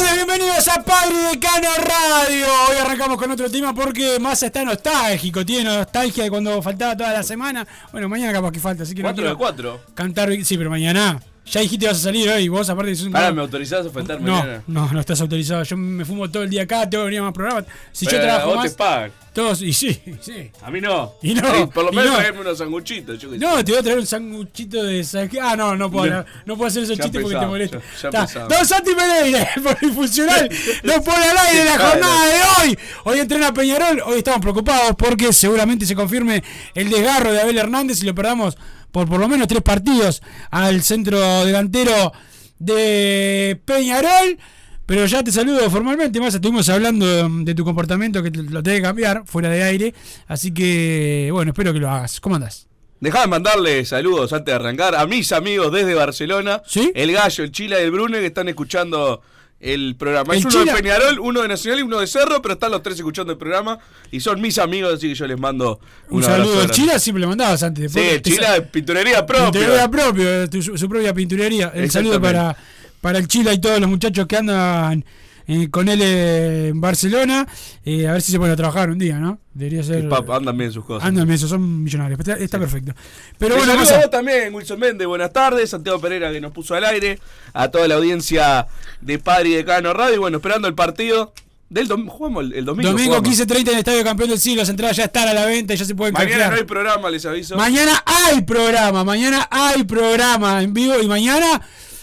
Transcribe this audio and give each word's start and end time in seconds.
Tardes, 0.00 0.14
bienvenidos 0.16 0.68
a 0.68 0.82
Padre 0.82 1.16
Decano 1.30 1.68
Radio. 1.76 2.46
Hoy 2.68 2.76
arrancamos 2.80 3.16
con 3.16 3.30
otro 3.30 3.50
tema 3.50 3.74
porque 3.74 4.18
Massa 4.20 4.46
está 4.46 4.64
nostálgico, 4.64 5.44
tiene 5.44 5.64
nostalgia 5.64 6.24
de 6.24 6.30
cuando 6.30 6.60
faltaba 6.62 6.96
toda 6.96 7.12
la 7.12 7.22
semana. 7.22 7.66
Bueno, 7.92 8.08
mañana 8.08 8.32
capaz 8.32 8.52
que 8.52 8.60
falta, 8.60 8.82
así 8.84 8.94
que 8.94 9.02
no 9.02 9.08
Cuatro 9.08 9.22
de 9.24 9.28
quiero 9.28 9.38
cuatro. 9.38 9.80
cantar. 9.94 10.30
Sí, 10.44 10.56
pero 10.56 10.70
mañana. 10.70 11.20
Ya 11.50 11.60
dijiste 11.60 11.84
que 11.84 11.88
vas 11.90 11.98
a 11.98 12.02
salir 12.02 12.28
hoy, 12.28 12.48
vos 12.48 12.68
aparte 12.70 12.94
sos 12.94 13.06
un. 13.08 13.16
Ahora 13.16 13.32
me 13.32 13.40
autorizás 13.40 13.84
a 13.86 13.90
faltar 13.90 14.20
no, 14.20 14.44
no, 14.68 14.92
no 14.92 15.00
estás 15.00 15.20
autorizado. 15.20 15.62
Yo 15.64 15.76
me 15.76 16.04
fumo 16.04 16.30
todo 16.30 16.44
el 16.44 16.50
día 16.50 16.62
acá, 16.62 16.88
tengo 16.88 17.02
que 17.04 17.06
venir 17.06 17.20
a 17.20 17.24
más 17.24 17.32
programas. 17.32 17.64
Si 17.92 18.06
yo 18.06 18.20
trabajo 18.20 18.48
vos 18.50 18.56
más, 18.58 18.70
te 18.70 18.76
pagan. 18.78 19.12
todos, 19.32 19.60
y 19.62 19.72
sí, 19.72 20.00
sí. 20.20 20.50
A 20.62 20.70
mí 20.70 20.80
no. 20.80 21.12
Y 21.22 21.34
no, 21.34 21.42
Sí, 21.54 21.66
por 21.74 21.84
lo 21.86 21.92
menos 21.92 22.12
no. 22.12 22.16
traerme 22.18 22.40
unos 22.42 22.58
sanguchitos. 22.58 23.18
Yo. 23.18 23.30
No, 23.36 23.64
te 23.64 23.72
voy 23.72 23.80
a 23.80 23.82
traer 23.82 23.98
un 23.98 24.06
sanguchito 24.06 24.82
de 24.84 25.02
saque. 25.02 25.40
Ah, 25.40 25.56
no, 25.56 25.74
no 25.76 25.90
puedo, 25.90 26.06
No. 26.18 26.24
no 26.46 26.56
puedo 26.56 26.68
hacer 26.68 26.84
esos 26.84 26.96
Ya 26.96 27.04
chistes 27.04 27.22
porque 27.22 27.38
te 27.38 27.46
molesta. 27.46 27.78
ya- 27.78 27.82
ya 27.82 28.08
Está. 28.08 28.20
empezamos. 28.20 28.48
Don 28.48 28.66
Santi 28.66 28.90
Pereira, 28.94 29.48
por 29.62 29.82
no 30.84 31.02
pone 31.02 31.24
al 31.24 31.38
aire 31.48 31.64
la 31.64 31.78
jornada 31.78 32.26
de 32.26 32.40
hoy. 32.68 32.78
Hoy 33.04 33.18
entrena 33.18 33.52
Peñarol. 33.52 34.00
Hoy 34.06 34.18
estamos 34.18 34.40
preocupados 34.40 34.94
porque 34.96 35.32
seguramente 35.32 35.84
se 35.84 35.96
confirme 35.96 36.44
el 36.74 36.88
desgarro 36.90 37.32
de 37.32 37.40
Abel 37.40 37.58
Hernández 37.58 38.02
y 38.02 38.06
lo 38.06 38.14
perdamos 38.14 38.56
por 38.92 39.08
por 39.08 39.18
lo 39.20 39.28
menos 39.28 39.48
tres 39.48 39.62
partidos 39.62 40.22
al 40.50 40.82
centro 40.82 41.44
delantero 41.44 42.12
de 42.58 43.60
Peñarol. 43.64 44.38
Pero 44.86 45.06
ya 45.06 45.22
te 45.22 45.30
saludo 45.30 45.70
formalmente, 45.70 46.18
más 46.18 46.34
estuvimos 46.34 46.68
hablando 46.68 47.06
de, 47.06 47.44
de 47.44 47.54
tu 47.54 47.64
comportamiento 47.64 48.24
que 48.24 48.32
te- 48.32 48.42
lo 48.42 48.60
tenés 48.60 48.80
que 48.80 48.86
cambiar 48.86 49.22
fuera 49.24 49.48
de 49.48 49.62
aire. 49.62 49.94
Así 50.26 50.52
que, 50.52 51.28
bueno, 51.32 51.52
espero 51.52 51.72
que 51.72 51.78
lo 51.78 51.88
hagas. 51.88 52.18
¿Cómo 52.20 52.34
andás? 52.34 52.66
Dejá 52.98 53.20
de 53.20 53.28
mandarle 53.28 53.84
saludos 53.84 54.32
antes 54.32 54.46
de 54.46 54.52
arrancar 54.56 54.96
a 54.96 55.06
mis 55.06 55.30
amigos 55.30 55.72
desde 55.72 55.94
Barcelona. 55.94 56.60
¿Sí? 56.66 56.90
El 56.96 57.12
Gallo, 57.12 57.44
el 57.44 57.52
Chila 57.52 57.80
y 57.80 57.84
el 57.84 57.92
Brune 57.92 58.18
que 58.18 58.26
están 58.26 58.48
escuchando 58.48 59.22
el 59.60 59.94
programa. 59.96 60.32
¿El 60.34 60.38
Es 60.40 60.44
uno 60.46 60.64
de 60.64 60.72
Peñarol, 60.72 61.18
uno 61.20 61.42
de 61.42 61.48
Nacional 61.48 61.80
y 61.80 61.82
uno 61.82 62.00
de 62.00 62.06
Cerro, 62.06 62.40
pero 62.40 62.54
están 62.54 62.70
los 62.70 62.82
tres 62.82 62.96
escuchando 62.96 63.32
el 63.32 63.38
programa 63.38 63.78
y 64.10 64.18
son 64.20 64.40
mis 64.40 64.58
amigos, 64.58 64.94
así 64.94 65.08
que 65.08 65.14
yo 65.14 65.26
les 65.26 65.38
mando 65.38 65.78
un, 66.08 66.18
Un, 66.18 66.22
saludo. 66.24 66.66
Chila 66.68 66.98
siempre 66.98 67.20
lo 67.20 67.28
mandabas 67.28 67.62
antes. 67.62 67.92
Sí, 67.92 68.00
Chila 68.22 68.62
pinturería 68.70 69.24
propia. 69.26 69.50
Pinturería 69.50 69.88
propio, 69.90 70.48
tu- 70.50 70.62
su, 70.62 70.78
su 70.78 70.88
propia 70.88 71.12
pinturería. 71.12 71.70
El 71.74 71.90
saludo 71.90 72.20
para, 72.20 72.56
para 73.02 73.18
el 73.18 73.28
Chila 73.28 73.52
y 73.52 73.60
todos 73.60 73.78
los 73.80 73.88
muchachos 73.90 74.26
que 74.26 74.36
andan 74.38 75.04
eh, 75.50 75.68
con 75.70 75.88
él 75.88 76.00
eh, 76.02 76.68
en 76.68 76.80
Barcelona. 76.80 77.46
Eh, 77.84 78.06
a 78.06 78.12
ver 78.12 78.22
si 78.22 78.30
se 78.32 78.38
pueden 78.38 78.52
a 78.52 78.56
trabajar 78.56 78.90
un 78.90 78.98
día, 78.98 79.18
¿no? 79.18 79.38
Debería 79.52 79.82
ser. 79.82 80.08
Pap, 80.08 80.30
andan 80.30 80.56
bien 80.56 80.70
sus 80.70 80.84
cosas. 80.84 81.08
Andan 81.08 81.30
eso, 81.30 81.48
son 81.48 81.82
millonarios. 81.82 82.20
Está, 82.20 82.34
está 82.34 82.58
perfecto. 82.58 82.94
Pero 83.38 83.56
bueno, 83.56 83.72
saludo 83.72 83.84
Massa, 83.84 83.96
a 83.96 84.00
vos 84.02 84.10
también, 84.10 84.54
Wilson 84.54 84.78
Méndez, 84.78 85.06
buenas 85.08 85.32
tardes, 85.32 85.70
Santiago 85.70 86.00
Pereira 86.00 86.30
que 86.30 86.40
nos 86.40 86.52
puso 86.52 86.74
al 86.74 86.84
aire, 86.84 87.18
a 87.52 87.68
toda 87.68 87.88
la 87.88 87.96
audiencia 87.96 88.66
de 89.00 89.18
Padre 89.18 89.48
y 89.48 89.52
Decano 89.54 89.92
Radio, 89.92 90.14
y 90.14 90.18
bueno, 90.18 90.36
esperando 90.36 90.68
el 90.68 90.74
partido 90.74 91.32
del 91.68 91.86
domingo, 91.88 92.12
jugamos 92.12 92.44
el, 92.44 92.52
el 92.54 92.64
domingo. 92.64 92.90
domingo 92.90 93.16
jugamos. 93.16 93.38
15.30 93.38 93.60
en 93.60 93.68
el 93.68 93.78
Estadio 93.78 94.04
Campeón 94.04 94.30
del 94.30 94.40
Siglo. 94.40 94.62
Las 94.62 94.68
entradas 94.68 94.96
ya 94.96 95.04
están 95.04 95.28
a 95.28 95.34
la 95.34 95.46
venta 95.46 95.74
y 95.74 95.76
ya 95.76 95.84
se 95.84 95.94
pueden 95.94 96.12
Mañana 96.14 96.30
canjear. 96.30 96.50
no 96.52 96.56
hay 96.58 96.64
programa, 96.64 97.10
les 97.10 97.26
aviso. 97.26 97.56
Mañana 97.56 98.02
hay 98.06 98.42
programa, 98.42 99.04
mañana 99.04 99.48
hay 99.50 99.84
programa 99.84 100.62
en 100.62 100.74
vivo 100.74 100.94
y 101.00 101.06
mañana, 101.06 101.60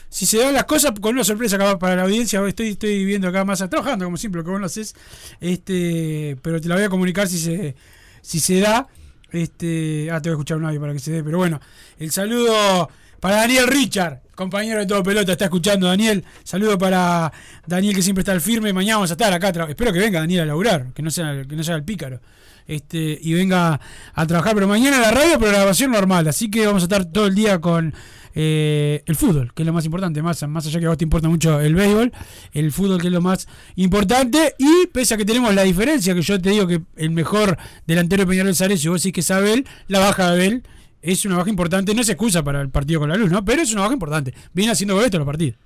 si 0.10 0.26
se 0.26 0.40
dan 0.40 0.54
las 0.54 0.66
cosas, 0.66 0.92
con 1.00 1.14
una 1.16 1.24
sorpresa 1.24 1.56
acá 1.56 1.78
para 1.78 1.96
la 1.96 2.04
audiencia, 2.04 2.46
estoy, 2.48 2.70
estoy 2.70 3.06
viendo 3.06 3.28
acá 3.28 3.44
más 3.46 3.60
trabajando 3.70 4.06
como 4.06 4.18
siempre, 4.18 4.40
lo 4.40 4.46
que 4.46 4.52
vos 4.52 4.60
no 4.60 4.66
haces, 4.66 4.96
este, 5.40 6.38
pero 6.42 6.62
te 6.62 6.68
la 6.68 6.76
voy 6.76 6.84
a 6.86 6.90
comunicar 6.90 7.28
si 7.28 7.40
se, 7.40 7.76
si 8.22 8.40
se 8.40 8.60
da. 8.60 8.88
Este, 9.32 10.10
ah, 10.10 10.22
te 10.22 10.30
voy 10.30 10.36
a 10.36 10.38
escuchar 10.38 10.58
un 10.58 10.66
audio 10.66 10.80
para 10.80 10.94
que 10.94 11.00
se 11.00 11.12
dé, 11.12 11.24
pero 11.24 11.38
bueno, 11.38 11.60
el 12.00 12.12
saludo 12.12 12.90
para 13.20 13.38
Daniel 13.38 13.68
Richard, 13.68 14.22
compañero 14.36 14.80
de 14.80 14.86
todo 14.86 15.02
pelota, 15.04 15.32
está 15.32 15.46
escuchando 15.46 15.88
Daniel. 15.88 16.24
Saludo 16.44 16.78
para 16.78 17.32
Daniel 17.66 17.96
que 17.96 18.02
siempre 18.02 18.22
está 18.22 18.32
al 18.32 18.42
firme. 18.42 18.72
Mañana 18.72 18.98
vamos 18.98 19.10
a 19.10 19.14
estar 19.16 19.34
acá. 19.34 19.50
Espero 19.68 19.92
que 19.92 20.00
venga 20.00 20.20
Daniel 20.20 20.42
a 20.42 20.46
laburar, 20.46 20.94
que 20.94 21.02
no 21.02 21.10
sea, 21.10 21.44
que 21.44 21.56
no 21.56 21.64
sea 21.64 21.76
el 21.76 21.84
pícaro. 21.84 22.22
Este, 22.68 23.18
y 23.22 23.34
venga 23.34 23.80
a 24.14 24.28
trabajar, 24.28 24.54
pero 24.54 24.68
mañana 24.68 25.00
la 25.00 25.12
radio, 25.12 25.40
pero 25.40 25.52
la 25.52 25.60
grabación 25.60 25.92
normal. 25.92 26.28
Así 26.28 26.52
que 26.52 26.68
vamos 26.68 26.84
a 26.84 26.86
estar 26.86 27.06
todo 27.06 27.26
el 27.26 27.34
día 27.34 27.60
con 27.60 27.94
eh, 28.40 29.02
el 29.08 29.16
fútbol, 29.16 29.52
que 29.52 29.64
es 29.64 29.66
lo 29.66 29.74
más 29.74 29.84
importante, 29.86 30.22
más, 30.22 30.48
más 30.48 30.68
allá 30.68 30.80
que 30.80 30.86
a 30.86 30.90
vos 30.90 30.98
te 31.00 31.04
importa 31.04 31.28
mucho 31.28 31.60
el 31.60 31.74
béisbol, 31.74 32.14
el 32.54 32.72
fútbol 32.72 33.02
que 33.02 33.08
es 33.08 33.14
lo 33.14 33.20
más 33.20 33.48
importante. 33.76 34.54
Y 34.60 34.86
pese 34.94 35.16
a 35.16 35.18
que 35.18 35.26
tenemos 35.26 35.56
la 35.56 35.64
diferencia, 35.64 36.14
que 36.14 36.22
yo 36.22 36.40
te 36.40 36.52
digo 36.52 36.68
que 36.68 36.84
el 36.98 37.10
mejor 37.10 37.58
delantero 37.88 38.26
de 38.26 38.28
Peñarol 38.28 38.52
es 38.52 38.62
Arecio, 38.62 38.92
vos 38.92 39.02
decís 39.02 39.14
que 39.14 39.22
es 39.22 39.32
Abel, 39.32 39.66
la 39.88 39.98
baja 39.98 40.28
de 40.28 40.34
Abel 40.34 40.64
es 41.02 41.26
una 41.26 41.38
baja 41.38 41.50
importante, 41.50 41.96
no 41.96 42.04
se 42.04 42.12
excusa 42.12 42.44
para 42.44 42.62
el 42.62 42.70
partido 42.70 43.00
con 43.00 43.10
la 43.10 43.16
luz, 43.16 43.32
¿no? 43.32 43.44
Pero 43.44 43.64
es 43.64 43.74
una 43.74 43.82
baja 43.82 43.94
importante. 43.94 44.36
Viene 44.54 44.72
haciendo 44.72 44.94
goles 44.94 45.10
todos 45.10 45.22
los 45.22 45.28
partidos. 45.28 45.58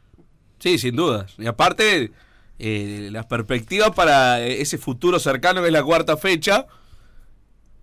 Sí, 0.59 0.77
sin 0.77 0.95
dudas. 0.95 1.33
Y 1.37 1.47
aparte, 1.47 2.13
eh, 2.57 3.09
las 3.11 3.25
perspectivas 3.25 3.91
para 3.91 4.39
ese 4.45 4.77
futuro 4.77 5.19
cercano 5.19 5.59
que 5.59 5.67
es 5.67 5.73
la 5.73 5.83
cuarta 5.83 6.15
fecha, 6.15 6.67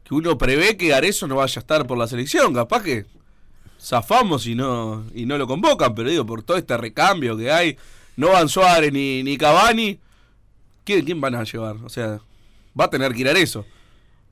que 0.03 0.15
uno 0.15 0.39
prevé 0.39 0.79
que 0.79 0.95
Arezo 0.95 1.27
no 1.27 1.37
vaya 1.37 1.59
a 1.59 1.61
estar 1.61 1.87
por 1.87 1.99
la 1.99 2.07
selección, 2.07 2.55
capaz 2.55 2.83
que 2.83 3.18
zafamos 3.81 4.47
y 4.47 4.55
no, 4.55 5.05
y 5.15 5.27
no 5.27 5.39
lo 5.39 5.47
convocan, 5.47 5.95
pero 5.95 6.11
digo, 6.11 6.27
por 6.27 6.43
todo 6.43 6.57
este 6.57 6.77
recambio 6.77 7.37
que 7.37 7.51
hay, 7.51 7.77
no 8.17 8.31
van 8.31 8.49
Suárez 8.49 8.93
ni, 8.93 9.23
ni 9.23 9.37
Cavani, 9.37 9.99
¿quién, 10.85 11.05
¿quién 11.05 11.21
van 11.21 11.35
a 11.35 11.45
llevar? 11.45 11.77
O 11.85 11.89
sea, 11.89 12.21
va 12.79 12.87
a 12.87 12.91
tener 12.91 13.13
que 13.13 13.21
ir 13.21 13.29
Arezo. 13.29 13.65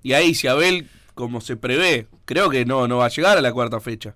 Y 0.02 0.12
ahí 0.12 0.34
si 0.34 0.46
Abel, 0.48 0.88
como 1.14 1.40
se 1.40 1.56
prevé, 1.56 2.06
creo 2.24 2.50
que 2.50 2.64
no, 2.64 2.86
no 2.88 2.98
va 2.98 3.06
a 3.06 3.10
llegar 3.10 3.38
a 3.38 3.40
la 3.40 3.52
cuarta 3.52 3.80
fecha. 3.80 4.14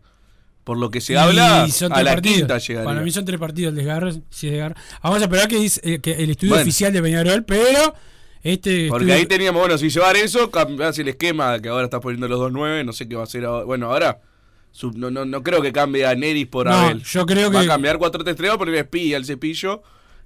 Por 0.64 0.76
lo 0.78 0.90
que 0.90 1.00
se 1.00 1.16
habla, 1.16 1.66
son 1.68 1.92
a 1.92 2.02
la 2.02 2.12
partidos. 2.12 2.38
quinta 2.38 2.58
llegaría. 2.58 2.88
Para 2.88 3.00
mí 3.00 3.10
son 3.10 3.24
tres 3.24 3.40
partidos 3.40 3.70
el 3.70 3.76
desgarro. 3.76 4.12
desgarro. 4.12 4.74
Vamos 5.02 5.20
a 5.20 5.24
esperar 5.24 5.48
que, 5.48 5.56
dice, 5.58 5.80
eh, 5.82 6.00
que 6.00 6.12
el 6.12 6.30
estudio 6.30 6.50
Bueno. 6.52 6.62
oficial 6.62 6.92
de 6.92 7.02
Peñarol, 7.02 7.44
pero 7.44 7.94
este 8.42 8.86
Porque 8.88 9.04
estudio- 9.06 9.14
ahí 9.14 9.26
teníamos, 9.26 9.60
bueno, 9.62 9.78
si 9.78 9.88
llevar 9.88 10.16
eso, 10.16 10.50
cambiás 10.50 10.98
el 10.98 11.08
esquema 11.08 11.58
que 11.60 11.68
ahora 11.70 11.84
estás 11.84 12.00
poniendo 12.00 12.28
los 12.28 12.38
2-9, 12.38 12.84
no 12.84 12.92
sé 12.92 13.08
qué 13.08 13.14
va 13.16 13.22
a 13.22 13.24
hacer 13.24 13.44
ahora. 13.46 13.64
Bueno, 13.64 13.86
ahora 13.90 14.20
sub- 14.72 14.96
no, 14.96 15.10
no, 15.10 15.24
no 15.24 15.42
creo 15.42 15.60
que 15.62 15.72
cambie 15.72 16.06
a 16.06 16.14
Neris 16.14 16.46
por 16.46 16.66
No, 16.66 16.72
Abel. 16.74 17.02
yo 17.02 17.26
creo 17.26 17.50
Va 17.52 17.60
a 17.60 17.66
cambiar 17.66 17.98
4-3-3, 17.98 18.56
poner 18.58 18.74
Espi 18.76 19.14
al 19.14 19.24
cepillo 19.24 19.82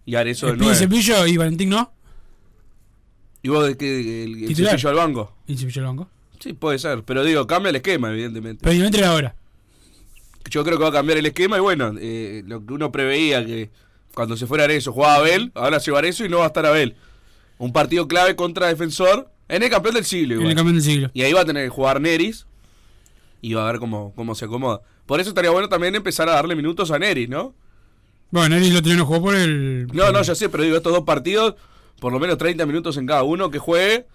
y 0.06 0.14
Arezo 0.17 0.46
de 0.46 0.52
Espí, 0.52 0.64
9. 0.64 0.79
Cepillo 0.79 1.26
y 1.26 1.37
Valentín 1.37 1.70
no. 1.70 1.93
¿Y 3.43 3.49
vos 3.49 3.67
de 3.67 3.76
qué? 3.76 4.25
¿El, 4.25 4.44
el 4.44 4.56
cepillo 4.56 4.88
al 4.88 4.94
banco? 4.96 5.37
Y 5.46 5.52
el 5.62 5.85
banco. 5.85 6.08
Sí, 6.41 6.52
puede 6.52 6.79
ser. 6.79 7.02
Pero 7.05 7.25
digo, 7.25 7.46
cambia 7.46 7.70
el 7.70 7.76
esquema, 7.76 8.11
evidentemente. 8.11 8.61
Pero 8.62 8.79
no 8.79 8.85
entra 8.87 9.08
ahora. 9.08 9.35
Yo 10.50 10.62
creo 10.64 10.76
que 10.76 10.82
va 10.82 10.91
a 10.91 10.93
cambiar 10.93 11.19
el 11.19 11.26
esquema 11.26 11.56
y 11.56 11.61
bueno, 11.61 11.94
eh, 11.99 12.43
lo 12.46 12.64
que 12.67 12.73
uno 12.75 12.93
preveía 12.93 13.44
que 13.46 13.70
cuando 14.14 14.37
se 14.37 14.46
fuera 14.46 14.64
Arezo 14.64 14.93
jugaba 14.93 15.17
Abel, 15.17 15.50
ahora 15.55 15.81
se 15.81 15.91
va 15.91 15.99
Arezo 16.00 16.25
y 16.25 16.29
no 16.29 16.38
va 16.38 16.44
a 16.44 16.46
estar 16.49 16.67
Abel. 16.67 16.96
Un 17.58 17.73
partido 17.73 18.06
clave 18.08 18.37
contra 18.37 18.67
Defensor 18.69 19.31
en 19.49 19.62
el 19.62 19.70
campeón 19.70 19.94
del 19.94 20.05
siglo. 20.05 20.35
En 20.35 20.41
igual. 20.41 20.50
el 20.50 20.56
campeón 20.56 20.75
del 20.76 20.85
siglo. 20.85 21.11
Y 21.14 21.23
ahí 21.23 21.32
va 21.32 21.41
a 21.41 21.44
tener 21.46 21.64
que 21.64 21.70
jugar 21.70 22.00
Neris 22.00 22.46
y 23.44 23.52
va 23.52 23.69
a 23.69 23.73
ver 23.73 23.79
cómo, 23.79 24.14
cómo 24.17 24.35
se 24.35 24.46
acomoda. 24.46 24.81
Por 25.05 25.20
eso 25.20 25.29
estaría 25.29 25.50
bueno 25.50 25.69
también 25.69 25.94
empezar 25.94 26.31
a 26.31 26.32
darle 26.32 26.56
minutos 26.56 26.91
a 26.91 26.99
Neris, 26.99 27.29
¿no? 27.29 27.55
Bueno, 28.31 28.55
Neris 28.55 28.73
lo 28.73 28.81
día 28.81 28.94
no 28.94 29.05
jugó 29.05 29.20
por 29.20 29.35
el. 29.35 29.87
No, 29.93 30.12
no, 30.12 30.23
ya 30.23 30.35
sé, 30.35 30.49
pero 30.49 30.62
digo, 30.62 30.79
estos 30.79 30.94
dos 30.94 31.05
partidos, 31.05 31.55
por 32.00 32.11
lo 32.11 32.19
menos 32.19 32.38
30 32.38 32.64
minutos 32.64 32.96
en 32.96 33.06
cada 33.06 33.23
uno 33.23 33.50
que 33.50 33.58
juegue 33.58 34.06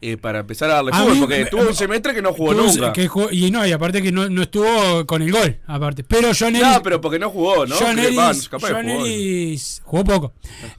eh, 0.00 0.16
para 0.16 0.40
empezar 0.40 0.70
a 0.70 0.74
darle 0.74 0.90
A 0.92 0.98
fútbol, 0.98 1.14
mí 1.14 1.20
porque 1.20 1.46
tuvo 1.46 1.62
un 1.62 1.74
semestre 1.74 2.14
que 2.14 2.22
no 2.22 2.32
jugó 2.32 2.54
nunca. 2.54 2.92
que 2.92 3.08
jugó- 3.08 3.30
y 3.32 3.50
no, 3.50 3.66
y 3.66 3.72
aparte 3.72 4.00
que 4.02 4.12
no, 4.12 4.28
no 4.28 4.42
estuvo 4.42 5.04
con 5.06 5.22
el 5.22 5.32
gol, 5.32 5.58
aparte. 5.66 6.04
Pero 6.04 6.30
John 6.38 6.52
Neris. 6.52 6.68
No, 6.68 6.82
pero 6.82 7.00
porque 7.00 7.18
no 7.18 7.30
jugó, 7.30 7.66
¿no? 7.66 7.74
John 7.76 7.96
capaz 7.96 8.48
que 8.48 8.48
John 8.58 8.60
jugó. 8.60 8.82
Neris 8.82 9.82
jugó 9.84 10.04
poco. 10.04 10.32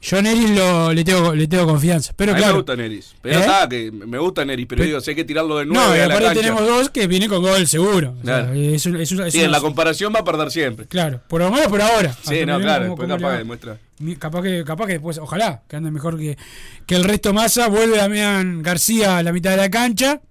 John 0.08 0.24
Neris 0.24 0.50
lo, 0.52 0.94
le, 0.94 1.04
tengo, 1.04 1.34
le 1.36 1.48
tengo 1.48 1.66
confianza. 1.66 2.14
Pero 2.16 2.32
a 2.34 2.36
claro. 2.36 2.54
me 2.54 2.58
gusta 2.60 2.76
Neris. 2.76 3.16
Pero 3.22 3.38
¿Eh? 3.38 3.42
está, 3.42 3.68
que 3.70 3.92
me 3.92 4.18
gusta 4.18 4.46
Neris, 4.46 4.66
pero 4.68 4.80
Pe- 4.82 4.86
digo, 4.88 5.02
si 5.02 5.10
hay 5.12 5.16
que 5.16 5.26
tirarlo 5.26 5.58
de 5.58 5.66
nuevo 5.66 5.84
No, 5.88 5.96
y 5.96 6.00
a 6.00 6.08
la 6.08 6.14
aparte 6.16 6.26
cancha. 6.28 6.42
tenemos 6.42 6.66
dos 6.68 6.90
que 6.90 7.08
vienen 7.08 7.30
con 7.30 7.42
gol 7.42 7.68
seguro. 7.68 8.12
O 8.22 8.26
sea, 8.26 8.44
Claro. 8.46 8.54
es 8.54 8.86
un- 8.86 8.96
es 9.02 9.12
un- 9.12 9.26
es 9.26 9.34
Sí, 9.34 9.42
en 9.42 9.52
la 9.52 9.60
comparación 9.60 10.14
va 10.16 10.20
a 10.20 10.24
perder 10.24 10.50
siempre. 10.52 10.86
Claro, 10.88 11.22
por 11.28 11.42
lo 11.42 11.52
menos 11.52 11.68
por 11.68 11.82
ahora. 11.82 12.14
Sí, 12.24 12.46
no, 12.46 12.60
claro, 12.60 12.62
veamos 12.62 13.00
después 13.00 13.08
cómo 13.08 13.16
le 13.18 13.22
capaz 13.24 13.38
demuestra. 13.38 13.78
Capaz 14.18 14.44
que, 14.44 14.64
capaz 14.64 14.86
que 14.86 14.94
después, 14.94 15.18
ojalá, 15.18 15.64
que 15.68 15.76
ande 15.76 15.92
mejor 15.92 16.18
que, 16.18 16.38
que 16.86 16.96
el 16.96 17.04
resto 17.04 17.34
Massa. 17.34 17.68
Vuelve 17.68 17.98
Damián 17.98 18.62
García 18.62 19.18
a 19.18 19.24
la 19.24 19.34
mitad 19.34 19.52
de 19.52 19.58
la 19.58 19.70
cancha. 19.70 20.22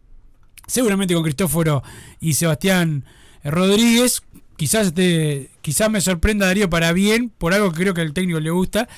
Seguramente 0.67 1.15
con 1.15 1.23
Cristóforo 1.23 1.83
y 2.21 2.35
Sebastián 2.35 3.05
Rodríguez. 3.45 4.23
Quizás 4.57 4.89
este, 4.89 5.51
quizás 5.61 5.91
me 5.91 6.01
sorprenda 6.01 6.47
Darío 6.47 6.69
para 6.69 6.93
bien, 6.93 7.31
por 7.31 7.55
algo 7.55 7.71
que 7.73 7.83
creo 7.83 7.95
que 7.95 8.01
al 8.01 8.13
técnico 8.13 8.41
le 8.41 8.51
gusta, 8.51 8.89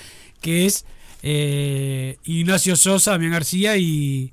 que 0.41 0.67
es 0.67 0.87
eh, 1.23 2.17
Ignacio 2.25 2.77
Sosa, 2.77 3.11
Damián 3.11 3.33
García 3.33 3.77
y, 3.77 4.33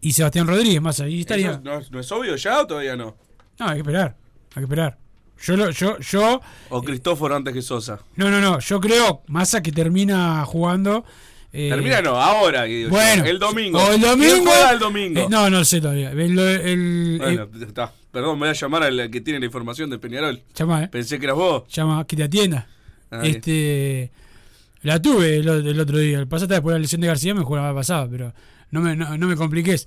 y 0.00 0.12
Sebastián 0.12 0.46
Rodríguez. 0.46 0.80
Más 0.80 1.00
ahí 1.00 1.20
estaría. 1.20 1.52
¿Eso 1.52 1.60
no, 1.64 1.80
no 1.90 2.00
es 2.00 2.12
obvio 2.12 2.36
ya 2.36 2.60
o 2.60 2.66
todavía 2.66 2.94
no? 2.94 3.16
No, 3.58 3.68
hay 3.68 3.74
que 3.74 3.80
esperar. 3.80 4.16
Hay 4.50 4.54
que 4.54 4.64
esperar. 4.64 4.98
Yo, 5.42 5.56
lo- 5.56 5.70
yo, 5.70 5.98
yo 6.00 6.40
O 6.70 6.82
Cristóforo 6.82 7.36
antes 7.36 7.52
que 7.54 7.62
Sosa. 7.62 8.00
no, 8.16 8.30
no, 8.30 8.40
no. 8.40 8.58
Yo 8.60 8.80
creo, 8.80 9.22
Massa, 9.28 9.62
que 9.62 9.70
termina 9.72 10.44
jugando. 10.46 11.04
eh, 11.52 11.68
Termina 11.70 12.00
no, 12.02 12.16
ahora. 12.20 12.66
yo. 12.66 12.88
Bueno, 12.88 13.24
el 13.24 13.38
domingo. 13.38 13.78
O 13.78 13.92
el 13.92 14.00
domingo. 14.00 14.32
¿Quién 14.32 14.44
juega 14.44 14.70
el 14.72 14.78
domingo? 14.78 15.20
Eh, 15.20 15.26
no, 15.28 15.48
no 15.50 15.64
sé 15.64 15.80
todavía. 15.80 16.10
El, 16.12 16.38
el- 16.38 17.18
Bueno, 17.18 17.42
eh, 17.44 17.64
está. 17.66 17.92
Perdón, 18.10 18.38
me 18.38 18.46
voy 18.46 18.48
a 18.48 18.52
llamar 18.54 18.82
al 18.84 19.10
que 19.10 19.20
tiene 19.20 19.38
la 19.40 19.46
información 19.46 19.90
de 19.90 19.98
Peñarol. 19.98 20.42
llama, 20.54 20.84
eh. 20.84 20.88
Pensé 20.88 21.18
que 21.18 21.26
eras 21.26 21.36
vos. 21.36 21.64
Llama, 21.68 22.06
que 22.06 22.16
te 22.16 22.22
atienda. 22.24 22.66
Ah, 23.10 23.20
este. 23.24 24.10
La 24.82 25.02
tuve 25.02 25.36
el, 25.38 25.48
el 25.48 25.80
otro 25.80 25.98
día. 25.98 26.18
El 26.18 26.26
pasado 26.28 26.48
después 26.54 26.72
de 26.72 26.78
la 26.78 26.82
lesión 26.82 27.00
de 27.02 27.08
García 27.08 27.34
me 27.34 27.42
jugaba 27.42 27.74
pasado, 27.74 28.08
pero 28.10 28.32
no 28.70 28.80
me, 28.80 28.96
no, 28.96 29.16
no 29.18 29.26
me 29.26 29.36
compliques. 29.36 29.86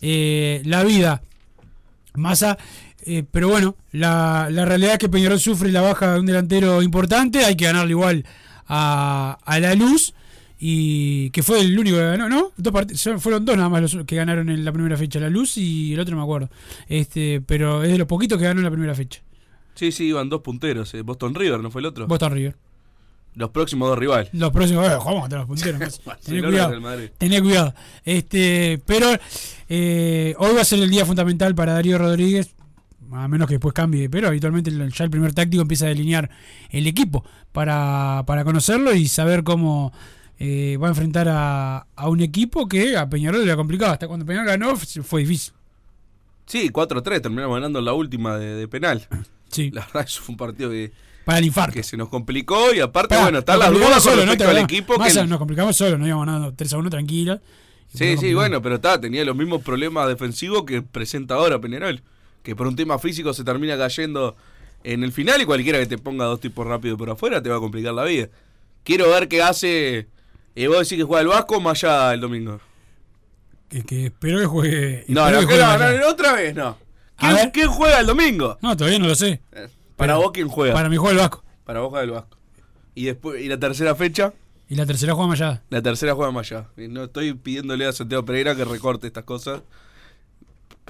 Eh, 0.00 0.62
la 0.64 0.82
vida. 0.82 1.22
Massa. 2.14 2.58
Eh, 3.06 3.24
pero 3.30 3.48
bueno, 3.48 3.76
la, 3.92 4.48
la 4.50 4.64
realidad 4.64 4.92
es 4.94 4.98
que 4.98 5.08
Peñarol 5.08 5.40
sufre 5.40 5.70
la 5.72 5.80
baja 5.80 6.14
de 6.14 6.20
un 6.20 6.26
delantero 6.26 6.82
importante. 6.82 7.44
Hay 7.44 7.56
que 7.56 7.64
ganarle 7.66 7.90
igual 7.92 8.24
a, 8.66 9.38
a 9.44 9.60
la 9.60 9.74
luz. 9.74 10.14
Y 10.62 11.30
que 11.30 11.42
fue 11.42 11.60
el 11.62 11.78
único 11.78 11.96
que 11.96 12.04
ganó, 12.04 12.28
¿no? 12.28 12.52
Dos 12.58 12.74
fueron 13.22 13.46
dos 13.46 13.56
nada 13.56 13.70
más 13.70 13.80
los 13.94 14.04
que 14.04 14.14
ganaron 14.16 14.50
en 14.50 14.62
la 14.62 14.72
primera 14.72 14.94
fecha, 14.98 15.18
la 15.18 15.30
luz 15.30 15.56
y 15.56 15.94
el 15.94 16.00
otro 16.00 16.14
no 16.14 16.18
me 16.20 16.24
acuerdo. 16.24 16.50
Este, 16.86 17.40
pero 17.40 17.82
es 17.82 17.90
de 17.90 17.96
los 17.96 18.06
poquitos 18.06 18.36
que 18.36 18.44
ganó 18.44 18.60
en 18.60 18.64
la 18.64 18.70
primera 18.70 18.94
fecha. 18.94 19.22
Sí, 19.74 19.90
sí, 19.90 20.04
iban 20.08 20.28
dos 20.28 20.42
punteros. 20.42 20.92
eh, 20.92 21.00
Boston 21.00 21.34
River, 21.34 21.60
¿no 21.60 21.70
fue 21.70 21.80
el 21.80 21.86
otro? 21.86 22.06
Boston 22.06 22.32
River. 22.32 22.56
Los 23.36 23.48
próximos 23.50 23.88
dos 23.88 23.98
rivales. 23.98 24.28
Los 24.34 24.50
próximos, 24.50 24.82
bueno, 24.84 25.00
jugamos 25.00 25.22
contra 25.22 25.38
los 25.38 25.48
punteros. 25.48 26.00
Tené 26.26 26.42
cuidado. 26.42 26.74
Tené 27.16 27.40
cuidado. 27.40 27.74
Este, 28.04 28.82
pero 28.84 29.06
eh, 29.66 30.34
hoy 30.36 30.54
va 30.54 30.60
a 30.60 30.64
ser 30.66 30.80
el 30.80 30.90
día 30.90 31.06
fundamental 31.06 31.54
para 31.54 31.72
Darío 31.72 31.96
Rodríguez. 31.96 32.50
A 33.12 33.28
menos 33.28 33.48
que 33.48 33.54
después 33.54 33.74
cambie, 33.74 34.08
pero 34.08 34.28
habitualmente 34.28 34.70
ya 34.70 35.04
el 35.04 35.10
primer 35.10 35.32
táctico 35.32 35.62
empieza 35.62 35.86
a 35.86 35.88
delinear 35.88 36.30
el 36.70 36.86
equipo 36.86 37.24
para, 37.52 38.22
para 38.26 38.44
conocerlo 38.44 38.94
y 38.94 39.08
saber 39.08 39.42
cómo 39.42 39.92
eh, 40.38 40.76
va 40.76 40.86
a 40.86 40.90
enfrentar 40.90 41.28
a, 41.28 41.86
a 41.96 42.08
un 42.08 42.20
equipo 42.20 42.68
que 42.68 42.96
a 42.96 43.08
Peñarol 43.08 43.44
le 43.44 43.52
ha 43.52 43.56
complicado. 43.56 43.92
Hasta 43.92 44.08
cuando 44.08 44.24
Peñarol 44.26 44.46
ganó 44.48 44.76
fue 44.76 45.22
difícil. 45.22 45.52
Sí, 46.46 46.70
4-3, 46.70 47.22
terminamos 47.22 47.54
ganando 47.54 47.78
en 47.78 47.84
la 47.84 47.92
última 47.92 48.36
de, 48.36 48.54
de 48.54 48.68
penal. 48.68 49.06
Sí, 49.50 49.72
La 49.72 49.84
verdad, 49.84 50.04
eso 50.04 50.22
fue 50.22 50.34
un 50.34 50.36
partido 50.36 50.70
que, 50.70 50.92
para 51.24 51.38
el 51.38 51.46
infarto. 51.46 51.74
que 51.74 51.82
se 51.82 51.96
nos 51.96 52.08
complicó 52.08 52.72
y 52.72 52.78
aparte, 52.78 53.16
bueno, 53.16 53.40
están 53.40 53.58
las 53.58 53.72
dudas 53.72 54.00
solo, 54.00 54.24
¿no? 54.24 54.36
Te 54.36 54.44
al 54.44 54.58
equipo. 54.58 54.96
Más, 54.96 55.12
que 55.12 55.26
Nos 55.26 55.38
complicamos 55.38 55.76
solo, 55.76 55.98
nos 55.98 56.06
íbamos 56.06 56.26
ganando 56.26 56.54
3 56.54 56.72
a 56.72 56.78
1 56.78 56.90
tranquila. 56.90 57.40
Sí, 57.92 58.16
sí, 58.16 58.32
bueno, 58.32 58.62
pero 58.62 58.76
está, 58.76 59.00
tenía 59.00 59.24
los 59.24 59.34
mismos 59.34 59.62
problemas 59.62 60.06
defensivos 60.06 60.62
que 60.64 60.82
presenta 60.82 61.34
ahora 61.34 61.60
Peñarol. 61.60 62.00
Que 62.42 62.56
por 62.56 62.66
un 62.66 62.76
tema 62.76 62.98
físico 62.98 63.32
se 63.34 63.44
termina 63.44 63.76
cayendo 63.76 64.36
en 64.82 65.04
el 65.04 65.12
final 65.12 65.40
y 65.42 65.44
cualquiera 65.44 65.78
que 65.78 65.86
te 65.86 65.98
ponga 65.98 66.24
dos 66.24 66.40
tipos 66.40 66.66
rápido 66.66 66.96
por 66.96 67.10
afuera 67.10 67.42
te 67.42 67.48
va 67.50 67.56
a 67.56 67.60
complicar 67.60 67.92
la 67.94 68.04
vida. 68.04 68.28
Quiero 68.82 69.08
ver 69.10 69.28
qué 69.28 69.42
hace. 69.42 70.08
Eh, 70.56 70.68
vos 70.68 70.78
decís 70.78 70.96
que 70.98 71.04
juega 71.04 71.20
el 71.22 71.28
Vasco 71.28 71.56
o 71.56 71.60
Maya 71.60 72.14
el 72.14 72.20
domingo. 72.20 72.60
Que, 73.68 73.82
que 73.84 74.06
espero 74.06 74.38
que 74.40 74.46
juegue. 74.46 75.04
No, 75.08 75.30
no, 75.30 75.40
que 75.40 75.46
que 75.46 75.54
juegue 75.62 75.78
no, 75.96 75.98
no, 76.00 76.08
otra 76.08 76.32
vez 76.32 76.54
no. 76.54 76.76
¿Quién, 77.52 77.68
juega 77.68 78.00
el 78.00 78.06
domingo? 78.06 78.58
No, 78.62 78.76
todavía 78.76 78.98
no 78.98 79.06
lo 79.06 79.14
sé. 79.14 79.42
Eh, 79.52 79.68
Para 79.96 80.14
Pero- 80.14 80.22
vos, 80.22 80.30
¿quién 80.32 80.48
juega? 80.48 80.74
Para 80.74 80.88
mi 80.88 80.96
juego 80.96 81.12
el 81.12 81.18
Vasco. 81.18 81.44
Para 81.64 81.80
vos 81.80 81.90
juega 81.90 82.04
el 82.04 82.10
Vasco. 82.10 82.38
Y 82.94 83.04
después, 83.04 83.40
y 83.42 83.48
la 83.48 83.58
tercera 83.58 83.94
fecha, 83.94 84.32
Y 84.68 84.74
la 84.76 84.86
tercera 84.86 85.12
juega 85.14 85.28
Mayada. 85.28 85.62
la 85.70 85.82
tercera 85.82 86.14
juega 86.14 86.32
Maya. 86.32 86.66
Y 86.76 86.88
no 86.88 87.04
estoy 87.04 87.34
pidiéndole 87.34 87.86
a 87.86 87.92
Santiago 87.92 88.24
Pereira 88.24 88.56
que 88.56 88.64
recorte 88.64 89.06
estas 89.06 89.24
cosas 89.24 89.62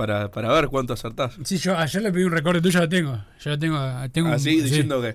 para, 0.06 0.30
para 0.30 0.50
ver 0.52 0.68
cuánto 0.68 0.94
acertás. 0.94 1.34
Sí, 1.44 1.58
yo 1.58 1.76
ayer 1.76 2.00
le 2.02 2.10
pedí 2.12 2.24
un 2.24 2.32
recorte 2.32 2.60
tuyo, 2.62 2.72
ya 2.72 2.80
lo 2.80 2.88
tengo. 2.88 3.24
Ya 3.44 3.50
lo 3.50 3.58
tengo. 3.58 3.78
tengo 4.12 4.28
un- 4.28 4.34
Así, 4.34 4.52
sí. 4.58 4.62
diciendo 4.62 5.00
que. 5.02 5.14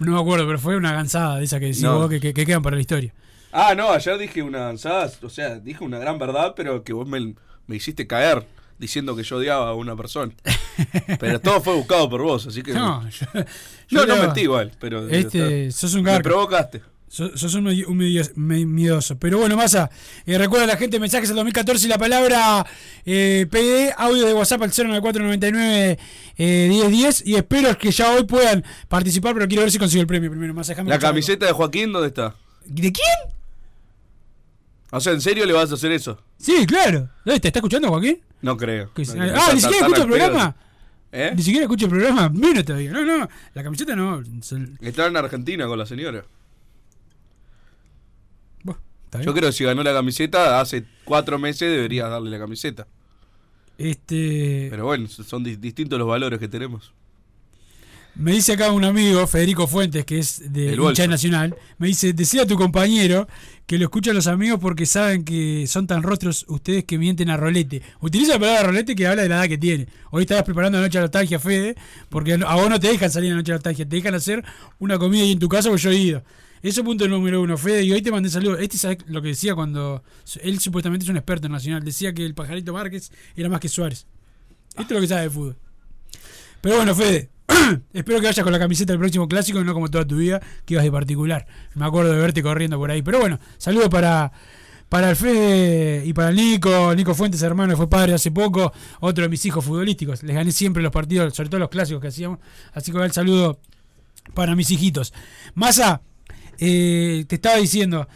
No 0.00 0.12
me 0.12 0.20
acuerdo, 0.20 0.46
pero 0.46 0.58
fue 0.58 0.76
una 0.76 0.92
gansada 0.92 1.36
de 1.38 1.44
esa 1.44 1.60
que 1.60 1.66
decís 1.66 1.82
No. 1.82 1.98
vos 1.98 2.10
que, 2.10 2.18
que- 2.20 2.34
que 2.34 2.44
quedan 2.44 2.62
para 2.62 2.74
la 2.76 2.80
historia. 2.80 3.14
Ah, 3.52 3.74
no, 3.76 3.90
ayer 3.92 4.18
dije 4.18 4.42
una 4.42 4.62
avanzada, 4.62 5.10
o 5.22 5.28
sea, 5.28 5.58
dije 5.60 5.84
una 5.84 5.98
gran 5.98 6.18
verdad, 6.18 6.54
pero 6.56 6.82
que 6.82 6.92
vos 6.92 7.06
me, 7.06 7.34
me 7.66 7.76
hiciste 7.76 8.06
caer 8.06 8.46
diciendo 8.78 9.14
que 9.14 9.22
yo 9.22 9.36
odiaba 9.36 9.68
a 9.68 9.74
una 9.74 9.94
persona. 9.94 10.32
Pero 11.20 11.38
todo 11.40 11.60
fue 11.60 11.74
buscado 11.74 12.08
por 12.08 12.22
vos, 12.22 12.46
así 12.46 12.62
que. 12.62 12.72
No, 12.72 13.06
yo, 13.10 13.26
no, 13.90 14.06
yo 14.06 14.16
mentí 14.16 14.40
igual, 14.42 14.72
pero. 14.80 15.06
Este, 15.08 15.70
sos 15.70 15.92
un 15.94 16.02
me 16.02 16.10
garca. 16.12 16.22
provocaste. 16.30 16.80
Sos, 17.10 17.32
sos 17.40 17.54
un, 17.54 17.66
un 17.66 18.72
miedoso. 18.72 19.18
Pero 19.18 19.38
bueno, 19.38 19.56
Massa, 19.56 19.90
eh, 20.26 20.38
recuerda 20.38 20.62
a 20.62 20.68
la 20.68 20.76
gente 20.76 21.00
mensajes 21.00 21.28
al 21.30 21.34
2014 21.34 21.86
y 21.86 21.88
la 21.88 21.98
palabra 21.98 22.64
eh, 23.04 23.48
PD, 23.50 23.92
audio 23.96 24.26
de 24.26 24.32
WhatsApp 24.32 24.62
al 24.62 24.70
09499 24.70 25.98
eh, 26.38 26.66
1010. 26.70 27.26
Y 27.26 27.34
espero 27.34 27.76
que 27.76 27.90
ya 27.90 28.12
hoy 28.12 28.22
puedan 28.22 28.64
participar, 28.86 29.34
pero 29.34 29.48
quiero 29.48 29.62
ver 29.62 29.72
si 29.72 29.78
consigo 29.78 30.02
el 30.02 30.06
premio 30.06 30.30
primero. 30.30 30.54
Massa, 30.54 30.80
La 30.84 31.00
camiseta 31.00 31.46
de 31.46 31.52
Joaquín, 31.52 31.90
¿dónde 31.92 32.08
está? 32.08 32.36
¿De 32.64 32.92
quién? 32.92 33.34
O 34.92 35.00
sea, 35.00 35.12
¿en 35.12 35.20
serio 35.20 35.44
le 35.46 35.52
vas 35.52 35.68
a 35.72 35.74
hacer 35.74 35.90
eso? 35.90 36.22
Sí, 36.38 36.64
claro. 36.64 37.08
¿Dónde 37.24 37.34
está? 37.34 37.48
¿Está 37.48 37.58
escuchando 37.58 37.88
Joaquín? 37.88 38.20
No 38.40 38.56
creo. 38.56 38.92
No, 39.16 39.24
ah, 39.34 39.50
ni 39.52 39.60
siquiera 39.60 39.86
escucha 39.86 40.02
el 40.02 40.08
programa. 40.08 40.56
¿Eh? 41.10 41.32
Ni 41.34 41.42
siquiera 41.42 41.64
escucha 41.64 41.86
el 41.86 41.90
programa. 41.90 42.28
Menos 42.28 42.64
todavía. 42.64 42.92
No, 42.92 43.04
no. 43.04 43.28
La 43.54 43.64
camiseta 43.64 43.96
no. 43.96 44.22
Está 44.80 45.06
en 45.08 45.16
Argentina 45.16 45.66
con 45.66 45.76
la 45.76 45.86
señora. 45.86 46.24
Yo 49.24 49.34
creo 49.34 49.48
que 49.48 49.52
si 49.52 49.64
ganó 49.64 49.82
la 49.82 49.92
camiseta, 49.92 50.60
hace 50.60 50.84
cuatro 51.04 51.38
meses 51.38 51.70
deberías 51.70 52.08
darle 52.08 52.30
la 52.30 52.38
camiseta. 52.38 52.86
Este. 53.78 54.68
Pero 54.70 54.84
bueno, 54.84 55.08
son 55.08 55.42
di- 55.42 55.56
distintos 55.56 55.98
los 55.98 56.06
valores 56.08 56.38
que 56.38 56.48
tenemos. 56.48 56.92
Me 58.16 58.32
dice 58.32 58.52
acá 58.54 58.72
un 58.72 58.84
amigo, 58.84 59.24
Federico 59.28 59.66
Fuentes, 59.68 60.04
que 60.04 60.18
es 60.18 60.52
de 60.52 60.76
bolso. 60.76 61.06
nacional, 61.06 61.54
me 61.78 61.86
dice, 61.86 62.12
decía 62.12 62.42
a 62.42 62.46
tu 62.46 62.56
compañero 62.56 63.28
que 63.66 63.78
lo 63.78 63.84
escuchan 63.84 64.16
los 64.16 64.26
amigos 64.26 64.58
porque 64.60 64.84
saben 64.84 65.24
que 65.24 65.66
son 65.68 65.86
tan 65.86 66.02
rostros 66.02 66.44
ustedes 66.48 66.84
que 66.84 66.98
mienten 66.98 67.30
a 67.30 67.36
rolete. 67.36 67.82
Utiliza 68.00 68.32
la 68.34 68.40
palabra 68.40 68.62
rolete 68.64 68.96
que 68.96 69.06
habla 69.06 69.22
de 69.22 69.28
la 69.28 69.36
edad 69.36 69.48
que 69.48 69.58
tiene. 69.58 69.86
Hoy 70.10 70.22
estabas 70.22 70.42
preparando 70.44 70.78
la 70.78 70.84
noche 70.84 70.98
de 70.98 71.02
nostalgia, 71.04 71.38
Fede, 71.38 71.76
porque 72.08 72.34
a 72.34 72.54
vos 72.56 72.68
no 72.68 72.80
te 72.80 72.88
dejan 72.88 73.10
salir 73.10 73.30
a 73.30 73.34
la 73.34 73.38
noche 73.38 73.52
de 73.52 73.56
nostalgia, 73.58 73.88
te 73.88 73.96
dejan 73.96 74.14
hacer 74.16 74.44
una 74.80 74.98
comida 74.98 75.22
ahí 75.22 75.32
en 75.32 75.38
tu 75.38 75.48
casa 75.48 75.68
porque 75.68 75.82
yo 75.82 75.90
he 75.90 75.96
ido. 75.96 76.22
Eso 76.62 76.84
punto 76.84 77.08
número 77.08 77.40
uno, 77.40 77.56
Fede, 77.56 77.84
y 77.84 77.92
hoy 77.92 78.02
te 78.02 78.10
mandé 78.10 78.28
saludos. 78.28 78.58
Este 78.60 78.76
es 78.76 78.98
lo 79.06 79.22
que 79.22 79.28
decía 79.28 79.54
cuando 79.54 80.02
él 80.42 80.58
supuestamente 80.60 81.04
es 81.04 81.08
un 81.08 81.16
experto 81.16 81.46
en 81.46 81.52
nacional, 81.52 81.82
decía 81.82 82.12
que 82.12 82.24
el 82.24 82.34
pajarito 82.34 82.74
Márquez 82.74 83.10
era 83.34 83.48
más 83.48 83.60
que 83.60 83.68
Suárez. 83.68 84.06
Esto 84.70 84.82
es 84.82 84.90
lo 84.90 85.00
que 85.00 85.06
sabe 85.06 85.22
de 85.22 85.30
fútbol. 85.30 85.56
Pero 86.60 86.76
bueno, 86.76 86.94
Fede, 86.94 87.30
espero 87.94 88.20
que 88.20 88.26
vayas 88.26 88.44
con 88.44 88.52
la 88.52 88.58
camiseta 88.58 88.92
del 88.92 89.00
próximo 89.00 89.26
clásico 89.26 89.58
y 89.60 89.64
no 89.64 89.72
como 89.72 89.88
toda 89.88 90.06
tu 90.06 90.16
vida, 90.16 90.40
que 90.66 90.74
ibas 90.74 90.84
de 90.84 90.92
particular. 90.92 91.46
Me 91.74 91.86
acuerdo 91.86 92.12
de 92.12 92.18
verte 92.18 92.42
corriendo 92.42 92.76
por 92.76 92.90
ahí. 92.90 93.00
Pero 93.00 93.20
bueno, 93.20 93.40
saludo 93.56 93.88
para, 93.88 94.30
Para 94.90 95.08
el 95.08 95.16
Fede 95.16 96.04
y 96.04 96.12
para 96.12 96.28
el 96.28 96.36
Nico, 96.36 96.94
Nico 96.94 97.14
Fuentes, 97.14 97.40
hermano, 97.42 97.74
fue 97.76 97.88
padre 97.88 98.12
hace 98.12 98.30
poco, 98.30 98.72
otro 99.00 99.22
de 99.22 99.30
mis 99.30 99.44
hijos 99.46 99.64
futbolísticos. 99.64 100.22
Les 100.22 100.36
gané 100.36 100.52
siempre 100.52 100.82
los 100.82 100.92
partidos, 100.92 101.34
sobre 101.34 101.48
todo 101.48 101.60
los 101.60 101.70
clásicos 101.70 102.02
que 102.02 102.08
hacíamos. 102.08 102.38
Así 102.74 102.92
que 102.92 102.98
el 102.98 103.12
saludo 103.12 103.60
para 104.34 104.54
mis 104.54 104.70
hijitos. 104.70 105.14
Massa, 105.54 106.02
eh, 106.60 107.24
te 107.26 107.34
estaba 107.36 107.56
diciendo, 107.56 108.06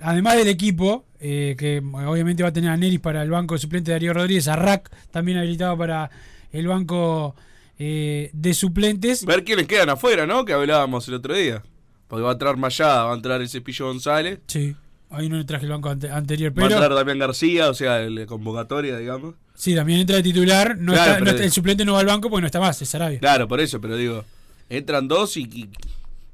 además 0.00 0.36
del 0.36 0.48
equipo, 0.48 1.04
eh, 1.20 1.54
que 1.58 1.78
obviamente 2.06 2.42
va 2.42 2.48
a 2.48 2.52
tener 2.52 2.70
a 2.70 2.76
Neris 2.76 2.98
para 3.00 3.22
el 3.22 3.30
banco 3.30 3.56
suplente 3.58 3.90
de 3.90 3.94
Darío 3.96 4.14
Rodríguez, 4.14 4.48
a 4.48 4.56
Rack 4.56 4.90
también 5.10 5.38
habilitado 5.38 5.76
para 5.78 6.10
el 6.50 6.66
banco 6.66 7.36
eh, 7.78 8.30
de 8.32 8.54
suplentes. 8.54 9.24
Ver 9.24 9.44
quiénes 9.44 9.66
quedan 9.66 9.90
afuera, 9.90 10.26
¿no? 10.26 10.44
Que 10.44 10.52
hablábamos 10.54 11.06
el 11.08 11.14
otro 11.14 11.34
día. 11.34 11.62
Porque 12.08 12.22
va 12.22 12.30
a 12.30 12.32
entrar 12.32 12.56
Mayada, 12.56 13.04
va 13.04 13.12
a 13.12 13.16
entrar 13.16 13.40
el 13.40 13.48
Cepillo 13.48 13.86
González. 13.86 14.40
Sí, 14.48 14.74
ahí 15.10 15.28
no 15.28 15.36
le 15.36 15.44
traje 15.44 15.64
el 15.66 15.70
banco 15.70 15.90
ante- 15.90 16.10
anterior, 16.10 16.50
Va 16.50 16.64
a 16.64 16.68
pero 16.68 16.80
entrar 16.82 16.94
Damián 16.94 17.18
García, 17.20 17.68
o 17.70 17.74
sea, 17.74 18.00
el 18.00 18.16
de 18.16 18.26
convocatoria, 18.26 18.96
digamos. 18.98 19.34
sí, 19.54 19.74
también 19.74 20.00
entra 20.00 20.16
de 20.16 20.22
titular. 20.24 20.76
No 20.78 20.92
Claro, 20.92 21.02
está- 21.10 21.18
no 21.20 21.24
pero- 21.24 21.30
está- 21.36 21.44
el 21.44 21.52
suplente 21.52 21.84
no 21.84 21.92
va 21.92 22.00
al 22.00 22.06
banco 22.06 22.28
porque 22.30 22.40
no 22.40 22.46
está 22.46 22.58
más, 22.60 22.80
es 22.82 22.88
Sarabia. 22.88 23.20
Claro, 23.20 23.46
por 23.46 23.60
eso, 23.60 23.80
pero 23.80 23.96
digo, 23.96 24.24
entran 24.68 25.06
dos 25.06 25.36
y 25.36 25.68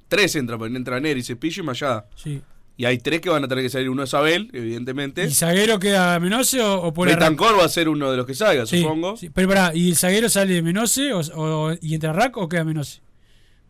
tres 0.09 0.37
entran, 0.37 0.77
entra 0.77 1.01
Neri, 1.01 1.23
Cepillo 1.23 1.63
y 1.63 1.67
Mayada. 1.67 2.07
Sí. 2.17 2.43
Y 2.79 2.85
hay 2.85 2.99
tres 2.99 3.21
que 3.23 3.31
van 3.31 3.43
a 3.43 3.49
tener 3.49 3.65
que 3.65 3.71
salir. 3.71 3.89
Uno 3.89 4.03
es 4.03 4.13
Abel, 4.13 4.51
evidentemente. 4.53 5.25
¿Y 5.25 5.31
zaguero 5.31 5.79
queda 5.79 6.19
Menose 6.21 6.61
o, 6.61 6.83
o 6.83 6.93
por 6.93 7.09
Betancor 7.09 7.59
va 7.59 7.65
a 7.65 7.69
ser 7.71 7.89
uno 7.89 8.11
de 8.11 8.19
los 8.19 8.27
que 8.27 8.35
salga, 8.35 8.67
Sí, 8.67 8.83
supongo. 8.83 9.17
sí, 9.17 9.31
pero 9.31 9.49
pará, 9.49 9.75
¿y 9.75 9.89
el 9.89 9.97
zaguero 9.97 10.29
sale 10.29 10.53
de 10.55 10.63
Menose 10.63 11.13
o, 11.15 11.21
o- 11.21 11.73
y 11.81 11.95
entra 11.95 12.13
Rack 12.13 12.37
o 12.37 12.49
queda 12.49 12.65
Menose? 12.65 13.01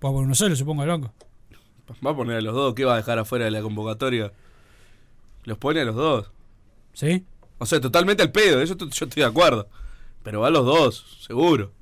Pues 0.01 0.13
por 0.13 0.25
uno 0.25 0.35
solo, 0.35 0.57
supongo, 0.57 0.83
al 0.83 0.89
banco. 0.89 1.15
Va 2.05 2.11
a 2.11 2.17
poner 2.17 2.39
a 2.39 2.41
los 2.41 2.53
dos. 2.53 2.75
¿Qué 2.75 2.85
va 2.85 2.95
a 2.95 2.97
dejar 2.97 3.19
afuera 3.21 3.45
de 3.45 3.53
la 3.53 3.63
convocatoria? 3.63 4.33
Los 5.45 5.57
pone 5.59 5.81
a 5.81 5.85
los 5.85 5.95
dos. 5.95 6.33
¿Sí? 6.93 7.25
O 7.59 7.65
sea, 7.67 7.81
totalmente 7.81 8.25
al 8.25 8.33
pedo, 8.33 8.61
eso 8.61 8.77
yo 8.77 8.87
estoy 8.89 9.09
de 9.23 9.25
acuerdo. 9.25 9.69
Pero 10.25 10.41
va 10.41 10.49
a 10.49 10.51
los 10.51 10.67
dos, 10.67 11.19
seguro. 11.25 11.73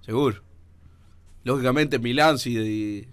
Seguro. 0.00 0.42
Lógicamente 1.44 1.98
Milán 2.00 2.36
de, 2.36 3.06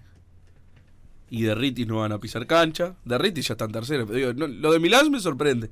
y 1.32 1.44
de 1.44 1.54
Ritis 1.54 1.86
no 1.86 1.96
van 1.96 2.12
a 2.12 2.18
pisar 2.18 2.46
cancha. 2.46 2.94
De 3.06 3.16
Ritis 3.16 3.48
ya 3.48 3.54
está 3.54 3.64
en 3.64 3.72
tercero. 3.72 4.06
Pero 4.06 4.18
digo, 4.18 4.32
no, 4.34 4.46
lo 4.46 4.70
de 4.70 4.78
Milán 4.78 5.10
me 5.10 5.18
sorprende. 5.18 5.70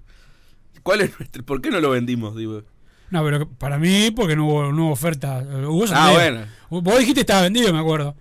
¿Cuál 0.83 1.02
es 1.02 1.11
nuestro, 1.19 1.45
¿Por 1.45 1.61
qué 1.61 1.69
no 1.71 1.81
lo 1.81 1.90
vendimos? 1.90 2.35
Digo? 2.35 2.62
No, 3.11 3.23
pero 3.23 3.47
para 3.47 3.76
mí, 3.76 4.11
porque 4.11 4.37
no 4.37 4.47
hubo, 4.47 4.73
no 4.73 4.85
hubo 4.87 4.93
oferta. 4.93 5.45
Hubo 5.69 5.85
Ah, 5.93 6.12
bueno. 6.14 6.47
Vos 6.71 6.99
dijiste 6.99 7.21
estaba 7.21 7.43
vendido, 7.43 7.75
me 7.75 7.79
acuerdo. 7.79 8.17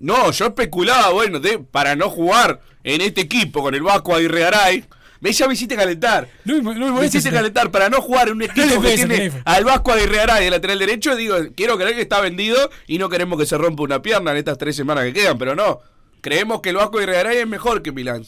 No, 0.00 0.30
yo 0.32 0.46
especulaba, 0.48 1.12
bueno, 1.12 1.40
de, 1.40 1.60
para 1.60 1.96
no 1.96 2.10
jugar 2.10 2.60
en 2.84 3.00
este 3.00 3.22
equipo 3.22 3.62
con 3.62 3.74
el 3.74 3.82
Vasco 3.82 4.14
Aguirre 4.14 4.40
Garay. 4.40 4.84
Me 5.20 5.32
ya 5.32 5.46
me 5.46 5.54
hiciste 5.54 5.74
calentar. 5.76 6.28
No, 6.44 6.60
no 6.60 6.94
me 7.00 7.06
hiciste 7.06 7.30
calentar 7.30 7.70
para 7.70 7.88
no 7.88 8.02
jugar 8.02 8.28
en 8.28 8.34
un 8.34 8.42
equipo 8.42 8.82
que 8.82 8.96
tiene 8.96 9.32
al 9.46 9.64
Vasco 9.64 9.92
Aguirre 9.92 10.16
Garay 10.16 10.44
de 10.44 10.50
lateral 10.50 10.78
derecho. 10.78 11.16
Digo, 11.16 11.36
quiero 11.56 11.78
creer 11.78 11.94
que 11.94 12.02
está 12.02 12.20
vendido 12.20 12.68
y 12.86 12.98
no 12.98 13.08
queremos 13.08 13.38
que 13.38 13.46
se 13.46 13.56
rompa 13.56 13.82
una 13.82 14.02
pierna 14.02 14.32
en 14.32 14.36
estas 14.36 14.58
tres 14.58 14.76
semanas 14.76 15.04
que 15.04 15.14
quedan, 15.14 15.38
pero 15.38 15.54
no. 15.54 15.80
Creemos 16.22 16.60
que 16.62 16.70
el 16.70 16.76
Vasco 16.76 16.98
Aguirre 16.98 17.14
Garay 17.14 17.38
es 17.38 17.46
mejor 17.48 17.82
que 17.82 17.92
Milán. 17.92 18.24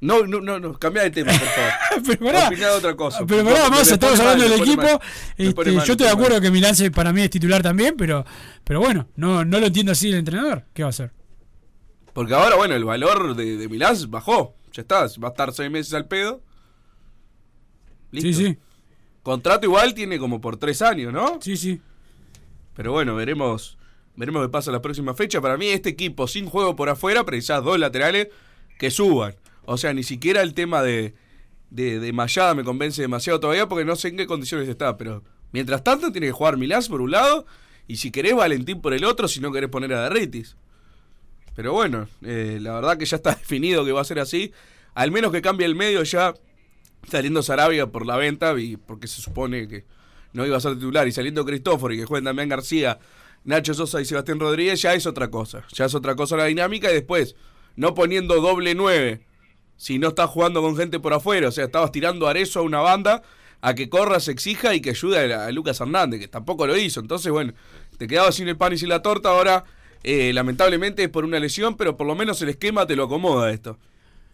No, 0.00 0.26
no, 0.26 0.40
no, 0.40 0.58
no, 0.58 0.78
cambia 0.78 1.04
de 1.04 1.10
tema, 1.12 1.32
por 1.32 1.48
favor. 1.48 1.72
pero 2.06 2.26
pará, 2.26 2.48
Opiná 2.48 2.66
de 2.66 2.74
otra 2.74 2.94
cosa. 2.94 3.24
pero 3.24 3.44
pará, 3.44 3.70
más 3.70 3.90
estamos 3.90 4.20
hablando 4.20 4.44
del 4.44 4.60
equipo. 4.60 4.82
mal. 4.82 5.00
Este, 5.38 5.72
mal, 5.72 5.84
yo 5.86 5.92
estoy 5.92 6.06
de 6.06 6.12
acuerdo 6.12 6.32
mal. 6.34 6.42
que 6.42 6.50
Milán 6.50 6.74
para 6.92 7.12
mí 7.12 7.22
es 7.22 7.30
titular 7.30 7.62
también, 7.62 7.94
pero, 7.96 8.26
pero 8.64 8.80
bueno, 8.80 9.08
no, 9.16 9.44
no 9.44 9.60
lo 9.60 9.66
entiendo 9.66 9.92
así 9.92 10.10
el 10.10 10.16
entrenador. 10.16 10.66
¿Qué 10.74 10.82
va 10.82 10.88
a 10.88 10.90
hacer? 10.90 11.12
Porque 12.12 12.34
ahora, 12.34 12.56
bueno, 12.56 12.74
el 12.74 12.84
valor 12.84 13.34
de, 13.34 13.56
de 13.56 13.68
Milán 13.68 13.96
bajó. 14.08 14.56
Ya 14.72 14.82
está, 14.82 15.06
va 15.22 15.28
a 15.28 15.30
estar 15.30 15.52
seis 15.52 15.70
meses 15.70 15.94
al 15.94 16.06
pedo. 16.06 16.42
Listo. 18.10 18.28
Sí, 18.28 18.34
sí, 18.34 18.58
Contrato 19.22 19.64
igual 19.64 19.94
tiene 19.94 20.18
como 20.18 20.40
por 20.40 20.56
tres 20.56 20.82
años, 20.82 21.12
¿no? 21.12 21.38
sí, 21.40 21.56
sí. 21.56 21.80
Pero 22.74 22.92
bueno, 22.92 23.14
veremos 23.14 23.78
veremos 24.16 24.42
qué 24.42 24.48
pasa 24.48 24.70
la 24.70 24.82
próxima 24.82 25.14
fecha. 25.14 25.40
Para 25.40 25.56
mí, 25.56 25.68
este 25.68 25.90
equipo 25.90 26.26
sin 26.28 26.46
juego 26.46 26.76
por 26.76 26.88
afuera, 26.88 27.24
precisás 27.24 27.62
dos 27.64 27.78
laterales 27.78 28.28
que 28.78 28.90
suban. 28.90 29.36
O 29.64 29.76
sea, 29.76 29.94
ni 29.94 30.02
siquiera 30.02 30.42
el 30.42 30.54
tema 30.54 30.82
de, 30.82 31.14
de, 31.70 31.98
de 32.00 32.12
Mayada 32.12 32.54
me 32.54 32.64
convence 32.64 33.02
demasiado 33.02 33.40
todavía 33.40 33.68
porque 33.68 33.84
no 33.84 33.96
sé 33.96 34.08
en 34.08 34.16
qué 34.16 34.26
condiciones 34.26 34.68
está. 34.68 34.96
Pero 34.96 35.22
mientras 35.52 35.82
tanto, 35.82 36.12
tiene 36.12 36.28
que 36.28 36.32
jugar 36.32 36.56
Milán 36.56 36.82
por 36.88 37.00
un 37.00 37.10
lado 37.10 37.46
y 37.86 37.96
si 37.96 38.10
querés 38.10 38.34
Valentín 38.34 38.80
por 38.80 38.94
el 38.94 39.04
otro, 39.04 39.28
si 39.28 39.40
no 39.40 39.52
querés 39.52 39.70
poner 39.70 39.92
a 39.92 40.02
Derritis. 40.08 40.56
Pero 41.54 41.72
bueno, 41.72 42.08
eh, 42.22 42.58
la 42.60 42.74
verdad 42.74 42.96
que 42.96 43.04
ya 43.04 43.16
está 43.16 43.34
definido 43.34 43.84
que 43.84 43.92
va 43.92 44.00
a 44.00 44.04
ser 44.04 44.18
así. 44.18 44.52
Al 44.94 45.10
menos 45.10 45.32
que 45.32 45.42
cambie 45.42 45.66
el 45.66 45.74
medio 45.74 46.02
ya 46.02 46.34
saliendo 47.10 47.42
Sarabia 47.42 47.86
por 47.88 48.06
la 48.06 48.16
venta 48.16 48.58
y 48.58 48.76
porque 48.76 49.06
se 49.06 49.20
supone 49.20 49.68
que 49.68 49.84
no 50.32 50.46
iba 50.46 50.56
a 50.56 50.60
ser 50.60 50.74
titular 50.74 51.06
y 51.06 51.12
saliendo 51.12 51.44
Cristóforo 51.44 51.92
y 51.94 51.98
que 51.98 52.06
jueguen 52.06 52.24
Damián 52.24 52.48
García, 52.48 52.98
Nacho 53.44 53.74
Sosa 53.74 54.00
y 54.00 54.04
Sebastián 54.04 54.40
Rodríguez 54.40 54.80
ya 54.80 54.94
es 54.94 55.06
otra 55.06 55.30
cosa. 55.30 55.64
Ya 55.72 55.84
es 55.84 55.94
otra 55.94 56.16
cosa 56.16 56.36
la 56.36 56.46
dinámica 56.46 56.90
y 56.90 56.94
después 56.94 57.36
no 57.76 57.94
poniendo 57.94 58.40
doble 58.40 58.74
nueve 58.74 59.20
si 59.76 59.98
no 59.98 60.08
estás 60.08 60.30
jugando 60.30 60.62
con 60.62 60.76
gente 60.76 61.00
por 61.00 61.12
afuera. 61.12 61.48
O 61.48 61.52
sea, 61.52 61.64
estabas 61.64 61.92
tirando 61.92 62.26
a 62.26 62.30
Arezo 62.30 62.60
a 62.60 62.62
una 62.62 62.80
banda 62.80 63.22
a 63.60 63.74
que 63.74 63.88
corra, 63.88 64.20
se 64.20 64.30
exija 64.30 64.74
y 64.74 64.80
que 64.80 64.90
ayude 64.90 65.32
a, 65.34 65.50
Lucas 65.50 65.80
Hernández, 65.80 66.20
que 66.20 66.28
tampoco 66.28 66.66
lo 66.66 66.76
hizo. 66.76 67.00
Entonces, 67.00 67.32
bueno, 67.32 67.54
te 67.96 68.06
quedabas 68.06 68.34
sin 68.34 68.48
el 68.48 68.56
pan 68.56 68.72
y 68.74 68.78
sin 68.78 68.90
la 68.90 69.00
torta. 69.00 69.30
Ahora, 69.30 69.64
eh, 70.02 70.32
lamentablemente 70.34 71.02
es 71.02 71.08
por 71.08 71.24
una 71.24 71.38
lesión, 71.38 71.76
pero 71.76 71.96
por 71.96 72.06
lo 72.06 72.14
menos 72.14 72.40
el 72.42 72.50
esquema 72.50 72.86
te 72.86 72.94
lo 72.94 73.04
acomoda 73.04 73.50
esto. 73.50 73.78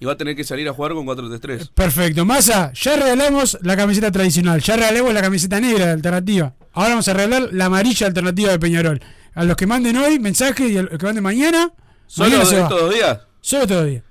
Y 0.01 0.07
va 0.07 0.13
a 0.13 0.17
tener 0.17 0.35
que 0.35 0.45
salir 0.45 0.67
a 0.69 0.73
jugar 0.73 0.95
con 0.95 1.07
4-3-3. 1.07 1.71
Perfecto. 1.75 2.25
Massa, 2.25 2.73
ya 2.73 2.97
regalamos 2.97 3.59
la 3.63 3.77
camiseta 3.77 4.11
tradicional, 4.11 4.61
ya 4.63 4.75
regalamos 4.77 5.13
la 5.13 5.21
camiseta 5.21 5.61
negra 5.61 5.87
de 5.87 5.93
alternativa. 5.93 6.55
Ahora 6.73 6.89
vamos 6.91 7.07
a 7.09 7.13
regalar 7.13 7.49
la 7.53 7.67
amarilla 7.67 8.07
alternativa 8.07 8.51
de 8.51 8.59
Peñarol. 8.59 9.01
A 9.35 9.45
los 9.45 9.57
que 9.57 9.67
manden 9.67 9.97
hoy 9.99 10.19
mensaje 10.19 10.69
y 10.69 10.79
a 10.79 10.83
los 10.83 10.99
que 10.99 11.05
manden 11.07 11.23
mañana, 11.23 11.71
¿Solo 12.07 12.31
mañana 12.31 12.45
de 12.45 12.51
se 12.51 12.57
va. 12.57 12.63
estos 12.63 12.81
dos 12.81 12.95
días? 12.95 13.19
Solo. 13.43 14.03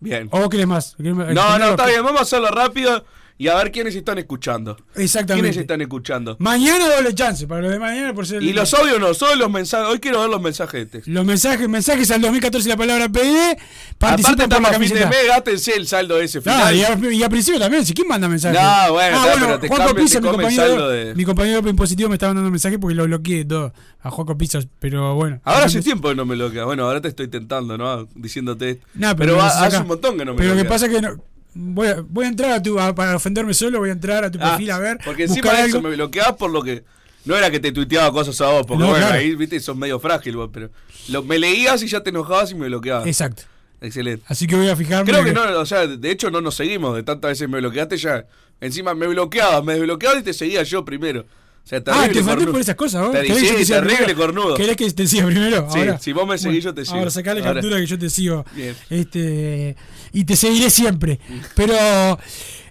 Bien. 0.00 0.28
¿O 0.32 0.40
vos 0.40 0.48
querés 0.48 0.66
más? 0.66 0.96
¿Querés- 0.96 1.14
No, 1.14 1.58
no, 1.58 1.70
está 1.70 1.86
bien, 1.86 2.02
vamos 2.02 2.20
a 2.20 2.22
hacerlo 2.24 2.48
rápido 2.48 3.04
y 3.40 3.48
a 3.48 3.54
ver 3.54 3.72
quiénes 3.72 3.94
están 3.96 4.18
escuchando. 4.18 4.76
Exactamente. 4.96 5.48
¿Quiénes 5.48 5.56
están 5.62 5.80
escuchando? 5.80 6.36
Mañana 6.40 6.86
doble 6.94 7.14
chance 7.14 7.46
para 7.46 7.62
los 7.62 7.72
de 7.72 7.78
mañana 7.78 8.12
por 8.12 8.26
ser 8.26 8.42
Y 8.42 8.52
los 8.52 8.74
audios 8.74 9.00
no, 9.00 9.14
solo 9.14 9.34
los 9.34 9.50
mensajes. 9.50 9.88
Hoy 9.88 9.98
quiero 9.98 10.20
ver 10.20 10.28
los 10.28 10.42
mensajes 10.42 10.74
de 10.80 10.84
texto. 10.86 11.10
los 11.10 11.24
mensajes, 11.24 11.66
mensajes 11.66 12.10
al 12.10 12.20
2014 12.20 12.68
la 12.68 12.76
palabra 12.76 13.08
PD, 13.08 13.56
Aparte 13.96 14.22
la 14.46 14.68
a 14.68 14.72
fin 14.78 14.88
de 14.94 15.06
mes, 15.06 15.26
gástense 15.26 15.74
el 15.74 15.86
saldo 15.86 16.20
ese 16.20 16.36
No, 16.38 16.42
final. 16.42 16.76
y, 16.76 16.84
a, 16.84 17.12
y 17.14 17.22
a 17.22 17.28
principio 17.30 17.58
también, 17.58 17.86
si 17.86 17.94
quién 17.94 18.08
manda 18.08 18.28
mensajes. 18.28 18.60
No, 18.60 18.92
bueno, 18.92 19.16
está, 19.24 19.34
pero 19.40 19.58
te 19.58 19.68
Juaco 19.68 19.84
cambian, 19.86 20.04
Pizza, 20.04 20.20
te 20.20 20.26
mi 20.26 20.30
compañero, 20.32 20.88
de- 20.90 21.14
mi 21.14 21.24
compañero 21.24 21.68
impositivo 21.70 22.08
me 22.10 22.16
estaba 22.16 22.34
mandando 22.34 22.50
mensajes 22.50 22.78
porque 22.78 22.94
lo 22.94 23.04
bloqueé 23.04 23.46
todo 23.46 23.72
a 24.02 24.10
Juaco 24.10 24.36
Pizza, 24.36 24.58
pero 24.80 25.14
bueno. 25.14 25.40
Ahora 25.44 25.64
hace 25.64 25.80
tiempo 25.80 26.10
que 26.10 26.14
no 26.14 26.26
me 26.26 26.36
lo 26.36 26.50
queda. 26.50 26.66
Bueno, 26.66 26.84
ahora 26.84 27.00
te 27.00 27.08
estoy 27.08 27.28
tentando, 27.28 27.78
¿no? 27.78 28.06
Diciéndote. 28.14 28.80
No, 28.94 29.16
pero 29.16 29.32
pero 29.36 29.42
hace 29.42 29.78
un 29.78 29.86
montón 29.88 30.18
que 30.18 30.26
no 30.26 30.32
me 30.32 30.38
Pero 30.38 30.54
lo 30.54 30.62
que 30.62 30.68
pasa 30.68 30.84
es 30.86 30.92
que 30.92 31.00
no- 31.00 31.22
voy, 31.54 31.88
a, 31.88 32.00
voy 32.08 32.24
a 32.26 32.28
entrar 32.28 32.52
a 32.52 32.62
tu. 32.62 32.78
a- 32.78 32.94
para 32.94 33.16
ofenderme 33.16 33.54
solo, 33.54 33.78
voy 33.78 33.90
a 33.90 33.92
entrar 33.92 34.24
a 34.24 34.30
tu 34.30 34.38
Ah, 34.40 34.50
perfil 34.50 34.70
a 34.70 34.78
ver. 34.78 34.98
Porque 35.04 35.24
encima 35.24 35.52
de 35.54 35.68
eso 35.68 35.80
me 35.82 35.90
bloqueabas 35.90 36.36
por 36.36 36.50
lo 36.50 36.62
que. 36.62 36.84
No 37.24 37.36
era 37.36 37.50
que 37.50 37.60
te 37.60 37.70
tuiteaba 37.70 38.10
cosas 38.12 38.40
a 38.40 38.46
vos, 38.48 38.64
porque 38.66 38.82
No, 38.82 38.90
bueno, 38.90 39.04
claro. 39.06 39.20
ahí, 39.20 39.34
viste, 39.34 39.60
sos 39.60 39.76
medio 39.76 40.00
frágil 40.00 40.36
vos, 40.36 40.50
pero. 40.52 40.70
Lo, 41.08 41.22
me 41.22 41.38
leías 41.38 41.82
y 41.82 41.86
ya 41.86 42.02
te 42.02 42.10
enojabas 42.10 42.50
y 42.52 42.54
me 42.54 42.66
bloqueabas. 42.68 43.06
Exacto. 43.06 43.42
Excelente. 43.82 44.24
Así 44.28 44.46
que 44.46 44.56
voy 44.56 44.68
a 44.68 44.76
fijarme. 44.76 45.10
Creo 45.10 45.24
que 45.24 45.32
no, 45.32 45.42
o 45.58 45.66
sea, 45.66 45.86
de 45.86 46.10
hecho 46.10 46.30
no 46.30 46.40
nos 46.42 46.54
seguimos, 46.54 46.94
de 46.96 47.02
tantas 47.02 47.30
veces 47.30 47.48
me 47.48 47.58
bloqueaste 47.58 47.96
ya. 47.96 48.26
Encima 48.60 48.94
me 48.94 49.06
bloqueabas, 49.06 49.64
me 49.64 49.72
desbloqueabas 49.74 50.20
y 50.20 50.22
te 50.22 50.32
seguía 50.34 50.62
yo 50.64 50.84
primero. 50.84 51.24
O 51.64 51.68
sea, 51.70 51.78
Ah, 51.86 52.08
te 52.12 52.20
cornudo. 52.22 52.52
por 52.52 52.60
esas 52.60 52.74
cosas, 52.74 53.02
vos. 53.02 53.12
Te- 53.12 53.22
¿Querés 53.22 53.42
que 53.42 53.48
sí, 53.48 53.54
te 53.54 53.64
siga 53.64 53.78
terrible 53.80 54.04
primero? 54.06 54.20
cornudo. 54.26 54.56
¿Querés 54.56 54.76
que 54.76 54.90
te 54.90 55.06
siga 55.06 55.26
primero? 55.26 55.68
Sí, 55.70 55.78
Ahora, 55.78 55.98
si 55.98 56.12
vos 56.12 56.26
me 56.26 56.36
seguís, 56.38 56.64
yo 56.64 56.74
te 56.74 56.84
sigo. 56.84 56.98
Ahora 56.98 57.10
sacale 57.10 57.40
Ahora. 57.40 57.54
captura 57.54 57.76
que 57.78 57.86
yo 57.86 57.98
te 57.98 58.10
sigo. 58.10 58.44
Bien. 58.56 58.74
Este, 58.88 59.76
y 60.12 60.24
te 60.24 60.34
seguiré 60.36 60.68
siempre. 60.70 61.20
Pero, 61.54 62.18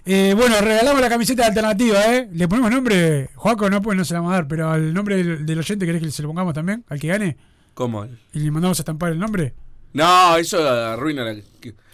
eh, 0.04 0.34
bueno, 0.36 0.60
regalamos 0.60 1.00
la 1.00 1.08
camiseta 1.08 1.46
alternativa, 1.46 2.14
¿eh? 2.14 2.28
Le 2.32 2.46
ponemos 2.46 2.70
nombre, 2.70 3.30
Juaco, 3.36 3.70
no, 3.70 3.80
pues 3.80 3.96
no 3.96 4.04
se 4.04 4.12
la 4.12 4.20
vamos 4.20 4.32
a 4.32 4.36
dar, 4.36 4.48
pero 4.48 4.70
al 4.70 4.92
nombre 4.92 5.16
del, 5.16 5.46
del 5.46 5.58
oyente, 5.58 5.86
¿querés 5.86 6.02
que 6.02 6.10
se 6.10 6.20
lo 6.22 6.28
pongamos 6.28 6.52
también? 6.52 6.84
Al 6.88 7.00
que 7.00 7.06
gane. 7.08 7.36
¿Cómo? 7.74 8.06
Y 8.34 8.40
le 8.40 8.50
mandamos 8.50 8.78
a 8.78 8.82
estampar 8.82 9.12
el 9.12 9.18
nombre. 9.18 9.54
No, 9.94 10.36
eso 10.36 10.68
arruina 10.68 11.24
la. 11.24 11.36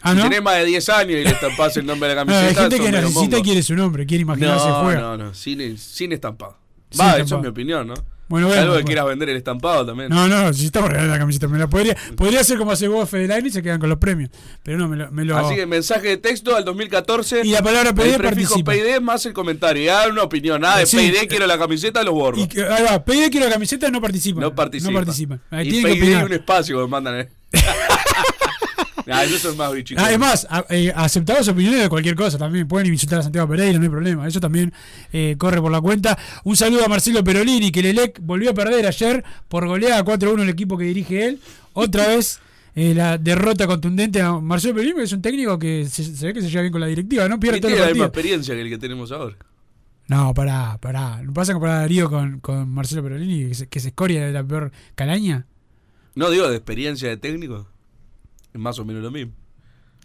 Ah, 0.03 0.11
si 0.11 0.17
¿no? 0.19 0.23
tenés 0.25 0.43
más 0.43 0.57
de 0.57 0.65
10 0.67 0.89
años 0.91 1.13
y 1.21 1.25
le 1.25 1.31
estampás 1.31 1.77
el 1.77 1.87
nombre 1.87 2.09
de 2.09 2.15
la 2.17 2.25
No, 2.25 2.33
camiseta. 2.33 2.65
hay 2.65 2.71
gente 2.71 2.85
que 2.85 2.93
necesita 2.93 3.41
quiere 3.43 3.63
su 3.63 3.75
nombre, 3.75 4.07
quiere 4.07 4.23
imaginarse 4.23 4.67
No, 4.69 4.81
juego. 4.83 5.01
no, 5.01 5.17
no, 5.17 5.35
sin, 5.35 5.79
sin 5.79 6.13
estampado. 6.13 6.59
Va, 6.99 7.13
eso 7.15 7.23
estampado. 7.25 7.37
es 7.37 7.43
mi 7.43 7.49
opinión, 7.49 7.87
¿no? 7.89 7.95
Bueno, 8.29 8.49
bueno, 8.49 8.61
Algo 8.63 8.73
que 8.73 8.79
bueno. 8.79 8.87
quieras 8.89 9.07
vender 9.07 9.29
el 9.29 9.37
estampado 9.37 9.87
también. 9.87 10.09
No, 10.09 10.27
no, 10.27 10.49
necesitamos 10.49 10.91
regalar 10.91 11.11
la 11.13 11.19
camiseta. 11.21 11.47
Me 11.47 11.59
la 11.59 11.69
podría, 11.69 11.97
podría 12.17 12.43
ser 12.43 12.59
como 12.59 12.73
hace 12.73 12.89
vos, 12.89 13.09
Federline, 13.09 13.47
y 13.47 13.51
se 13.51 13.63
quedan 13.63 13.79
con 13.79 13.89
los 13.89 13.99
premios. 13.99 14.31
Pero 14.65 14.79
no, 14.79 14.89
me 14.89 14.97
lo. 14.97 15.13
Me 15.13 15.25
lo 15.25 15.37
Así 15.39 15.55
que 15.55 15.65
mensaje 15.65 16.09
de 16.09 16.17
texto 16.17 16.57
al 16.57 16.65
2014. 16.65 17.43
Y 17.45 17.51
la 17.53 17.63
palabra 17.63 17.95
PD 17.95 18.15
el 18.15 18.17
prefijo 18.17 18.55
participa. 18.65 18.73
PD 18.73 19.01
más 19.01 19.25
el 19.27 19.33
comentario. 19.33 19.85
Y 19.85 20.11
una 20.11 20.25
opinión. 20.25 20.61
Nada 20.61 20.79
de 20.79 20.87
Sí. 20.87 20.97
PD, 20.97 21.29
quiero 21.29 21.47
la 21.47 21.57
camiseta, 21.57 22.03
los 22.03 22.15
borro. 22.15 22.37
y 22.39 22.49
ahí 22.59 22.83
va, 22.83 23.05
PD 23.05 23.31
quiero 23.31 23.47
la 23.47 23.53
camiseta, 23.53 23.89
no 23.91 24.01
participa. 24.01 24.41
no 24.41 24.53
participa. 24.53 24.91
No 24.91 24.99
participa. 24.99 25.39
Ahí 25.51 25.69
y 25.69 25.71
tienen 25.71 26.19
que 26.19 26.25
un 26.25 26.33
espacio 26.33 26.77
que 26.79 26.83
me 26.83 26.89
mandan. 26.89 27.21
eh. 27.21 27.29
Ah, 29.09 29.25
esos 29.25 29.41
son 29.41 29.57
más 29.57 29.73
bichicos. 29.73 30.03
Además, 30.03 30.47
a- 30.51 30.65
eh, 30.69 30.93
aceptamos 30.95 31.47
opiniones 31.49 31.81
de 31.83 31.89
cualquier 31.89 32.17
cosa 32.17 32.39
también. 32.39 32.67
Pueden 32.67 32.93
insultar 32.93 33.21
a 33.21 33.23
Santiago 33.23 33.49
Pereira, 33.49 33.79
no 33.79 33.85
hay 33.85 33.89
problema. 33.89 34.27
Eso 34.27 34.41
también 34.41 34.73
eh, 35.13 35.37
corre 35.39 35.61
por 35.61 35.71
la 35.71 35.81
cuenta. 35.81 36.19
Un 36.45 36.57
saludo 36.57 36.85
a 36.85 36.89
Marcelo 36.89 37.23
Perolini, 37.23 37.71
que 37.71 37.81
el 37.81 37.87
ELEC 37.87 38.19
volvió 38.21 38.51
a 38.51 38.55
perder 38.55 38.85
ayer 38.87 39.23
por 39.49 39.67
goleada 39.67 40.05
4-1 40.05 40.43
el 40.43 40.49
equipo 40.49 40.77
que 40.77 40.85
dirige 40.87 41.27
él. 41.27 41.41
Otra 41.73 42.07
vez 42.09 42.41
eh, 42.75 42.95
la 42.95 43.17
derrota 43.17 43.67
contundente 43.67 44.21
a 44.21 44.33
Marcelo 44.33 44.75
Perolini, 44.75 44.97
que 44.97 45.03
es 45.05 45.13
un 45.13 45.23
técnico 45.23 45.59
que 45.59 45.87
se, 45.89 46.03
se 46.03 46.27
ve 46.27 46.35
que 46.35 46.43
se 46.43 46.49
lleva 46.51 46.63
bien 46.63 46.73
con 46.73 46.81
la 46.81 46.89
directiva, 46.89 47.29
¿no? 47.29 47.39
Pierde 47.39 47.59
Y 47.59 47.61
todos 47.61 47.73
tiene 47.75 47.87
la 47.87 47.93
misma 47.93 48.07
experiencia 48.07 48.55
que 48.55 48.61
el 48.63 48.69
que 48.69 48.79
tenemos 48.79 49.13
ahora. 49.13 49.37
No, 50.09 50.35
pará, 50.35 50.79
pará. 50.81 51.21
¿No 51.23 51.33
pasa 51.33 51.53
a 51.53 51.55
comparar 51.55 51.77
a 51.79 51.81
Darío 51.81 52.09
con, 52.11 52.39
con 52.41 52.69
Marcelo 52.69 53.03
Perolini, 53.03 53.49
que 53.49 53.55
se, 53.55 53.67
que 53.69 53.81
se 53.81 53.89
escoria 53.89 54.27
de 54.27 54.33
la 54.33 54.45
peor 54.45 54.71
calaña? 54.95 55.47
No 56.15 56.31
digo 56.31 56.49
de 56.49 56.57
experiencia 56.57 57.09
de 57.09 57.17
técnico. 57.17 57.69
Más 58.57 58.79
o 58.79 58.85
menos 58.85 59.03
lo 59.03 59.11
mismo. 59.11 59.33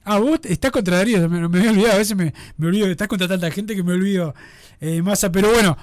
Ah, 0.04 0.18
vos 0.18 0.40
estás 0.44 0.72
contra 0.72 0.98
Darío, 0.98 1.30
me, 1.30 1.48
me 1.48 1.60
había 1.60 1.72
olvidado, 1.72 1.94
a 1.94 1.98
veces 1.98 2.18
me, 2.18 2.34
me 2.58 2.68
olvido, 2.68 2.88
estás 2.88 3.08
contra 3.08 3.28
tanta 3.28 3.52
gente 3.52 3.76
que 3.76 3.84
me 3.84 3.94
olvido 3.94 4.34
eh, 4.80 5.02
Massa, 5.04 5.32
pero 5.32 5.52
bueno, 5.52 5.78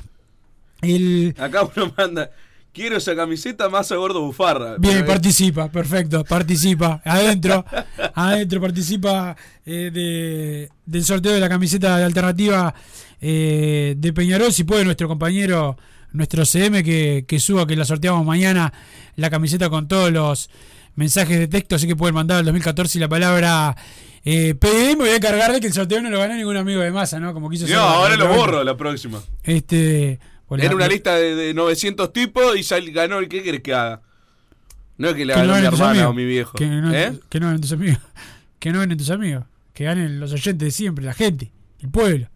el... 0.83 1.35
Acá 1.39 1.63
uno 1.63 1.93
manda. 1.97 2.31
Quiero 2.73 2.97
esa 2.97 3.17
camiseta 3.17 3.69
más 3.69 3.91
a 3.91 3.97
gordo 3.97 4.21
bufarra. 4.21 4.77
Bien, 4.79 5.05
participa, 5.07 5.71
perfecto, 5.71 6.25
participa, 6.25 7.01
adentro, 7.05 7.65
adentro 8.15 8.61
participa 8.61 9.37
eh, 9.65 9.91
de, 9.93 10.71
del 10.85 11.05
sorteo 11.05 11.33
de 11.33 11.41
la 11.41 11.49
camiseta 11.49 11.97
de 11.97 12.05
alternativa 12.05 12.75
eh, 13.21 13.95
de 13.97 14.13
Peñarol, 14.13 14.53
si 14.53 14.65
puede 14.65 14.85
nuestro 14.85 15.09
compañero, 15.09 15.77
nuestro 16.13 16.45
CM 16.45 16.85
que, 16.85 17.25
que 17.27 17.41
suba, 17.41 17.67
que 17.67 17.77
la 17.77 17.85
sorteamos 17.85 18.25
mañana, 18.27 18.73
la 19.17 19.31
camiseta 19.31 19.71
con 19.71 19.89
todos 19.89 20.13
los 20.13 20.51
mensajes 20.99 21.39
de 21.39 21.47
texto, 21.47 21.77
así 21.77 21.87
que 21.87 21.95
pueden 21.95 22.15
mandar 22.15 22.39
al 22.39 22.45
2014 22.47 22.99
y 22.99 23.01
la 23.01 23.09
palabra 23.09 23.77
eh, 24.25 24.57
PDM, 24.57 24.89
me 24.89 24.95
voy 24.97 25.09
a 25.11 25.17
encargar 25.17 25.53
de 25.53 25.61
que 25.61 25.69
el 25.69 25.73
sorteo 25.73 26.03
no 26.03 26.11
lo 26.11 26.19
gane 26.19 26.37
ningún 26.37 26.57
amigo 26.57 26.81
de 26.81 26.91
masa, 26.91 27.21
¿no? 27.21 27.33
Como 27.33 27.49
quiso 27.49 27.69
No, 27.69 27.81
ahora 27.81 28.17
lo 28.17 28.27
borro 28.29 28.65
la 28.65 28.77
próxima. 28.77 29.23
Este, 29.45 30.19
Era 30.51 30.65
la- 30.71 30.75
una 30.75 30.89
lista 30.89 31.15
de, 31.15 31.37
de 31.37 31.55
900 31.55 32.13
tipos 32.13 32.57
y 32.57 32.65
sal- 32.65 32.91
ganó 32.91 33.21
el 33.21 33.29
que 33.29 33.45
querés 33.45 33.61
que 33.63 33.75
haga. 33.75 34.03
No 34.97 35.11
es 35.11 35.15
que 35.15 35.25
le 35.25 35.35
que 35.35 35.41
no 35.41 35.47
ganó 35.47 35.61
mi 35.61 35.67
hermana 35.67 35.91
amigos. 35.91 36.11
o 36.11 36.15
mi 36.15 36.25
viejo. 36.25 36.53
Que 36.59 36.67
no, 36.67 36.93
¿Eh? 36.93 37.13
que 37.29 37.39
no 37.39 37.47
ganen 37.47 37.61
tus 37.61 37.73
amigos. 37.73 37.99
Que 38.59 38.73
no 38.73 38.81
ganen 38.81 38.99
tus 38.99 39.11
amigos. 39.11 39.45
Que 39.73 39.85
ganen 39.85 40.19
los 40.19 40.33
oyentes 40.33 40.59
de 40.67 40.73
siempre, 40.73 41.05
la 41.05 41.15
gente, 41.15 41.53
el 41.79 41.91
pueblo. 41.91 42.29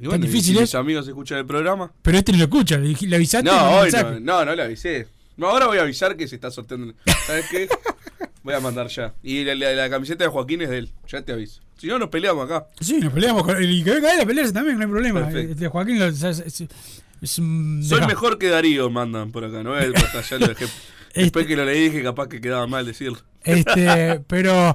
Y 0.00 0.06
bueno, 0.06 0.26
difícil, 0.26 0.54
¿y 0.54 0.54
si 0.54 0.58
¿eh? 0.58 0.62
mis 0.62 0.74
amigos 0.74 1.06
escuchan 1.06 1.38
el 1.38 1.46
programa? 1.46 1.92
Pero 2.02 2.18
este 2.18 2.32
no 2.32 2.38
lo 2.38 2.44
escucha, 2.44 2.76
le, 2.76 3.14
avisaste. 3.14 3.48
No, 3.48 3.78
hoy 3.78 3.92
no, 3.92 4.18
no, 4.18 4.44
no 4.46 4.54
le 4.56 4.62
avisé. 4.64 5.06
No, 5.36 5.48
ahora 5.48 5.66
voy 5.66 5.78
a 5.78 5.82
avisar 5.82 6.16
que 6.16 6.28
se 6.28 6.34
está 6.36 6.50
sorteando. 6.50 6.94
¿Sabes 7.26 7.46
qué? 7.50 7.68
Voy 8.42 8.54
a 8.54 8.60
mandar 8.60 8.88
ya. 8.88 9.14
Y 9.22 9.44
la, 9.44 9.54
la- 9.54 9.72
la 9.72 9.90
camiseta 9.90 10.24
de 10.24 10.30
Joaquín 10.30 10.62
es 10.62 10.70
de 10.70 10.78
él. 10.78 10.92
Ya 11.08 11.22
te 11.22 11.32
aviso. 11.32 11.60
Si 11.78 11.86
no, 11.86 11.98
nos 11.98 12.08
peleamos 12.10 12.44
acá. 12.44 12.66
Sí, 12.80 12.98
nos 12.98 13.12
peleamos 13.12 13.42
con 13.44 13.62
Y 13.62 13.82
que 13.82 13.90
venga 13.92 14.12
él 14.14 14.20
a 14.20 14.26
pelearse 14.26 14.52
también, 14.52 14.78
no 14.78 14.84
hay 14.84 14.90
problema. 14.90 15.30
Este, 15.30 15.68
Joaquín 15.68 15.98
lo- 15.98 16.06
es, 16.06 16.22
es-. 16.22 16.64
Soy 17.24 18.00
mejor 18.06 18.38
que 18.38 18.48
Darío, 18.48 18.90
mandan 18.90 19.30
por 19.32 19.44
acá. 19.44 19.62
No 19.62 19.78
es 19.78 19.92
ya 20.28 20.38
lo 20.38 20.46
dejé. 20.48 20.66
Después 21.14 21.46
que 21.46 21.56
lo 21.56 21.64
leí 21.64 21.84
dije 21.84 22.02
capaz 22.02 22.28
que 22.28 22.40
quedaba 22.40 22.66
mal 22.66 22.84
decirlo. 22.86 23.18
Este, 23.44 24.20
pero, 24.26 24.74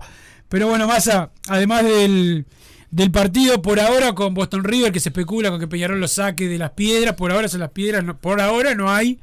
pero 0.49 0.67
bueno, 0.67 0.87
Massa, 0.87 1.31
además 1.47 1.83
del, 1.83 2.45
del 2.91 3.11
partido, 3.11 3.61
por 3.61 3.79
ahora 3.79 4.13
con 4.13 4.33
Boston 4.33 4.63
River, 4.63 4.91
que 4.91 4.99
se 4.99 5.09
especula 5.09 5.49
con 5.49 5.59
que 5.59 5.67
Peñarol 5.67 5.99
lo 5.99 6.07
saque 6.07 6.47
de 6.47 6.57
las 6.57 6.71
piedras, 6.71 7.15
por 7.15 7.31
ahora 7.31 7.47
son 7.47 7.59
las 7.61 7.71
piedras, 7.71 8.03
no- 8.03 8.17
por 8.17 8.39
ahora 8.39 8.75
no 8.75 8.89
hay 8.91 9.19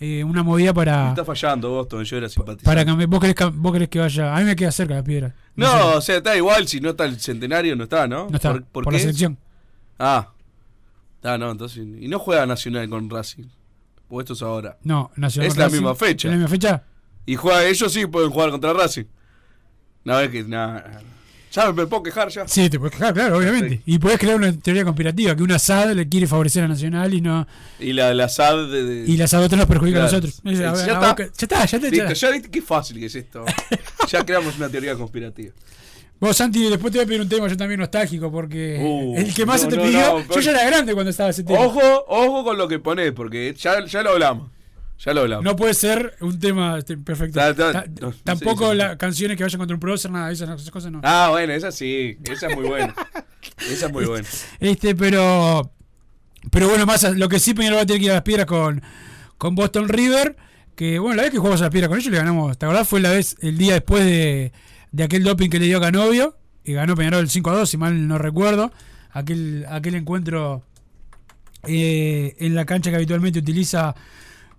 eh, 0.00 0.24
una 0.24 0.42
movida 0.42 0.72
para, 0.74 1.10
Está 1.10 1.24
fallando 1.24 1.70
Boston, 1.70 2.04
yo 2.04 2.16
era 2.16 2.28
simpatizante. 2.28 2.64
para 2.64 2.84
cambiar. 2.84 3.08
¿Vos 3.08 3.20
querés, 3.20 3.36
vos 3.54 3.72
querés 3.72 3.88
que 3.88 3.98
vaya? 4.00 4.34
A 4.36 4.38
mí 4.40 4.44
me 4.44 4.56
queda 4.56 4.70
cerca 4.72 4.94
la 4.94 5.04
piedra. 5.04 5.34
No, 5.56 5.66
sé. 5.70 5.82
o 5.96 6.00
sea, 6.00 6.16
está 6.16 6.36
igual. 6.36 6.66
Si 6.68 6.80
no 6.80 6.90
está 6.90 7.04
el 7.04 7.20
centenario, 7.20 7.76
no 7.76 7.84
está, 7.84 8.06
¿no? 8.08 8.28
no 8.28 8.36
está, 8.36 8.52
¿Por, 8.52 8.64
por, 8.64 8.84
por 8.84 8.92
la 8.92 8.98
selección. 8.98 9.38
Ah. 9.98 10.30
Ah, 11.22 11.38
no, 11.38 11.50
entonces. 11.50 11.78
Y 11.78 12.08
no 12.08 12.18
juega 12.18 12.44
Nacional 12.46 12.88
con 12.90 13.08
Racing. 13.08 13.44
Pues 14.08 14.24
esto 14.24 14.32
es 14.34 14.42
ahora. 14.42 14.76
No, 14.82 15.10
Nacional 15.16 15.48
Es 15.48 15.54
con 15.54 15.60
la 15.60 15.64
Racing. 15.66 15.76
misma 15.80 15.94
fecha. 15.94 16.28
¿Es 16.28 16.32
la 16.32 16.36
misma 16.38 16.48
fecha? 16.50 16.82
Y 17.26 17.36
juega, 17.36 17.64
ellos 17.64 17.92
sí 17.92 18.06
pueden 18.06 18.30
jugar 18.30 18.50
contra 18.50 18.72
Racing. 18.72 19.04
No, 20.04 20.20
es 20.20 20.28
que. 20.30 20.44
Ya 21.54 21.72
me 21.72 21.86
puedo 21.86 22.02
quejar 22.02 22.28
ya. 22.28 22.48
Sí, 22.48 22.68
te 22.68 22.78
puedes 22.78 22.96
quejar, 22.96 23.14
claro, 23.14 23.36
obviamente. 23.38 23.68
Perfecto. 23.68 23.90
Y 23.90 23.98
podés 23.98 24.18
crear 24.18 24.36
una 24.36 24.52
teoría 24.58 24.84
conspirativa, 24.84 25.36
que 25.36 25.42
un 25.42 25.52
asado 25.52 25.94
le 25.94 26.08
quiere 26.08 26.26
favorecer 26.26 26.64
a 26.64 26.68
Nacional 26.68 27.14
y 27.14 27.20
no 27.20 27.46
Y 27.78 27.92
la, 27.92 28.12
la 28.14 28.28
SAD 28.28 28.70
de. 28.70 28.82
de- 28.84 29.10
y 29.10 29.16
la 29.16 29.24
asado 29.26 29.48
nos 29.56 29.66
perjudica 29.66 30.00
a 30.00 30.02
nosotros. 30.02 30.34
Sí, 30.34 30.54
ya 30.56 30.72
está. 30.72 30.86
ya 30.86 30.92
está, 30.92 31.16
ya 31.16 31.24
está. 31.24 31.64
ya 31.66 31.78
Listo, 31.78 31.96
está. 32.06 32.12
ya 32.14 32.30
viste 32.30 32.50
qué 32.50 32.62
fácil 32.62 32.98
que 32.98 33.06
es 33.06 33.14
esto. 33.14 33.44
ya 34.08 34.24
creamos 34.24 34.56
una 34.56 34.68
teoría 34.68 34.94
conspirativa. 34.96 35.52
Vos, 36.20 36.36
Santi, 36.36 36.68
después 36.70 36.92
te 36.92 36.98
voy 36.98 37.04
a 37.04 37.06
pedir 37.06 37.20
un 37.20 37.28
tema 37.28 37.48
yo 37.48 37.56
también 37.56 37.80
nostálgico, 37.80 38.30
porque 38.30 38.78
Uh, 38.80 39.16
el 39.18 39.34
que 39.34 39.44
más 39.44 39.62
no, 39.64 39.70
se 39.70 39.76
te 39.76 39.82
no, 39.82 39.88
pidió, 39.88 40.00
no, 40.26 40.34
yo 40.34 40.40
ya 40.40 40.50
era 40.52 40.64
grande 40.64 40.94
cuando 40.94 41.10
estaba 41.10 41.30
ese 41.30 41.44
tema. 41.44 41.58
Ojo, 41.60 41.80
ojo 42.08 42.44
con 42.44 42.56
lo 42.56 42.66
que 42.68 42.78
pones, 42.78 43.12
porque 43.12 43.54
ya, 43.58 43.84
ya 43.84 44.02
lo 44.02 44.10
hablamos. 44.10 44.50
Ya 44.98 45.12
lo 45.12 45.22
hablamos. 45.22 45.44
No 45.44 45.56
puede 45.56 45.74
ser 45.74 46.14
un 46.20 46.38
tema 46.38 46.78
este, 46.78 46.96
perfecto. 46.96 47.38
Ta- 47.38 47.54
ta- 47.54 47.72
Ta- 47.72 47.84
no, 48.00 48.12
tampoco 48.22 48.66
sí, 48.66 48.70
sí. 48.72 48.76
las 48.78 48.96
canciones 48.96 49.36
que 49.36 49.42
vayan 49.42 49.58
contra 49.58 49.74
un 49.74 49.80
prócer, 49.80 50.10
nada, 50.10 50.30
esas, 50.30 50.48
esas 50.60 50.70
cosas 50.70 50.92
no. 50.92 51.00
Ah, 51.02 51.28
bueno, 51.30 51.52
esa 51.52 51.72
sí. 51.72 52.16
Esa 52.24 52.46
es 52.48 52.56
muy 52.56 52.66
buena. 52.66 52.94
Esa 53.70 53.86
es 53.86 53.92
muy 53.92 54.06
buena. 54.06 54.26
Este, 54.60 54.94
pero. 54.94 55.70
Pero 56.50 56.68
bueno, 56.68 56.86
más 56.86 57.02
lo 57.16 57.28
que 57.28 57.38
sí 57.38 57.54
Peñarol 57.54 57.78
va 57.78 57.82
a 57.82 57.86
tener 57.86 58.00
que 58.00 58.06
ir 58.06 58.10
a 58.10 58.14
las 58.14 58.22
piedras 58.22 58.46
con, 58.46 58.82
con 59.38 59.54
Boston 59.54 59.88
River. 59.88 60.36
Que 60.74 60.98
bueno, 60.98 61.16
la 61.16 61.22
vez 61.22 61.30
que 61.32 61.38
jugamos 61.38 61.60
a 61.60 61.64
las 61.64 61.70
piedras 61.72 61.88
con 61.88 61.98
ellos 61.98 62.10
le 62.10 62.18
ganamos. 62.18 62.56
¿Te 62.58 62.66
acordás? 62.66 62.88
Fue 62.88 63.00
la 63.00 63.10
vez, 63.10 63.36
el 63.40 63.58
día 63.58 63.74
después 63.74 64.04
de, 64.04 64.52
de 64.92 65.02
aquel 65.04 65.22
doping 65.22 65.48
que 65.50 65.58
le 65.58 65.66
dio 65.66 65.78
a 65.78 65.80
Canovio. 65.80 66.36
Y 66.64 66.72
ganó 66.72 66.94
Peñarol 66.94 67.28
5 67.28 67.50
a 67.50 67.56
2, 67.58 67.68
si 67.70 67.76
mal 67.76 68.08
no 68.08 68.16
recuerdo. 68.18 68.72
Aquel, 69.12 69.66
aquel 69.68 69.94
encuentro 69.96 70.64
eh, 71.66 72.34
en 72.38 72.54
la 72.54 72.64
cancha 72.64 72.90
que 72.90 72.96
habitualmente 72.96 73.38
utiliza 73.38 73.94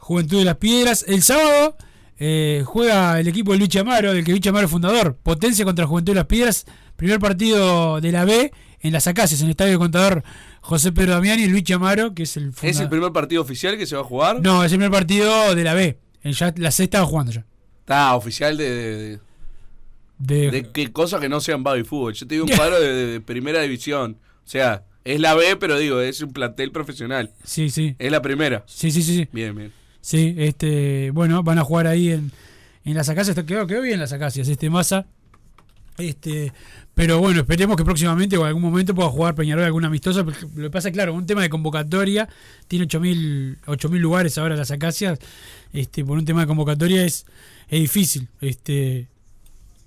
Juventud 0.06 0.38
de 0.38 0.46
las 0.46 0.58
Piedras. 0.58 1.04
El 1.08 1.24
sábado 1.24 1.76
eh, 2.20 2.62
juega 2.63 3.20
el 3.20 3.28
equipo 3.28 3.54
de 3.54 3.58
Luis 3.58 3.76
Amaro, 3.76 4.13
del 4.13 4.24
que 4.24 4.30
Luis 4.32 4.46
Amaro 4.46 4.65
es 4.68 4.72
fundador. 4.72 5.15
Potencia 5.15 5.65
contra 5.65 5.88
Juventud 5.88 6.12
de 6.13 6.18
las 6.18 6.26
Piedras. 6.28 6.65
Primer 6.96 7.20
partido 7.20 8.00
de 8.02 8.12
la 8.12 8.24
B 8.24 8.52
en 8.82 8.94
las 8.94 9.08
Acacias, 9.08 9.39
en 9.41 9.48
el 9.48 9.52
estadio 9.52 9.72
del 9.72 9.80
contador 9.80 10.24
José 10.62 10.91
Pedro 10.91 11.13
Damiani 11.13 11.44
y 11.44 11.48
Luis 11.48 11.70
Amaro, 11.72 12.13
que 12.13 12.22
es 12.24 12.38
el 12.38 12.50
¿Es 12.50 12.56
fundador. 12.56 12.84
el 12.84 12.89
primer 12.89 13.12
partido 13.13 13.41
oficial 13.41 13.78
que 13.78 13.88
se 13.88 13.96
va 13.96 14.02
a 14.02 14.06
jugar? 14.06 14.41
No, 14.44 14.63
es 14.63 14.72
el 14.72 14.78
primer 14.78 14.91
partido 14.91 15.56
de 15.56 15.63
la 15.63 15.74
B. 15.74 15.98
Eh, 16.22 16.32
Ya, 16.34 16.54
la 16.56 16.70
C 16.70 16.84
estaba 16.84 17.06
jugando 17.06 17.32
ya. 17.32 17.44
Está 17.80 18.15
oficial 18.15 18.58
de, 18.58 18.70
de, 18.76 19.20
De, 20.20 20.52
de 20.52 20.70
qué 20.72 20.91
cosa 20.91 21.20
que 21.20 21.30
no 21.30 21.39
sean 21.41 21.63
baby 21.63 21.84
fútbol. 21.84 22.13
Yo 22.13 22.28
te 22.28 22.36
digo 22.36 22.46
un 22.46 22.52
cuadro 22.56 22.80
de, 22.80 22.94
de- 22.94 23.06
de 23.08 23.22
primera 23.22 23.60
división. 23.62 24.20
O 24.46 24.48
sea, 24.48 24.84
es 25.04 25.20
la 25.20 25.34
B, 25.34 25.56
pero 25.56 25.80
digo, 25.80 26.00
es 26.00 26.22
un 26.22 26.32
plantel 26.32 26.72
profesional. 26.72 27.32
Sí, 27.44 27.72
sí. 27.72 27.96
Es 27.98 28.12
la 28.12 28.22
primera. 28.22 28.63
Sí, 28.68 28.91
sí, 28.91 29.02
sí, 29.02 29.15
sí. 29.15 29.28
Bien, 29.32 29.56
bien. 29.56 29.74
Sí, 30.06 30.36
este, 30.38 31.10
bueno, 31.10 31.41
van 31.41 31.58
a 31.58 31.63
jugar 31.63 31.88
ahí 31.88 32.12
en, 32.12 32.32
en 32.84 32.94
las 32.94 33.10
acacias. 33.10 33.36
Quedó, 33.44 33.65
quedó 33.65 33.82
bien 33.82 34.00
las 34.00 34.13
acacias, 34.13 34.48
este 34.48 34.70
Massa. 34.70 35.08
Este, 35.98 36.54
pero 36.94 37.18
bueno, 37.18 37.39
esperemos 37.39 37.76
que 37.76 37.84
próximamente 37.84 38.38
o 38.38 38.41
en 38.41 38.50
algún 38.50 38.62
momento 38.62 38.94
pueda 38.94 39.10
jugar 39.10 39.34
Peñarol 39.34 39.63
alguna 39.63 39.88
amistosa. 39.88 40.22
Lo 40.22 40.36
que 40.65 40.70
pasa 40.70 40.91
claro, 40.91 41.15
un 41.15 41.26
tema 41.26 41.41
de 41.41 41.50
convocatoria, 41.50 42.30
tiene 42.68 42.86
8.000 42.88 43.58
8000 43.65 44.00
lugares 44.00 44.38
ahora 44.38 44.56
las 44.56 44.70
acacias. 44.70 45.18
Este, 45.74 46.06
por 46.06 46.20
un 46.20 46.26
tema 46.26 46.41
de 46.41 46.48
convocatoria 46.48 47.04
es, 47.04 47.26
es 47.68 47.80
difícil. 47.80 48.28
Este, 48.41 49.08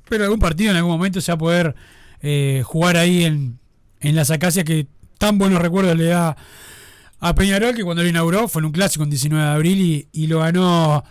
pero 0.09 0.25
algún 0.25 0.41
partido 0.41 0.73
en 0.73 0.79
algún 0.79 0.91
momento 0.91 1.21
se 1.21 1.31
va 1.31 1.37
a 1.37 1.39
poder 1.39 1.77
eh, 2.23 2.63
jugar 2.65 2.97
ahí 2.97 3.23
en, 3.25 3.61
en 4.01 4.17
las 4.17 4.33
acacias 4.33 4.65
que 4.65 4.89
tan 5.17 5.39
buenos 5.39 5.63
recuerdos 5.63 5.97
le 5.97 6.07
da 6.07 6.37
a 7.21 7.35
Peñarol 7.35 7.75
que 7.75 7.83
cuando 7.85 8.03
lo 8.03 8.09
inauguró 8.09 8.49
fue 8.49 8.61
en 8.61 8.67
un 8.67 8.73
clásico 8.73 9.05
en 9.05 9.11
19 9.11 9.45
de 9.45 9.51
abril 9.51 9.81
y, 9.81 10.09
y 10.13 10.27
lo 10.27 10.41
ganó 10.41 11.05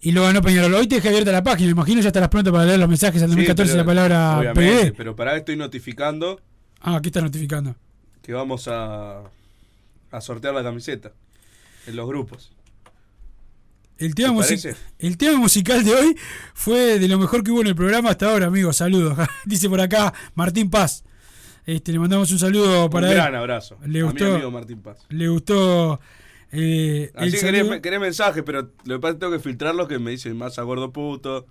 y 0.00 0.12
lo 0.12 0.22
ganó 0.22 0.42
Peñarol. 0.42 0.74
Hoy 0.74 0.86
te 0.86 0.96
dejé 0.96 1.08
abierta 1.08 1.32
la 1.32 1.42
página, 1.42 1.66
me 1.68 1.72
imagino 1.72 2.00
ya 2.02 2.08
estarás 2.08 2.28
pronto 2.28 2.52
para 2.52 2.64
leer 2.66 2.78
los 2.78 2.88
mensajes 2.88 3.22
al 3.22 3.28
2014 3.28 3.72
Sí, 3.72 3.78
la 3.78 3.84
palabra 3.84 4.52
PD. 4.54 4.92
Pero 4.96 5.16
para 5.16 5.30
esto 5.32 5.38
estoy 5.52 5.56
notificando 5.56 6.40
Ah, 6.80 6.96
aquí 6.96 7.08
está 7.08 7.22
notificando. 7.22 7.74
que 8.22 8.32
vamos 8.34 8.68
a, 8.68 9.22
a 10.10 10.20
sortear 10.20 10.52
la 10.54 10.62
camiseta 10.62 11.12
en 11.86 11.96
los 11.96 12.06
grupos. 12.06 12.52
El 13.96 14.14
tema, 14.14 14.44
el 14.98 15.16
tema 15.16 15.38
musical 15.38 15.84
de 15.84 15.94
hoy 15.94 16.16
fue 16.52 16.98
de 16.98 17.06
lo 17.08 17.16
mejor 17.18 17.44
que 17.44 17.52
hubo 17.52 17.60
en 17.60 17.68
el 17.68 17.74
programa 17.76 18.10
hasta 18.10 18.28
ahora, 18.30 18.46
amigos. 18.46 18.76
Saludos. 18.76 19.16
Dice 19.46 19.68
por 19.70 19.80
acá 19.80 20.12
Martín 20.34 20.68
Paz. 20.68 21.04
Este, 21.66 21.92
le 21.92 21.98
mandamos 21.98 22.30
un 22.30 22.38
saludo 22.38 22.90
para 22.90 23.06
un 23.06 23.12
él. 23.12 23.18
gran 23.18 23.34
abrazo. 23.34 23.78
Le 23.86 24.00
a 24.00 24.04
gustó- 24.04 24.24
mi 24.26 24.30
amigo 24.34 24.50
Martín 24.50 24.80
Paz. 24.82 24.98
Le 25.08 25.28
gustó 25.28 25.98
eh, 26.52 27.10
Así 27.14 27.30
saludo. 27.38 27.80
querés, 27.80 28.00
mensajes, 28.00 28.42
pero 28.44 28.70
lo 28.84 28.96
que 28.96 29.00
pasa 29.00 29.10
es 29.10 29.14
que 29.16 29.20
tengo 29.20 29.32
que 29.32 29.38
filtrarlos 29.40 29.88
que 29.88 29.98
me 29.98 30.10
dicen 30.12 30.36
más 30.36 30.58
a 30.58 30.62
gordo 30.62 30.92
puto 30.92 31.46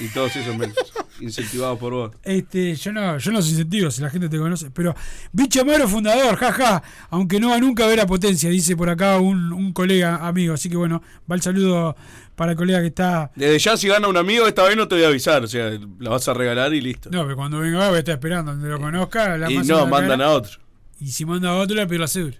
y 0.00 0.08
todos 0.08 0.34
esos 0.36 0.56
incentivados 1.20 1.78
por 1.78 1.92
vos. 1.92 2.12
Este, 2.22 2.74
yo 2.74 2.92
no, 2.92 3.18
yo 3.18 3.32
no 3.32 3.42
soy 3.42 3.50
incentivo 3.50 3.90
si 3.90 4.00
la 4.02 4.08
gente 4.10 4.28
te 4.28 4.38
conoce. 4.38 4.70
Pero 4.70 4.94
Bicho 5.32 5.60
Amaro, 5.62 5.86
fundador, 5.88 6.36
jaja. 6.36 6.82
Aunque 7.10 7.38
no 7.38 7.50
va 7.50 7.58
nunca 7.58 7.84
a 7.84 7.88
ver 7.88 8.00
a 8.00 8.06
potencia, 8.06 8.48
dice 8.50 8.76
por 8.76 8.88
acá 8.88 9.18
un, 9.18 9.52
un 9.52 9.72
colega 9.72 10.26
amigo. 10.26 10.54
Así 10.54 10.70
que 10.70 10.76
bueno, 10.76 11.02
va 11.30 11.34
el 11.34 11.42
saludo 11.42 11.96
para 12.36 12.52
el 12.52 12.56
colega 12.56 12.80
que 12.80 12.86
está. 12.86 13.30
Desde 13.34 13.58
ya, 13.58 13.76
si 13.76 13.88
gana 13.88 14.08
un 14.08 14.16
amigo, 14.16 14.46
esta 14.46 14.64
vez 14.64 14.76
no 14.76 14.88
te 14.88 14.94
voy 14.94 15.04
a 15.04 15.08
avisar. 15.08 15.44
O 15.44 15.46
sea, 15.46 15.70
la 15.98 16.10
vas 16.10 16.26
a 16.28 16.34
regalar 16.34 16.72
y 16.72 16.80
listo. 16.80 17.10
No, 17.10 17.24
pero 17.24 17.36
cuando 17.36 17.58
venga 17.58 17.88
voy 17.88 17.96
a 17.96 17.98
estar 17.98 18.14
esperando, 18.14 18.52
donde 18.52 18.68
lo 18.68 18.80
conozca. 18.80 19.36
La 19.36 19.50
y 19.50 19.58
no, 19.58 19.86
mandan 19.86 20.18
cara, 20.18 20.30
a 20.30 20.34
otro. 20.34 20.58
Y 21.00 21.08
si 21.08 21.24
manda 21.24 21.50
a 21.50 21.56
otro, 21.56 21.76
le 21.76 21.86
pido 21.86 22.00
la 22.00 22.08
cédula. 22.08 22.36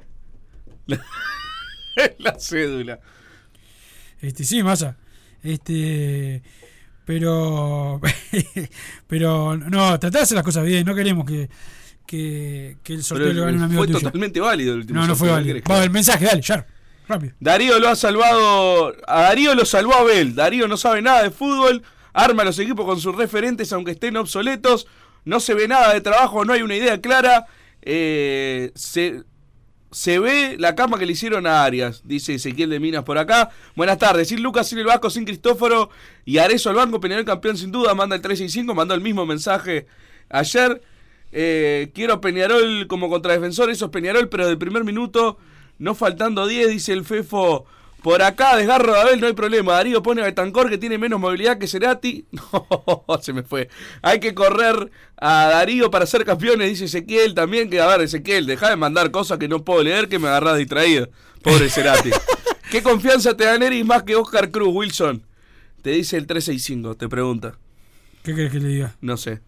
la 2.18 2.38
cédula. 2.38 3.00
Este, 4.20 4.44
sí, 4.44 4.62
masa. 4.62 4.96
Este. 5.42 6.42
Pero. 7.04 8.00
pero 9.06 9.56
no, 9.56 9.98
tratá 9.98 10.18
de 10.18 10.24
hacer 10.24 10.36
las 10.36 10.44
cosas 10.44 10.64
bien. 10.64 10.86
No 10.86 10.94
queremos 10.94 11.26
que, 11.26 11.48
que, 12.06 12.78
que 12.82 12.94
el 12.94 13.02
sorteo 13.02 13.32
lo 13.32 13.44
gane 13.44 13.56
un 13.56 13.64
amigo 13.64 13.80
fue 13.80 13.86
tuyo. 13.88 14.00
totalmente 14.00 14.40
válido 14.40 14.74
el 14.74 14.80
último 14.80 15.00
No, 15.00 15.06
no 15.06 15.16
fue 15.16 15.28
válido. 15.28 15.54
¿qué 15.56 15.62
querés 15.62 15.64
que 15.64 15.72
Va, 15.72 15.84
el 15.84 15.90
mensaje, 15.90 16.24
dale, 16.24 16.42
ya. 16.42 16.66
Darío 17.40 17.78
lo 17.78 17.88
ha 17.88 17.96
salvado. 17.96 18.94
A 19.06 19.22
Darío 19.22 19.54
lo 19.54 19.64
salvó 19.64 19.94
Abel. 19.94 20.34
Darío 20.34 20.68
no 20.68 20.76
sabe 20.76 21.02
nada 21.02 21.22
de 21.22 21.30
fútbol. 21.30 21.82
Arma 22.12 22.44
los 22.44 22.58
equipos 22.58 22.84
con 22.84 23.00
sus 23.00 23.14
referentes, 23.14 23.72
aunque 23.72 23.92
estén 23.92 24.16
obsoletos. 24.16 24.86
No 25.24 25.40
se 25.40 25.54
ve 25.54 25.68
nada 25.68 25.92
de 25.92 26.00
trabajo, 26.00 26.44
no 26.44 26.52
hay 26.52 26.62
una 26.62 26.76
idea 26.76 27.00
clara. 27.00 27.46
Eh, 27.82 28.72
se, 28.74 29.22
se 29.90 30.18
ve 30.18 30.56
la 30.58 30.74
cama 30.74 30.98
que 30.98 31.06
le 31.06 31.12
hicieron 31.12 31.46
a 31.46 31.64
Arias, 31.64 32.02
dice 32.04 32.34
Ezequiel 32.34 32.70
de 32.70 32.80
Minas 32.80 33.04
por 33.04 33.18
acá. 33.18 33.50
Buenas 33.76 33.98
tardes, 33.98 34.28
sin 34.28 34.42
Lucas, 34.42 34.68
sin 34.68 34.78
el 34.78 34.86
Vasco, 34.86 35.10
sin 35.10 35.24
Cristóforo 35.24 35.90
y 36.24 36.38
Arezo 36.38 36.70
al 36.70 36.76
banco, 36.76 37.00
Peñarol 37.00 37.24
campeón 37.24 37.56
sin 37.56 37.72
duda, 37.72 37.94
manda 37.94 38.16
el 38.16 38.22
365, 38.22 38.74
mandó 38.74 38.94
el 38.94 39.00
mismo 39.00 39.26
mensaje 39.26 39.86
ayer. 40.28 40.80
Eh, 41.32 41.90
quiero 41.94 42.14
a 42.14 42.20
Peñarol 42.20 42.86
como 42.88 43.08
contradefensor, 43.08 43.70
eso 43.70 43.86
es 43.86 43.90
Peñarol, 43.90 44.28
pero 44.28 44.46
del 44.46 44.58
primer 44.58 44.84
minuto, 44.84 45.38
no 45.80 45.94
faltando 45.94 46.46
10, 46.46 46.68
dice 46.68 46.92
el 46.92 47.04
Fefo. 47.04 47.66
Por 48.02 48.22
acá, 48.22 48.56
desgarro 48.56 48.92
de 48.92 49.00
Abel, 49.00 49.20
no 49.20 49.26
hay 49.26 49.32
problema. 49.32 49.72
Darío 49.72 50.02
pone 50.02 50.22
a 50.22 50.24
Betancor 50.24 50.70
que 50.70 50.78
tiene 50.78 50.96
menos 50.96 51.18
movilidad 51.18 51.58
que 51.58 51.66
Cerati. 51.66 52.24
No, 52.32 53.18
se 53.20 53.32
me 53.32 53.42
fue. 53.42 53.68
Hay 54.02 54.20
que 54.20 54.34
correr 54.34 54.90
a 55.16 55.48
Darío 55.48 55.90
para 55.90 56.06
ser 56.06 56.24
campeones, 56.24 56.68
dice 56.68 56.84
Ezequiel 56.84 57.34
también. 57.34 57.68
Que 57.68 57.80
a 57.80 57.86
ver, 57.86 58.02
Ezequiel, 58.02 58.46
deja 58.46 58.70
de 58.70 58.76
mandar 58.76 59.10
cosas 59.10 59.38
que 59.38 59.48
no 59.48 59.64
puedo 59.64 59.82
leer 59.82 60.08
que 60.08 60.18
me 60.18 60.28
agarras 60.28 60.58
distraído. 60.58 61.08
Pobre 61.42 61.68
Cerati. 61.68 62.10
¿Qué 62.70 62.82
confianza 62.82 63.36
te 63.36 63.44
da 63.44 63.58
Neris 63.58 63.84
más 63.84 64.02
que 64.04 64.16
Oscar 64.16 64.50
Cruz, 64.50 64.68
Wilson? 64.72 65.26
Te 65.82 65.90
dice 65.90 66.16
el 66.16 66.26
365, 66.26 66.94
te 66.96 67.08
pregunta. 67.08 67.58
¿Qué 68.22 68.34
querés 68.34 68.52
que 68.52 68.60
le 68.60 68.68
diga? 68.68 68.96
No 69.00 69.16
sé. 69.16 69.40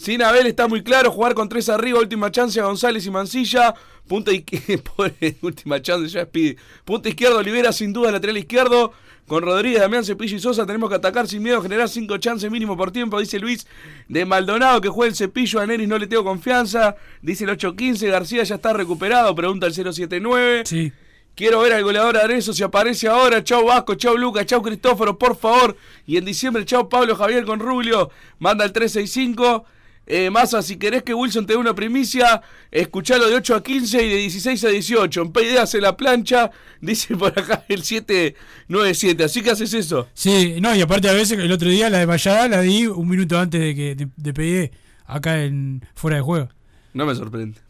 Sin 0.00 0.22
Abel 0.22 0.46
está 0.46 0.66
muy 0.66 0.82
claro, 0.82 1.10
jugar 1.10 1.34
con 1.34 1.50
tres 1.50 1.68
arriba, 1.68 1.98
última 1.98 2.30
chance 2.30 2.58
a 2.58 2.64
González 2.64 3.04
y 3.04 3.10
Mancilla, 3.10 3.74
punta 4.08 4.32
izquierda, 4.32 4.82
última 5.42 5.82
chance, 5.82 6.08
ya 6.08 6.24
pide. 6.24 6.56
Punta 6.86 7.10
izquierda, 7.10 7.36
Olivera 7.36 7.70
sin 7.70 7.92
duda, 7.92 8.10
lateral 8.10 8.38
izquierdo, 8.38 8.94
con 9.26 9.42
Rodríguez, 9.42 9.80
Damián, 9.80 10.02
Cepillo 10.02 10.38
y 10.38 10.40
Sosa, 10.40 10.64
tenemos 10.64 10.88
que 10.88 10.96
atacar 10.96 11.28
sin 11.28 11.42
miedo, 11.42 11.60
generar 11.60 11.86
cinco 11.90 12.16
chances 12.16 12.50
mínimo 12.50 12.78
por 12.78 12.92
tiempo, 12.92 13.20
dice 13.20 13.38
Luis 13.38 13.66
de 14.08 14.24
Maldonado, 14.24 14.80
que 14.80 14.88
juega 14.88 15.10
el 15.10 15.14
Cepillo, 15.14 15.60
a 15.60 15.66
Neris 15.66 15.86
no 15.86 15.98
le 15.98 16.06
tengo 16.06 16.24
confianza, 16.24 16.96
dice 17.20 17.44
el 17.44 17.50
815, 17.50 18.08
García 18.08 18.42
ya 18.42 18.54
está 18.54 18.72
recuperado, 18.72 19.34
pregunta 19.34 19.66
el 19.66 19.74
079. 19.74 20.62
Sí. 20.64 20.90
Quiero 21.34 21.60
ver 21.60 21.74
al 21.74 21.84
goleador 21.84 22.16
Arezo 22.16 22.54
si 22.54 22.62
aparece 22.62 23.06
ahora. 23.06 23.44
Chau 23.44 23.66
Vasco, 23.66 23.96
chau 23.96 24.16
Lucas, 24.16 24.46
chau 24.46 24.62
Cristóforo, 24.62 25.18
por 25.18 25.36
favor. 25.36 25.76
Y 26.06 26.16
en 26.16 26.24
diciembre, 26.24 26.64
chau 26.64 26.88
Pablo 26.88 27.14
Javier 27.16 27.44
con 27.44 27.60
Rubio. 27.60 28.10
Manda 28.38 28.64
el 28.64 28.72
365. 28.72 29.66
Eh, 30.12 30.28
Massa, 30.28 30.60
si 30.60 30.76
querés 30.76 31.04
que 31.04 31.14
Wilson 31.14 31.46
te 31.46 31.52
dé 31.52 31.56
una 31.56 31.72
primicia, 31.72 32.42
escuchalo 32.68 33.28
de 33.28 33.36
8 33.36 33.54
a 33.54 33.62
15 33.62 34.04
y 34.04 34.08
de 34.08 34.16
16 34.16 34.64
a 34.64 34.68
18. 34.68 35.22
En 35.22 35.32
PID 35.32 35.56
hace 35.58 35.80
la 35.80 35.96
plancha, 35.96 36.50
dice 36.80 37.16
por 37.16 37.38
acá 37.38 37.64
el 37.68 37.84
797. 37.84 39.22
Así 39.22 39.40
que 39.40 39.50
haces 39.52 39.72
eso. 39.72 40.08
Sí, 40.12 40.56
no, 40.60 40.74
y 40.74 40.80
aparte 40.80 41.08
a 41.08 41.12
veces 41.12 41.38
el 41.38 41.52
otro 41.52 41.68
día 41.68 41.88
la 41.90 41.98
de 41.98 42.06
Vallada 42.06 42.48
la 42.48 42.60
di 42.60 42.88
un 42.88 43.08
minuto 43.08 43.38
antes 43.38 43.60
de 43.60 43.74
que 43.76 43.94
de, 43.94 44.08
de 44.16 44.72
acá 45.06 45.44
en 45.44 45.86
fuera 45.94 46.16
de 46.16 46.22
juego. 46.22 46.48
No 46.92 47.06
me 47.06 47.14
sorprende. 47.14 47.60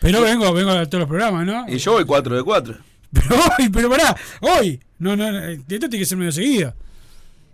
Pero 0.00 0.20
vengo, 0.20 0.52
vengo 0.52 0.70
a 0.70 0.84
todos 0.84 1.00
los 1.00 1.08
programas, 1.08 1.46
¿no? 1.46 1.64
Y 1.66 1.78
yo 1.78 1.92
voy 1.92 2.04
4 2.04 2.36
de 2.36 2.42
4. 2.42 2.76
Pero 3.10 3.36
hoy, 3.36 3.68
pero 3.70 3.88
pará, 3.88 4.16
hoy. 4.40 4.80
No, 4.98 5.16
no, 5.16 5.30
no, 5.30 5.38
esto 5.46 5.64
tiene 5.66 5.98
que 5.98 6.04
ser 6.04 6.18
medio 6.18 6.32
seguido. 6.32 6.74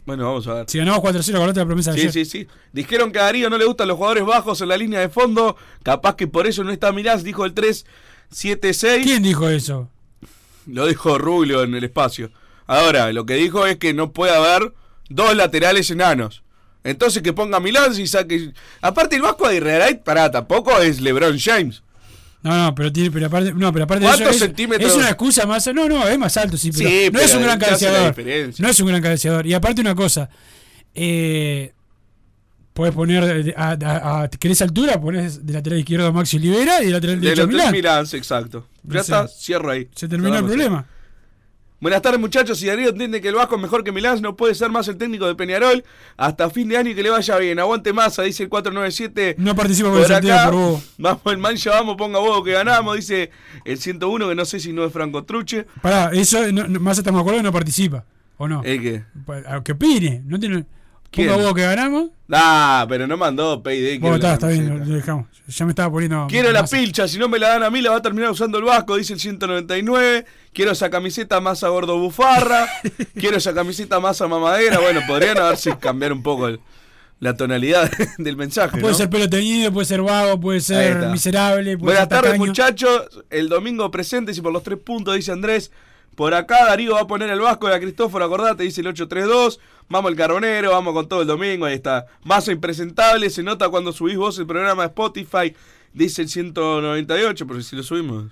Bueno, 0.06 0.24
vamos 0.26 0.46
a 0.48 0.54
ver. 0.54 0.64
Si 0.68 0.78
ganamos 0.78 1.00
4-0 1.00 1.38
con 1.38 1.48
otra 1.48 1.64
promesa 1.66 1.92
de 1.92 1.96
Sí, 2.00 2.08
ayer. 2.08 2.12
sí, 2.12 2.24
sí. 2.24 2.46
Dijeron 2.72 3.12
que 3.12 3.18
a 3.18 3.24
Darío 3.24 3.48
no 3.50 3.58
le 3.58 3.64
gustan 3.64 3.86
los 3.88 3.96
jugadores 3.96 4.24
bajos 4.24 4.60
en 4.60 4.68
la 4.68 4.76
línea 4.76 5.00
de 5.00 5.08
fondo. 5.08 5.56
Capaz 5.82 6.16
que 6.16 6.26
por 6.26 6.46
eso 6.46 6.64
no 6.64 6.72
está 6.72 6.90
Mirás, 6.92 7.22
dijo 7.22 7.44
el 7.44 7.52
376. 7.54 9.04
¿Quién 9.04 9.22
dijo 9.22 9.48
eso? 9.48 9.88
Lo 10.66 10.86
dijo 10.86 11.18
Rubio 11.18 11.62
en 11.62 11.74
el 11.74 11.84
espacio. 11.84 12.30
Ahora, 12.66 13.12
lo 13.12 13.26
que 13.26 13.34
dijo 13.34 13.66
es 13.66 13.76
que 13.78 13.92
no 13.94 14.12
puede 14.12 14.34
haber 14.34 14.72
dos 15.08 15.34
laterales 15.36 15.90
enanos. 15.90 16.42
Entonces 16.84 17.22
que 17.22 17.32
ponga 17.32 17.60
Milán 17.60 17.92
y 17.98 18.06
saque. 18.06 18.52
Aparte, 18.80 19.16
el 19.16 19.22
Vasco 19.22 19.48
de 19.48 19.58
Herrera, 19.58 19.88
pará, 20.02 20.30
tampoco 20.30 20.78
es 20.78 21.00
LeBron 21.00 21.38
James. 21.38 21.82
No, 22.42 22.56
no, 22.64 22.74
pero 22.74 22.90
tiene, 22.90 23.10
pero 23.10 23.26
aparte, 23.26 23.52
no, 23.54 23.70
pero 23.72 23.84
aparte 23.84 24.02
de 24.04 24.08
¿Cuántos 24.10 24.28
eso 24.28 24.36
es, 24.36 24.40
centímetros? 24.50 24.90
es 24.90 24.96
una 24.96 25.08
excusa 25.08 25.44
más, 25.46 25.66
no, 25.74 25.88
no, 25.88 26.08
es 26.08 26.18
más 26.18 26.34
alto, 26.38 26.56
sí, 26.56 26.70
pero 26.72 26.88
Sí, 26.88 27.10
no 27.12 27.20
es 27.20 27.34
un 27.34 27.42
gran 27.42 27.58
cabeceador. 27.58 28.14
No 28.58 28.68
es 28.68 28.80
un 28.80 28.86
gran 28.88 29.02
cabeceador. 29.02 29.46
Y 29.46 29.52
aparte 29.52 29.80
una 29.82 29.94
cosa, 29.94 30.30
eh, 30.94 31.72
puedes 32.72 32.94
poner 32.94 33.54
a, 33.56 33.70
a- 33.72 34.22
a- 34.22 34.28
¿querés 34.30 34.62
altura? 34.62 34.98
Pones 35.00 35.44
de 35.44 35.52
lateral 35.52 35.78
izquierdo 35.80 36.06
a 36.06 36.12
Maxi 36.12 36.38
Olivera 36.38 36.82
y 36.82 36.86
de 36.86 36.92
lateral 36.92 37.20
De 37.20 37.26
derecho 37.26 37.42
a 37.42 37.46
los 37.46 37.54
Milán. 37.54 37.72
Milán, 37.72 38.06
exacto. 38.10 38.66
Ya 38.84 39.00
O 39.00 39.04
sea, 39.04 39.24
está, 39.24 39.28
cierro 39.28 39.70
ahí. 39.70 39.88
Se 39.94 40.08
terminó 40.08 40.36
el 40.38 40.44
problema. 40.44 40.86
Buenas 41.80 42.02
tardes 42.02 42.20
muchachos, 42.20 42.58
si 42.58 42.66
Darío 42.66 42.90
entiende 42.90 43.22
que 43.22 43.28
el 43.28 43.34
Vasco 43.36 43.54
es 43.56 43.62
mejor 43.62 43.82
que 43.82 43.90
Milán, 43.90 44.20
no 44.20 44.36
puede 44.36 44.54
ser 44.54 44.70
más 44.70 44.86
el 44.88 44.98
técnico 44.98 45.26
de 45.26 45.34
Peñarol. 45.34 45.82
Hasta 46.18 46.50
fin 46.50 46.68
de 46.68 46.76
año 46.76 46.90
y 46.90 46.94
que 46.94 47.02
le 47.02 47.08
vaya 47.08 47.38
bien. 47.38 47.58
Aguante 47.58 47.94
masa, 47.94 48.22
dice 48.22 48.42
el 48.42 48.48
497. 48.50 49.36
No 49.38 49.56
participa 49.56 49.88
con 49.88 49.98
el 50.00 50.06
sorteo 50.06 50.36
por 50.44 50.54
vos. 50.54 50.84
vamos, 50.98 51.22
el 51.24 51.38
mancha, 51.38 51.70
vamos, 51.70 51.96
ponga 51.96 52.18
vos 52.18 52.44
que 52.44 52.52
ganamos, 52.52 52.96
dice 52.96 53.30
el 53.64 53.78
101, 53.78 54.28
que 54.28 54.34
no 54.34 54.44
sé 54.44 54.60
si 54.60 54.74
no 54.74 54.84
es 54.84 54.92
Franco 54.92 55.24
Truche. 55.24 55.66
Pará, 55.80 56.10
eso, 56.12 56.52
no, 56.52 56.68
no- 56.68 56.80
más 56.80 56.98
estamos 56.98 57.18
de 57.18 57.22
acuerdo 57.22 57.38
que 57.38 57.44
no 57.44 57.52
participa, 57.52 58.04
¿o 58.36 58.46
no? 58.46 58.62
¿El 58.62 58.82
qué? 58.82 59.04
Que 59.64 59.72
opine, 59.72 60.22
no 60.26 60.38
tiene... 60.38 60.66
¿Quién? 61.10 61.28
Vos 61.32 61.54
que 61.54 61.62
ganamos. 61.62 62.10
Ah, 62.32 62.86
pero 62.88 63.06
no 63.06 63.16
mandó 63.16 63.62
Payday. 63.62 63.98
Bueno, 63.98 64.16
está, 64.16 64.34
está 64.34 64.48
bien, 64.48 64.78
lo 64.88 64.94
dejamos. 64.94 65.26
Ya 65.48 65.64
me 65.64 65.72
estaba 65.72 65.90
poniendo... 65.90 66.26
Quiero 66.28 66.52
la 66.52 66.62
masa. 66.62 66.76
pilcha, 66.76 67.08
si 67.08 67.18
no 67.18 67.28
me 67.28 67.40
la 67.40 67.48
dan 67.48 67.64
a 67.64 67.70
mí 67.70 67.80
la 67.80 67.90
va 67.90 67.96
a 67.96 68.02
terminar 68.02 68.30
usando 68.30 68.58
el 68.58 68.64
Vasco, 68.64 68.96
dice 68.96 69.14
el 69.14 69.18
199. 69.20 70.24
Quiero 70.52 70.70
esa 70.70 70.88
camiseta 70.90 71.40
masa 71.40 71.68
gordo 71.68 71.98
bufarra. 71.98 72.68
Quiero 73.18 73.38
esa 73.38 73.52
camiseta 73.52 73.98
masa 73.98 74.28
mamadera. 74.28 74.78
Bueno, 74.78 75.00
podrían 75.08 75.38
haberse 75.38 75.76
cambiar 75.78 76.12
un 76.12 76.22
poco 76.22 76.46
el- 76.46 76.60
la 77.18 77.36
tonalidad 77.36 77.90
del 78.18 78.36
mensaje. 78.36 78.78
Puede 78.80 78.92
¿no? 78.92 78.98
ser 78.98 79.10
pelo 79.10 79.28
teñido, 79.28 79.72
puede 79.72 79.84
ser 79.86 80.00
vago, 80.02 80.38
puede 80.40 80.60
ser 80.60 81.08
miserable, 81.08 81.76
puede 81.76 81.94
Buenas 81.96 82.08
ser 82.08 82.08
tardes, 82.08 82.38
muchachos. 82.38 83.08
El 83.28 83.48
domingo 83.48 83.90
presentes 83.90 84.38
y 84.38 84.40
por 84.40 84.52
los 84.52 84.62
tres 84.62 84.78
puntos, 84.78 85.16
dice 85.16 85.32
Andrés. 85.32 85.72
Por 86.14 86.34
acá 86.34 86.66
Darío 86.66 86.94
va 86.94 87.02
a 87.02 87.06
poner 87.06 87.30
el 87.30 87.40
Vasco 87.40 87.68
de 87.68 87.74
a 87.74 87.80
Cristóforo, 87.80 88.24
acordate, 88.24 88.62
dice 88.64 88.80
el 88.82 88.88
832. 88.88 89.58
Vamos 89.88 90.10
el 90.10 90.16
carbonero, 90.16 90.70
vamos 90.70 90.92
con 90.94 91.08
todo 91.08 91.22
el 91.22 91.26
domingo, 91.26 91.64
ahí 91.66 91.74
está. 91.74 92.06
Vaso 92.24 92.52
impresentable, 92.52 93.30
se 93.30 93.42
nota 93.42 93.68
cuando 93.70 93.92
subís 93.92 94.16
vos 94.16 94.38
el 94.38 94.46
programa 94.46 94.82
de 94.82 94.88
Spotify, 94.88 95.54
dice 95.92 96.22
el 96.22 96.28
198, 96.28 97.46
porque 97.46 97.62
si 97.62 97.74
lo 97.76 97.82
subimos. 97.82 98.26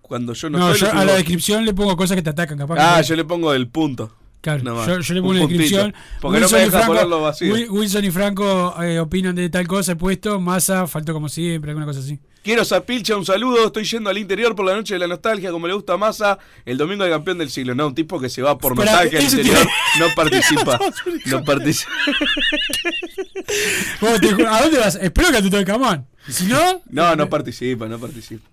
Cuando 0.00 0.34
yo 0.34 0.50
no, 0.50 0.58
No, 0.58 0.74
yo 0.74 0.86
lo 0.92 0.92
a 1.00 1.04
la 1.04 1.14
descripción 1.14 1.64
le 1.64 1.72
pongo 1.74 1.96
cosas 1.96 2.14
que 2.16 2.22
te 2.22 2.30
atacan, 2.30 2.58
capaz. 2.58 2.76
Ah, 2.78 2.98
que- 3.00 3.08
yo 3.08 3.16
le 3.16 3.24
pongo 3.24 3.52
el 3.54 3.68
punto. 3.68 4.12
Claro, 4.44 4.86
yo, 4.86 5.00
yo 5.00 5.14
le 5.14 5.20
pongo 5.22 5.32
puntito, 5.40 5.58
descripción. 5.58 5.94
porque 6.20 6.38
no 6.40 6.48
me 6.50 6.58
y 6.58 6.64
deja 6.66 6.84
ponerlo 6.86 7.22
vacío. 7.22 7.54
Wil- 7.54 7.70
Wilson 7.70 8.04
y 8.04 8.10
Franco 8.10 8.74
eh, 8.82 8.98
opinan 9.00 9.34
de 9.34 9.48
tal 9.48 9.66
cosa, 9.66 9.92
he 9.92 9.96
puesto. 9.96 10.38
Massa, 10.38 10.86
faltó 10.86 11.14
como 11.14 11.30
siempre, 11.30 11.70
alguna 11.70 11.86
cosa 11.86 12.00
así. 12.00 12.18
Quiero 12.42 12.62
Zapilcha, 12.62 13.16
un 13.16 13.24
saludo. 13.24 13.68
Estoy 13.68 13.84
yendo 13.84 14.10
al 14.10 14.18
interior 14.18 14.54
por 14.54 14.66
la 14.66 14.74
noche 14.74 14.92
de 14.92 15.00
la 15.00 15.06
nostalgia, 15.06 15.50
como 15.50 15.66
le 15.66 15.72
gusta 15.72 15.94
a 15.94 15.96
Massa. 15.96 16.38
El 16.66 16.76
domingo 16.76 17.04
del 17.04 17.12
campeón 17.14 17.38
del 17.38 17.48
siglo. 17.48 17.74
No, 17.74 17.86
un 17.86 17.94
tipo 17.94 18.20
que 18.20 18.28
se 18.28 18.42
va 18.42 18.58
por 18.58 18.74
Pará, 18.76 18.90
nostalgia 18.92 19.18
al 19.20 19.24
interior. 19.24 19.56
tiene- 19.56 19.70
No 19.98 20.06
participa. 20.14 20.78
No 21.24 21.42
participa. 21.42 21.90
Te 24.20 24.46
¿A 24.46 24.62
dónde 24.62 24.78
vas? 24.78 24.96
Espero 25.00 25.30
que 25.30 25.38
a 25.38 25.42
Tutankamón. 25.42 26.06
Si 26.28 26.44
no. 26.44 26.82
No, 26.90 27.16
no 27.16 27.30
participa, 27.30 27.86
no 27.88 27.98
participa. 27.98 28.46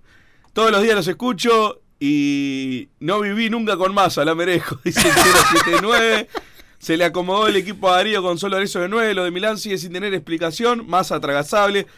Todos 0.54 0.72
los 0.72 0.82
días 0.84 0.96
los 0.96 1.08
escucho 1.08 1.81
y 2.04 2.90
no 3.00 3.20
viví 3.20 3.50
nunca 3.52 3.78
con 3.78 3.94
Massa, 3.94 4.26
la 4.26 4.34
merezco. 4.34 4.80
Dice 4.84 5.08
el 5.08 5.14
079. 5.60 6.28
Se 6.80 6.98
le 6.98 7.06
acomodó 7.06 7.48
el 7.48 7.56
equipo 7.58 7.92
a 7.92 7.98
Darío 7.98 8.24
con 8.24 8.40
solo 8.40 8.58
eso 8.58 8.80
de 8.80 8.90
9. 8.90 9.14
Lo 9.14 9.24
de 9.24 9.30
Milán 9.30 9.60
sigue 9.60 9.78
sin 9.78 9.94
tener 9.94 10.12
explicación. 10.16 10.88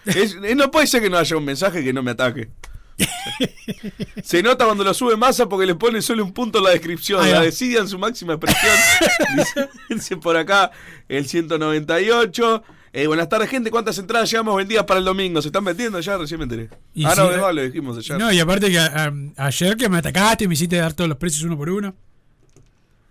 Es- 0.06 0.36
eh, 0.44 0.56
no 0.56 0.70
puede 0.72 0.88
ser 0.88 1.02
que 1.02 1.10
no 1.10 1.18
haya 1.18 1.38
un 1.38 1.46
mensaje 1.46 1.82
que 1.86 1.94
no 1.94 2.04
me 2.04 2.12
ataque. 2.12 2.50
Se 4.24 4.44
nota 4.44 4.66
cuando 4.66 4.84
lo 4.84 4.94
sube 4.94 5.16
Massa 5.16 5.48
porque 5.48 5.66
le 5.66 5.76
pone 5.76 6.02
solo 6.02 6.24
un 6.24 6.34
punto 6.34 6.58
en 6.58 6.66
la 6.66 6.70
descripción. 6.72 7.28
La 7.30 7.38
va. 7.40 7.46
decidia 7.46 7.80
en 7.80 7.88
su 7.88 7.98
máxima 7.98 8.34
expresión. 8.34 9.70
dice 9.90 10.18
por 10.18 10.36
acá 10.36 10.72
el 11.08 11.28
198. 11.28 12.64
Eh, 12.96 13.08
buenas 13.08 13.28
tardes, 13.28 13.50
gente. 13.50 13.72
¿Cuántas 13.72 13.98
entradas 13.98 14.30
llevamos 14.30 14.56
vendidas 14.56 14.86
para 14.86 15.00
el 15.00 15.06
domingo? 15.06 15.42
¿Se 15.42 15.48
están 15.48 15.64
metiendo 15.64 16.00
ya? 16.00 16.16
Recién 16.16 16.38
me 16.38 16.44
enteré. 16.44 16.70
Y 16.94 17.06
ah, 17.06 17.16
sí, 17.16 17.22
no, 17.22 17.36
no, 17.38 17.52
lo 17.52 17.62
dijimos 17.64 17.98
ayer. 17.98 18.20
No, 18.20 18.32
y 18.32 18.40
aparte 18.40 18.70
que 18.70 18.78
a- 18.78 19.12
a- 19.36 19.48
ayer 19.48 19.76
que 19.78 19.90
me 19.90 19.98
atacaste 19.98 20.44
y 20.44 20.48
me 20.48 20.54
hiciste 20.54 20.76
dar 20.76 20.94
todos 20.94 21.08
los 21.10 21.18
precios 21.18 21.44
uno 21.44 21.58
por 21.58 21.70
uno. 21.72 21.96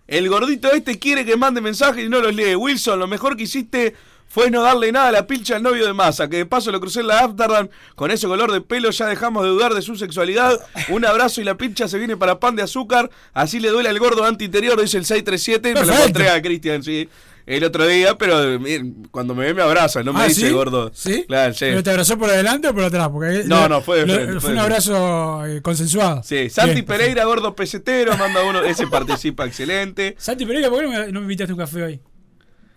El 0.07 0.29
gordito 0.29 0.71
este 0.73 0.99
quiere 1.01 1.25
que 1.25 1.37
mande 1.37 1.61
mensajes 1.61 2.05
y 2.05 2.09
no 2.09 2.21
los 2.21 2.33
lee. 2.35 2.55
Wilson, 2.55 2.99
lo 3.01 3.09
mejor 3.09 3.37
que 3.37 3.43
hiciste 3.45 3.95
fue 4.29 4.51
no 4.53 4.63
darle 4.63 4.93
nada 4.93 5.09
a 5.09 5.13
la 5.13 5.27
pilcha 5.27 5.57
al 5.57 5.63
novio 5.65 5.85
de 5.85 5.93
masa, 5.95 6.29
que 6.29 6.37
de 6.39 6.47
paso 6.47 6.71
lo 6.71 6.79
crucé 6.81 7.01
en 7.01 7.09
la 7.09 7.21
Amsterdam. 7.21 7.69
Con 7.97 8.11
ese 8.13 8.29
color 8.29 8.53
de 8.53 8.61
pelo 8.61 8.91
ya 8.91 9.07
dejamos 9.07 9.43
de 9.43 9.49
dudar 9.51 9.75
de 9.75 9.83
su 9.83 9.97
sexualidad. 9.97 10.61
Un 10.91 11.05
abrazo 11.05 11.41
y 11.41 11.45
la 11.45 11.57
pilcha 11.57 11.89
se 11.89 11.99
viene 11.99 12.17
para 12.17 12.39
pan 12.39 12.55
de 12.55 12.63
azúcar. 12.63 13.11
Así 13.35 13.59
le 13.59 13.71
duele 13.71 13.89
al 13.89 13.99
gordo 13.99 14.25
anti-interior, 14.25 14.81
dice 14.81 14.99
el 14.99 15.05
637. 15.07 15.69
Me 15.69 15.75
lo 15.75 15.81
Perfecto. 15.81 16.01
encontré 16.03 16.29
a 16.31 16.41
Cristian, 16.41 16.83
sí. 16.85 17.09
El 17.47 17.65
otro 17.65 17.87
día, 17.87 18.17
pero 18.17 18.55
eh, 18.55 18.93
cuando 19.11 19.35
me 19.35 19.45
ve 19.47 19.55
me 19.55 19.63
abraza, 19.63 20.03
no 20.03 20.13
me 20.13 20.21
Ah, 20.23 20.29
dice 20.29 20.47
¿sí? 20.49 20.53
gordo. 20.53 20.91
¿Sí? 20.95 21.25
Claro, 21.27 21.53
sí. 21.55 21.61
¿Pero 21.67 21.83
te 21.83 21.91
abrazó 21.91 22.17
por 22.19 22.31
adelante 22.31 22.69
o 22.69 22.75
por 22.75 22.85
atrás? 22.85 23.09
Porque 23.09 23.43
No, 23.47 23.69
no, 23.69 23.81
fue 23.83 24.05
de 24.05 24.13
frente, 24.15 24.33
Fue 24.35 24.41
fue 24.41 24.53
un 24.53 24.59
abrazo 24.59 25.45
eh, 25.47 25.61
consensuado. 25.63 26.23
Sí, 26.23 26.49
Santi 26.51 26.75
Bien, 26.75 26.85
Pereira, 26.87 27.25
gordo 27.25 27.55
pesetero, 27.57 28.17
manda 28.17 28.43
uno. 28.45 28.63
Ese 28.63 28.87
participa 28.87 29.45
excelente. 29.47 30.15
Santi 30.19 30.47
Pereira, 30.47 30.71
¿por 30.71 30.81
qué 30.81 30.85
no 30.87 30.91
me, 30.93 31.07
no 31.07 31.21
me 31.21 31.25
invitaste 31.25 31.53
un 31.53 31.59
café 31.59 31.83
hoy? 31.83 32.01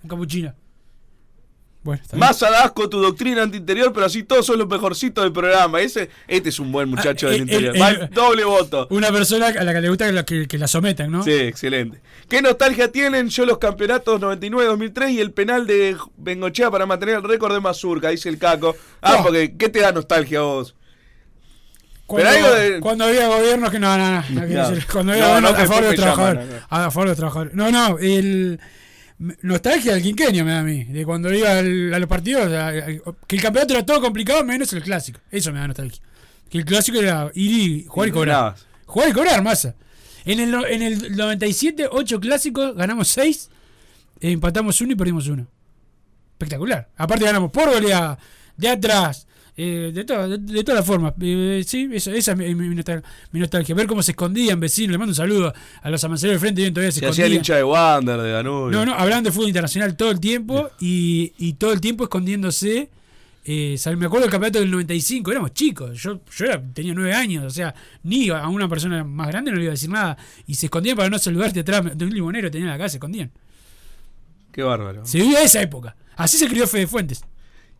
Un 0.04 0.10
capuchino. 0.10 0.54
Bueno. 1.86 2.02
Más 2.16 2.42
a 2.42 2.64
asco 2.64 2.90
tu 2.90 3.00
doctrina 3.00 3.44
anti-interior, 3.44 3.94
pero 3.94 4.08
así 4.08 4.24
todos 4.24 4.44
son 4.44 4.58
los 4.58 4.68
mejorcitos 4.68 5.24
del 5.24 5.32
programa. 5.32 5.80
Ese, 5.82 6.10
este 6.28 6.50
es 6.50 6.60
un 6.60 6.72
buen 6.72 6.90
muchacho 6.90 7.28
Ah, 7.28 7.30
del 7.30 7.42
el- 7.42 7.48
interior. 7.48 7.76
el- 7.76 7.82
Va, 7.82 7.90
el- 7.92 8.10
doble 8.10 8.44
voto. 8.44 8.88
Una 8.90 9.12
persona 9.12 9.50
a 9.50 9.64
la 9.64 9.72
que 9.72 9.82
le 9.82 9.90
gusta 9.90 10.08
que 10.08 10.12
la, 10.12 10.26
que, 10.26 10.48
que 10.48 10.58
la 10.58 10.68
sometan, 10.68 11.12
¿no? 11.12 11.22
Sí, 11.24 11.32
excelente. 11.32 12.02
¿Qué 12.28 12.42
nostalgia 12.42 12.92
tienen? 12.92 13.30
Yo 13.30 13.46
los 13.46 13.60
campeonatos 13.60 14.20
99-2003 14.20 15.12
y 15.12 15.20
el 15.20 15.32
penal 15.32 15.68
de 15.68 15.96
Bengochea 16.18 16.72
para 16.72 16.88
mantener 16.88 17.18
el 17.18 17.24
récord 17.24 17.54
de 17.54 17.60
Mazurca, 17.62 18.10
dice 18.10 18.30
el 18.30 18.40
Caco. 18.40 18.76
Ah, 19.04 19.20
porque 19.22 19.56
¿qué 19.56 19.70
te 19.70 19.82
da 19.82 19.92
nostalgia 19.92 20.40
a 20.40 20.42
vos? 20.42 20.76
Cuando, 22.08 22.30
Pero 22.32 22.46
algo 22.48 22.56
de- 22.60 22.80
cuando 22.82 23.06
había 23.06 23.28
gobiernos 23.28 23.70
que 23.72 23.80
no, 23.80 23.98
no, 23.98 24.10
no, 24.12 24.24
no 24.30 24.42
No. 24.72 24.78
cuando 24.92 25.12
había 25.14 25.24
No, 25.24 25.30
gobiernos 25.30 25.52
no, 25.52 25.56
que 25.58 25.62
a 25.64 25.68
favor 25.68 25.84
de 25.84 25.90
los 27.08 27.16
trabajadores. 27.18 27.54
No, 27.56 27.72
no, 27.72 27.98
el 28.00 28.60
nostalgia 29.18 29.94
del 29.94 30.04
quinquenio 30.04 30.44
me 30.44 30.52
da 30.52 30.60
a 30.60 30.64
mí, 30.64 30.84
de 30.84 31.06
cuando 31.06 31.34
iba 31.34 31.58
al- 31.58 31.94
a 31.94 32.00
los 32.00 32.10
partidos, 32.10 32.52
a- 32.52 32.68
a- 32.70 32.74
que 33.28 33.36
el 33.38 33.42
campeonato 33.42 33.74
era 33.74 33.86
todo 33.86 34.02
complicado 34.02 34.44
menos 34.44 34.72
el 34.74 34.84
clásico. 34.84 35.20
Eso 35.32 35.52
me 35.54 35.60
da 35.60 35.68
nostalgia. 35.68 36.02
Que 36.50 36.58
el 36.60 36.66
clásico 36.66 37.00
era 37.00 37.32
ir 37.34 37.52
y 37.52 37.86
jugar 37.86 38.08
y, 38.08 38.12
Y 38.12 38.14
cobrar. 38.14 38.36
ganabas. 38.36 38.66
Jugar 38.86 39.10
y 39.10 39.14
cobrar, 39.14 39.44
masa. 39.44 39.76
En 40.26 40.40
el, 40.40 40.54
en 40.66 40.82
el 40.82 41.16
97, 41.16 41.88
8 41.92 42.20
clásicos, 42.20 42.76
ganamos 42.76 43.08
6, 43.10 43.50
empatamos 44.20 44.80
uno 44.82 44.94
y 44.94 44.96
perdimos 44.96 45.28
uno. 45.28 45.48
Espectacular. 46.34 46.90
Aparte 46.98 47.26
ganamos 47.26 47.52
por 47.52 47.70
goleada, 47.72 48.18
de 48.58 48.70
atrás, 48.70 49.25
eh, 49.58 49.92
de, 49.94 50.04
todas 50.04 50.30
de, 50.30 50.38
de 50.38 50.64
todas 50.64 50.80
las 50.80 50.86
formas. 50.86 51.14
Eh, 51.22 51.64
sí, 51.66 51.90
eso- 51.94 52.12
esa 52.12 52.32
es 52.34 52.38
mi, 52.38 52.54
mi- 52.56 52.70
mi 52.70 52.76
nostal- 52.76 53.04
mi 53.32 53.40
nostalgia. 53.40 53.74
Ver 53.76 53.88
cómo 53.88 54.04
se 54.04 54.12
escondían 54.12 54.60
vecinos. 54.60 54.92
Le 54.92 54.98
mando 54.98 55.12
un 55.12 55.16
saludo 55.16 55.54
a 55.82 55.90
los 55.90 56.04
amanceros 56.04 56.34
del 56.34 56.40
frente. 56.40 56.62
y 56.62 56.72
todavía 56.72 56.92
se 56.92 57.00
Se 57.00 57.06
hacía 57.08 57.26
el 57.26 57.32
escondían. 57.34 57.40
hincha 57.42 57.56
de 57.56 57.64
Wander, 57.64 58.22
de 58.22 58.32
Danubio. 58.32 58.78
No, 58.78 58.86
no, 58.86 58.94
hablaban 58.96 59.24
de 59.24 59.32
fútbol 59.32 59.48
internacional 59.50 59.96
todo 59.96 60.12
el 60.12 60.20
tiempo 60.20 60.70
y, 60.80 61.34
y 61.38 61.54
todo 61.54 61.72
el 61.74 61.80
tiempo 61.82 62.04
escondiéndose. 62.04 62.90
Eh, 63.48 63.78
me 63.96 64.08
acuerdo 64.08 64.22
del 64.26 64.32
campeonato 64.32 64.60
del 64.60 64.72
95, 64.72 65.30
éramos 65.32 65.54
chicos, 65.54 66.02
yo, 66.02 66.20
yo 66.36 66.46
era- 66.46 66.60
tenía 66.74 66.96
nueve 66.96 67.14
años, 67.14 67.44
o 67.46 67.50
sea, 67.52 67.76
ni 68.02 68.30
a 68.30 68.48
una 68.48 68.68
persona 68.68 69.04
más 69.04 69.28
grande 69.28 69.52
no 69.52 69.58
le 69.58 69.66
iba 69.66 69.70
a 69.72 69.76
decir 69.76 69.92
nada. 69.92 70.18
Y 70.48 70.56
se 70.56 70.66
escondían 70.66 70.98
para 70.98 71.10
no 71.12 71.20
saludarte 71.20 71.60
atrás 71.60 71.96
de 71.96 72.06
un 72.06 72.12
limonero 72.12 72.50
tenía 72.50 72.74
acá, 72.74 72.90
se 72.90 72.98
escondían. 72.98 73.32
Qué 74.52 74.64
bárbaro. 74.64 75.06
Se 75.06 75.20
vivía 75.20 75.44
esa 75.44 75.62
época. 75.62 75.96
Así 76.16 76.38
se 76.38 76.48
crió 76.48 76.66
Fede 76.66 76.88
Fuentes. 76.88 77.24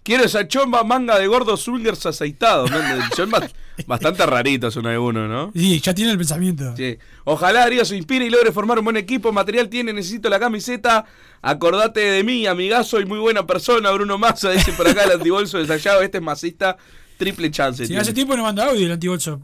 Quiero 0.06 0.24
esa 0.24 0.48
chomba 0.48 0.84
manga 0.84 1.18
de 1.18 1.26
gordos 1.26 1.62
swingers 1.64 2.06
aceitados. 2.06 2.70
¿no? 2.70 2.78
Son 3.16 3.28
ba- 3.32 3.50
bastante 3.88 4.24
raritos 4.24 4.76
uno 4.76 4.90
de 4.90 5.00
uno, 5.00 5.28
¿no? 5.28 5.52
Sí, 5.56 5.80
ya 5.82 5.96
tiene 5.96 6.12
el 6.12 6.18
pensamiento. 6.20 6.76
Sí. 6.78 7.00
Ojalá 7.24 7.62
Darío 7.62 7.84
se 7.84 7.98
inspire 7.98 8.24
y 8.24 8.30
logre 8.30 8.52
formar 8.52 8.78
un 8.78 8.86
buen 8.86 8.98
equipo. 8.98 9.32
Material 9.32 9.68
tiene, 9.68 9.94
necesito 9.94 10.30
la 10.30 10.40
camiseta. 10.40 11.06
Acordate 11.42 12.02
de 12.02 12.24
mí, 12.24 12.46
amigazo 12.46 13.02
y 13.02 13.06
muy 13.06 13.18
buena 13.18 13.48
persona. 13.48 13.90
Bruno 13.90 14.20
Massa 14.20 14.52
dice 14.52 14.74
por 14.74 14.88
acá 14.88 15.06
el 15.06 15.14
antibolso 15.14 15.58
desayado. 15.58 16.04
Este 16.04 16.20
es 16.20 16.24
masista, 16.24 16.78
triple 17.18 17.50
chance. 17.50 17.82
Si 17.84 17.88
tiene. 17.88 18.02
hace 18.04 18.14
tiempo 18.14 18.38
no 18.38 18.44
manda 18.44 18.68
audio 18.68 18.86
el 18.86 18.92
antibolso. 18.92 19.42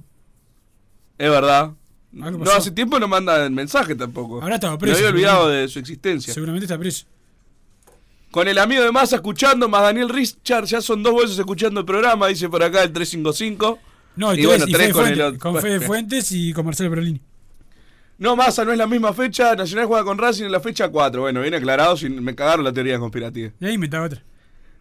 Es 1.18 1.30
verdad. 1.30 1.72
No, 2.12 2.52
hace 2.52 2.70
tiempo 2.70 3.00
no 3.00 3.08
manda 3.08 3.50
mensaje 3.50 3.96
tampoco. 3.96 4.42
Ahora 4.44 4.56
estaba 4.56 4.74
Me 4.74 4.80
preso, 4.80 4.98
había 4.98 5.10
olvidado 5.10 5.50
de 5.50 5.68
su 5.68 5.80
existencia. 5.80 6.32
Seguramente 6.34 6.66
está 6.66 6.78
preso. 6.78 7.06
Con 8.32 8.48
el 8.48 8.58
amigo 8.58 8.82
de 8.84 8.92
Massa 8.92 9.18
escuchando, 9.18 9.68
más 9.68 9.82
Daniel 9.82 10.08
Richard, 10.10 10.66
ya 10.66 10.82
son 10.82 11.04
dos 11.04 11.14
bolsos 11.14 11.38
escuchando 11.38 11.82
el 11.82 11.86
programa, 11.86 12.28
dice 12.28 12.48
por 12.50 12.64
acá 12.64 12.82
el 12.84 12.94
355. 12.94 13.80
No, 14.16 14.34
y, 14.34 14.42
Y 14.42 14.46
bueno, 14.46 14.66
y 14.68 14.72
tres 14.72 14.88
Fede 14.88 14.94
con 14.94 15.06
el 15.08 15.14
Fuentes, 15.16 15.28
otro. 15.28 15.40
con 15.40 15.52
Bueno. 15.54 15.68
Fede 15.68 15.80
Fuentes 15.86 16.32
y 16.32 16.54
con 16.54 16.66
Marcelo 16.66 16.90
Perolini. 16.90 17.22
No, 18.18 18.36
Massa, 18.36 18.64
no 18.64 18.72
es 18.72 18.78
la 18.78 18.88
misma 18.88 19.14
fecha. 19.14 19.56
Nacional 19.56 19.86
juega 19.88 20.04
con 20.04 20.18
Racing 20.18 20.46
en 20.46 20.52
la 20.52 20.60
fecha 20.60 20.90
4. 20.90 21.22
Bueno, 21.22 21.42
bien 21.42 21.54
aclarado, 21.56 21.98
sin, 21.98 22.24
me 22.24 22.36
cagaron 22.36 22.64
la 22.64 22.72
teoría 22.72 23.00
conspirativa. 23.00 23.52
Y 23.60 23.66
ahí 23.66 23.74
inventaba 23.74 24.06
otra. 24.06 24.22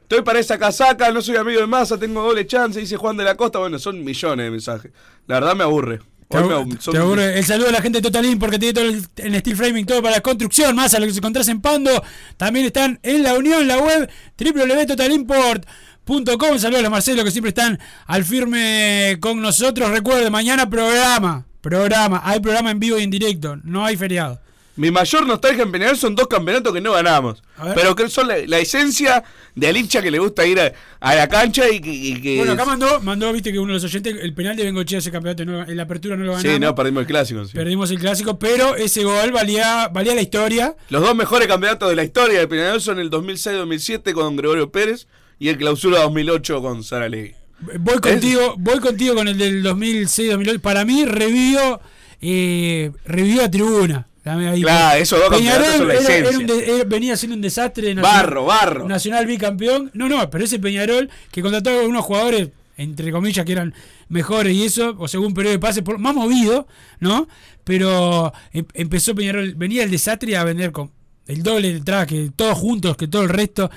Estoy 0.03 0.23
para 0.23 0.39
esa 0.41 0.59
casaca, 0.59 1.11
no 1.11 1.23
soy 1.23 1.37
amigo 1.37 1.61
de 1.61 1.67
Massa, 1.67 1.97
tengo 1.97 2.23
doble 2.23 2.47
chance, 2.47 2.79
dice 2.79 2.97
Juan 2.97 3.17
de 3.17 3.25
la 3.25 3.37
Costa. 3.37 3.59
Bueno, 3.59 3.79
son 3.79 4.03
millones 4.05 4.45
de 4.45 4.51
mensajes. 4.51 4.93
La 5.27 5.37
verdad 5.41 5.57
me 5.57 5.65
aburre. 5.65 6.01
Te, 6.31 6.38
te. 6.38 7.38
El 7.38 7.45
saludo 7.45 7.69
a 7.71 7.73
la 7.73 7.83
gente 7.83 7.99
de 7.99 8.03
Totalin 8.03 8.38
porque 8.38 8.57
tiene 8.57 8.73
todo 8.73 8.85
el, 8.85 9.03
steel 9.40 9.57
framing, 9.57 9.85
todo 9.85 10.01
para 10.01 10.14
la 10.14 10.21
construcción, 10.21 10.77
más 10.77 10.95
a 10.95 11.01
lo 11.01 11.07
que 11.07 11.12
se 11.12 11.19
encontrás 11.19 11.49
en 11.49 11.61
Pando. 11.61 11.90
También 12.37 12.66
están 12.66 13.01
en 13.03 13.25
la 13.25 13.35
unión, 13.35 13.66
la 13.66 13.79
web 13.79 14.09
www.totalimport.com. 14.38 16.59
Saludos 16.59 16.85
a 16.85 16.90
Marcelo 16.90 17.25
que 17.25 17.33
siempre 17.33 17.49
están 17.49 17.81
al 18.07 18.25
firme 18.25 19.16
con 19.19 19.43
nosotros. 19.43 19.90
Recuerde, 19.90 20.31
mañana 20.31 20.71
programa. 20.71 21.47
Programa. 21.61 22.23
Hay 22.25 22.38
programa 22.38 22.71
en 22.71 22.79
vivo 22.79 22.97
y 22.97 23.03
en 23.03 23.11
directo. 23.11 23.57
No 23.64 23.85
hay 23.85 23.97
feriado. 23.97 24.40
Mi 24.81 24.90
mayor 24.90 25.27
nostalgia 25.27 25.62
en 25.62 25.71
Peñarol 25.71 25.95
son 25.99 26.14
dos 26.14 26.27
campeonatos 26.27 26.73
que 26.73 26.81
no 26.81 26.93
ganamos. 26.93 27.43
Pero 27.75 27.95
que 27.95 28.09
son 28.09 28.27
la, 28.29 28.38
la 28.47 28.59
esencia 28.61 29.23
del 29.55 29.77
hincha 29.77 30.01
que 30.01 30.11
le 30.11 30.19
gusta 30.19 30.47
ir 30.47 30.59
a, 30.59 30.73
a 31.01 31.14
la 31.14 31.29
cancha 31.29 31.69
y 31.69 31.81
que. 31.81 31.93
y 31.93 32.19
que- 32.23 32.38
Bueno, 32.38 32.53
acá 32.53 32.64
mandó, 32.64 32.99
mandó, 33.01 33.31
viste 33.31 33.53
que 33.53 33.59
uno 33.59 33.75
de 33.75 33.75
los 33.75 33.85
oyentes, 33.85 34.16
el 34.23 34.33
penal 34.33 34.57
de 34.57 34.64
Bengochea 34.64 35.01
ese 35.01 35.11
campeonato, 35.11 35.45
no- 35.45 35.62
en 35.69 35.77
la 35.77 35.83
apertura 35.83 36.16
no 36.16 36.25
lo 36.25 36.33
ganamos. 36.33 36.51
Sí, 36.55 36.59
no, 36.59 36.75
perdimos 36.75 37.03
el 37.03 37.07
clásico. 37.09 37.45
sí. 37.45 37.53
Perdimos 37.53 37.90
el 37.90 37.99
clásico, 37.99 38.38
pero 38.38 38.75
ese 38.75 39.05
gol 39.05 39.33
valía, 39.33 39.88
valía 39.88 40.14
la 40.14 40.23
historia. 40.23 40.75
Los 40.88 41.03
dos 41.03 41.14
mejores 41.14 41.47
campeonatos 41.47 41.90
de 41.90 41.97
la 41.97 42.05
historia 42.05 42.38
de 42.38 42.49
Peñarol 42.49 42.81
son 42.81 42.99
el 43.01 43.11
2006-2007 43.11 44.14
con 44.14 44.35
Gregorio 44.37 44.71
Pérez 44.73 45.09
y 45.38 45.49
el 45.51 45.59
clausura 45.59 46.01
2008 46.01 46.62
con 46.62 46.83
Sara 46.85 47.11
Legui. 47.11 47.35
Voy 47.81 47.99
contigo, 47.99 48.55
voy 48.57 48.79
contigo 48.79 49.14
con 49.14 49.29
el 49.29 49.37
del 49.37 49.62
2006-2008. 49.62 50.61
Para 50.61 50.87
mí 50.87 51.05
revivió, 51.05 51.81
eh, 52.23 52.90
revivió 53.05 53.45
a 53.45 53.51
tribuna. 53.51 54.07
Ahí. 54.38 54.62
Claro, 54.62 54.99
esos 55.01 55.19
dos 55.19 55.29
Peñarol 55.37 55.66
son 55.66 55.88
la 55.88 55.95
era- 55.95 56.03
era 56.03 56.29
esencia. 56.29 56.38
un 56.38 56.47
de- 56.47 56.75
era- 56.77 56.85
venía 56.85 57.16
siendo 57.16 57.35
un 57.37 57.43
desastre. 57.43 57.95
Barro, 57.95 58.45
barro. 58.45 58.87
Nacional 58.88 59.27
bicampeón. 59.27 59.90
No, 59.95 60.09
no, 60.09 60.29
pero 60.31 60.45
ese 60.45 60.59
Peñarol 60.59 61.11
que 61.31 61.43
contrató 61.43 61.71
a 61.71 61.83
unos 61.87 62.05
jugadores, 62.05 62.49
entre 62.77 63.12
comillas, 63.12 63.45
que 63.45 63.53
eran 63.53 63.75
mejores 64.09 64.55
y 64.55 64.64
eso, 64.64 64.95
o 64.99 65.07
según 65.09 65.35
periodo 65.35 65.53
de 65.53 65.59
pase, 65.59 65.83
por, 65.83 65.99
más 65.99 66.14
movido, 66.14 66.66
¿no? 66.99 67.29
Pero 67.64 68.33
em- 68.53 68.66
empezó 68.75 69.14
Peñarol, 69.14 69.55
venía 69.55 69.83
el 69.85 69.90
desastre 69.90 70.37
a 70.37 70.45
vender 70.45 70.73
con 70.73 70.90
el 71.31 71.43
doble 71.43 71.73
detrás, 71.73 72.07
que 72.07 72.31
todos 72.35 72.57
juntos, 72.59 72.97
que 72.97 73.09
todo 73.09 73.23
el 73.23 73.29
resto, 73.29 73.71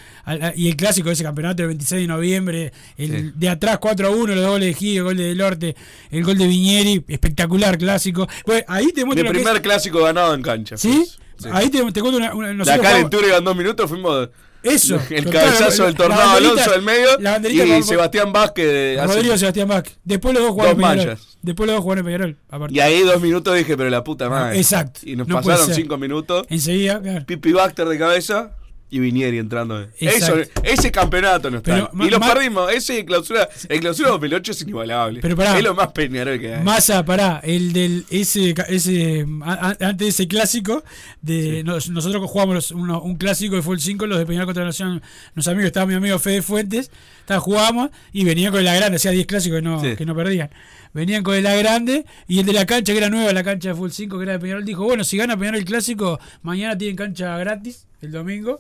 y 0.56 0.68
el 0.70 0.76
clásico 0.76 1.10
de 1.10 1.13
ese 1.13 1.24
campeonato 1.24 1.58
del 1.63 1.68
26 1.68 2.02
de 2.02 2.08
noviembre, 2.08 2.74
el 2.98 3.10
Sí. 3.12 3.32
de 3.36 3.50
atrás 3.50 3.78
4 3.80 4.08
a 4.08 4.12
1, 4.12 4.36
los 4.36 4.46
goles 4.48 4.68
de 4.68 4.74
Gil, 4.74 4.98
el 4.98 5.04
gol 5.04 5.18
de 5.18 5.24
Delorte, 5.26 5.76
el 6.12 6.24
gol 6.24 6.38
de 6.38 6.48
Viñeri, 6.48 7.04
espectacular 7.08 7.78
clásico. 7.78 8.28
Pues 8.46 8.63
ahí 8.68 8.88
te 8.94 9.06
muestro 9.06 9.26
que 9.28 9.34
primer 9.34 9.56
es- 9.56 9.62
clásico 9.62 10.04
ganado 10.04 10.34
en 10.34 10.42
cancha. 10.42 10.78
¿Sí? 10.78 10.89
pues. 10.98 11.18
Sí. 11.38 11.50
Ahí 11.52 11.70
te, 11.70 11.80
te 11.92 12.00
cuento 12.02 12.18
una, 12.18 12.34
una 12.34 12.54
La 12.54 13.10
Turriga 13.10 13.38
en 13.38 13.44
dos 13.44 13.56
minutos 13.56 13.89
fuimos 13.89 14.30
Eso. 14.63 14.99
el 15.10 15.30
cabezazo 15.30 15.86
del 15.86 15.95
tornado 15.95 16.32
Alonso 16.32 16.71
del 16.71 16.82
medio 16.82 17.10
y 17.49 17.67
con- 17.69 17.84
Sebastián 17.84 18.32
Vázquez 18.32 18.65
de 18.65 18.99
hace- 18.99 19.13
Rodrigo 19.13 19.38
Sebastián 19.38 19.67
Bach. 19.67 19.88
Después 20.04 20.34
los 20.34 20.43
dos 20.43 20.52
jugaron 20.54 20.78
Dos 20.80 20.89
en 20.89 20.97
Peñarol. 20.97 21.17
Después 21.41 21.67
los 21.67 21.76
dos 21.76 21.84
jugaron 21.84 21.99
en 21.99 22.06
Peñarol. 22.06 22.38
aparte. 22.49 22.73
y 22.76 22.80
ahí 22.80 23.02
dos 23.02 23.21
minutos 23.21 23.56
dije, 23.56 23.76
pero 23.76 23.89
la 23.89 24.04
puta 24.04 24.30
madre. 24.30 24.58
Exacto. 24.58 25.02
Y 25.04 25.15
nos 25.15 25.28
No 25.28 25.36
pasaron 25.41 25.73
cinco 25.73 25.97
minutos. 25.97 26.45
Enseguida, 26.49 27.02
claro. 27.02 27.26
Pipi 27.26 27.52
Baxter 27.52 27.88
de 27.88 27.97
cabeza 27.99 28.52
y 28.95 28.99
Vinieri 28.99 29.39
entrando. 29.39 29.88
Eso, 29.99 30.36
ese 30.63 30.91
campeonato 30.91 31.49
no 31.49 31.58
está. 31.58 31.89
Y 31.99 32.10
lo 32.10 32.19
ma- 32.19 32.32
perdimos. 32.34 32.71
Ese 32.71 33.03
clausura, 33.06 33.49
el 33.67 33.79
clausura 33.79 34.10
2008 34.10 34.51
es 34.51 34.62
inigualable. 34.62 35.19
Pero 35.21 35.36
pará. 35.36 35.58
es 35.58 35.63
lo 35.63 35.73
más 35.73 35.91
Peñarol 35.93 36.39
que 36.39 36.53
hay. 36.56 36.63
Massa, 36.63 37.03
pará, 37.03 37.41
el 37.43 37.73
del 37.73 38.06
ese 38.12 38.53
ese 38.69 39.25
a- 39.43 39.69
antes 39.79 39.97
de 39.97 40.08
ese 40.10 40.27
clásico 40.27 40.84
de 41.21 41.63
nos- 41.63 41.89
nosotros 41.89 42.23
jugamos 42.29 42.56
los- 42.56 42.71
uno- 42.71 43.01
un 43.01 43.15
clásico 43.15 43.56
que 43.56 43.62
fue 43.63 43.75
el 43.75 43.82
5 43.82 44.06
los 44.06 44.19
de 44.19 44.25
Peñarol 44.25 44.45
contra 44.45 44.63
Nación, 44.63 45.01
los 45.34 45.47
amigos 45.47 45.65
estaba 45.67 45.86
mi 45.88 45.95
amigo 45.95 46.19
Fede 46.19 46.41
Fuentes, 46.41 46.91
estaba 47.21 47.39
jugamos 47.39 47.89
y 48.12 48.23
venían 48.25 48.51
con 48.51 48.63
la 48.63 48.75
grande, 48.75 48.97
hacía 48.97 49.12
10 49.12 49.25
clásicos 49.25 49.58
que 49.58 49.62
no 49.63 49.82
Sí. 49.82 49.95
que 49.95 50.06
no 50.06 50.15
perdían. 50.15 50.49
Venían 50.93 51.23
con 51.23 51.41
la 51.41 51.56
grande 51.56 52.06
y 52.27 52.38
el 52.39 52.45
de 52.45 52.53
la 52.53 52.67
cancha 52.67 52.91
que 52.93 52.99
era 52.99 53.10
nueva, 53.10 53.34
la 53.34 53.43
cancha 53.43 53.69
de 53.69 53.75
Full 53.75 53.89
5 53.89 54.17
que 54.19 54.23
era 54.25 54.34
de 54.34 54.39
Peñarol 54.39 54.63
dijo, 54.63 54.84
"Bueno, 54.84 55.03
si 55.03 55.17
gana 55.17 55.36
Peñarol 55.36 55.58
el 55.60 55.65
clásico, 55.65 56.19
mañana 56.43 56.77
tienen 56.77 56.95
cancha 56.95 57.36
gratis 57.39 57.88
el 58.03 58.12
domingo 58.12 58.60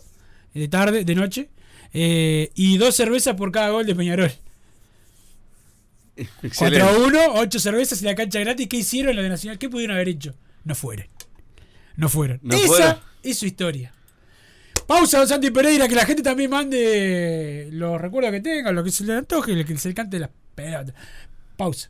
de 0.53 0.67
tarde, 0.67 1.03
de 1.05 1.15
noche." 1.15 1.49
Eh, 1.93 2.51
y 2.55 2.77
dos 2.77 2.95
cervezas 2.95 3.35
por 3.35 3.51
cada 3.51 3.69
gol 3.69 3.85
de 3.85 3.95
Peñarol. 3.95 4.31
4 6.15 6.31
Excelente. 6.47 6.81
a 6.81 6.91
1, 6.91 7.19
8 7.35 7.59
cervezas 7.59 8.01
y 8.01 8.05
la 8.05 8.15
cancha 8.15 8.39
gratis. 8.39 8.67
¿Qué 8.67 8.77
hicieron 8.77 9.15
los 9.15 9.23
de 9.23 9.29
Nacional? 9.29 9.57
¿Qué 9.59 9.69
pudieron 9.69 9.95
haber 9.95 10.09
hecho? 10.09 10.33
No 10.63 10.75
fueron. 10.75 11.05
No 11.95 12.09
fueron. 12.09 12.39
No 12.41 12.55
Esa 12.55 12.67
fueron. 12.67 12.97
es 13.23 13.37
su 13.37 13.45
historia. 13.45 13.93
Pausa, 14.87 15.19
don 15.19 15.27
Santi 15.27 15.49
Pereira, 15.51 15.87
que 15.87 15.95
la 15.95 16.05
gente 16.05 16.21
también 16.23 16.49
mande 16.49 17.69
los 17.71 17.99
recuerdos 18.01 18.31
que 18.31 18.41
tenga, 18.41 18.71
lo 18.71 18.83
que 18.83 18.91
se 18.91 19.03
le 19.05 19.13
antoje, 19.13 19.53
lo 19.53 19.63
que 19.65 19.77
se 19.77 19.89
le 19.89 19.93
cante 19.95 20.19
las 20.19 20.29
pelotas. 20.55 20.93
Pausa. 21.55 21.89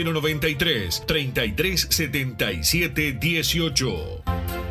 093 0.03 1.05
3377 1.05 3.19
18. 3.19 4.70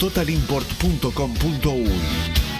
www.totalimport.com.uy. 0.00 2.59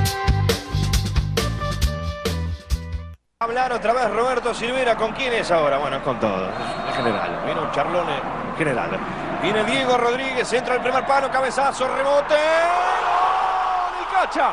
Otra 3.51 3.91
vez 3.91 4.09
Roberto 4.11 4.53
Silvera, 4.53 4.95
¿con 4.95 5.11
quién 5.11 5.33
es 5.33 5.51
ahora? 5.51 5.77
Bueno, 5.77 5.97
es 5.97 6.03
con 6.03 6.17
todos, 6.21 6.49
en 6.87 6.93
general. 6.93 7.41
Viene 7.43 7.59
un 7.59 7.69
charlón 7.71 8.07
en 8.07 8.55
general. 8.57 8.97
Viene 9.41 9.65
Diego 9.65 9.97
Rodríguez, 9.97 10.53
entra 10.53 10.75
el 10.75 10.81
primer 10.81 11.05
palo, 11.05 11.29
cabezazo, 11.29 11.85
rebote. 11.89 12.33
¡Gol! 12.33 14.01
¡Y 14.01 14.15
cacha! 14.15 14.51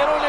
Peñarol 0.00 0.24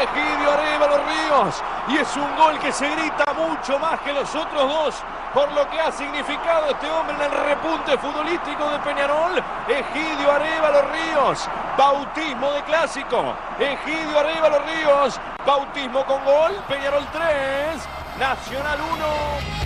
arriba 0.52 0.86
los 0.86 1.00
Ríos 1.06 1.62
y 1.88 1.96
es 1.96 2.16
un 2.16 2.36
gol 2.36 2.58
que 2.58 2.70
se 2.72 2.88
grita 2.90 3.24
mucho 3.32 3.78
más 3.78 3.98
que 4.00 4.12
los 4.12 4.34
otros 4.34 4.68
dos 4.68 4.94
por 5.32 5.50
lo 5.52 5.68
que 5.70 5.80
ha 5.80 5.90
significado 5.90 6.70
este 6.70 6.90
hombre 6.90 7.16
en 7.16 7.22
el 7.22 7.30
repunte 7.30 7.96
futbolístico 7.96 8.68
de 8.68 8.78
Peñarol. 8.80 9.42
Egidio 9.66 10.30
Arevalo 10.30 10.82
Ríos, 10.92 11.48
bautismo 11.78 12.52
de 12.52 12.62
clásico. 12.64 13.34
Egidio 13.58 14.18
Arevalo 14.18 14.58
Ríos, 14.58 15.18
bautismo 15.46 16.04
con 16.04 16.22
gol. 16.22 16.52
Peñarol 16.68 17.06
3, 17.10 17.88
Nacional 18.18 18.78
1. 18.92 19.61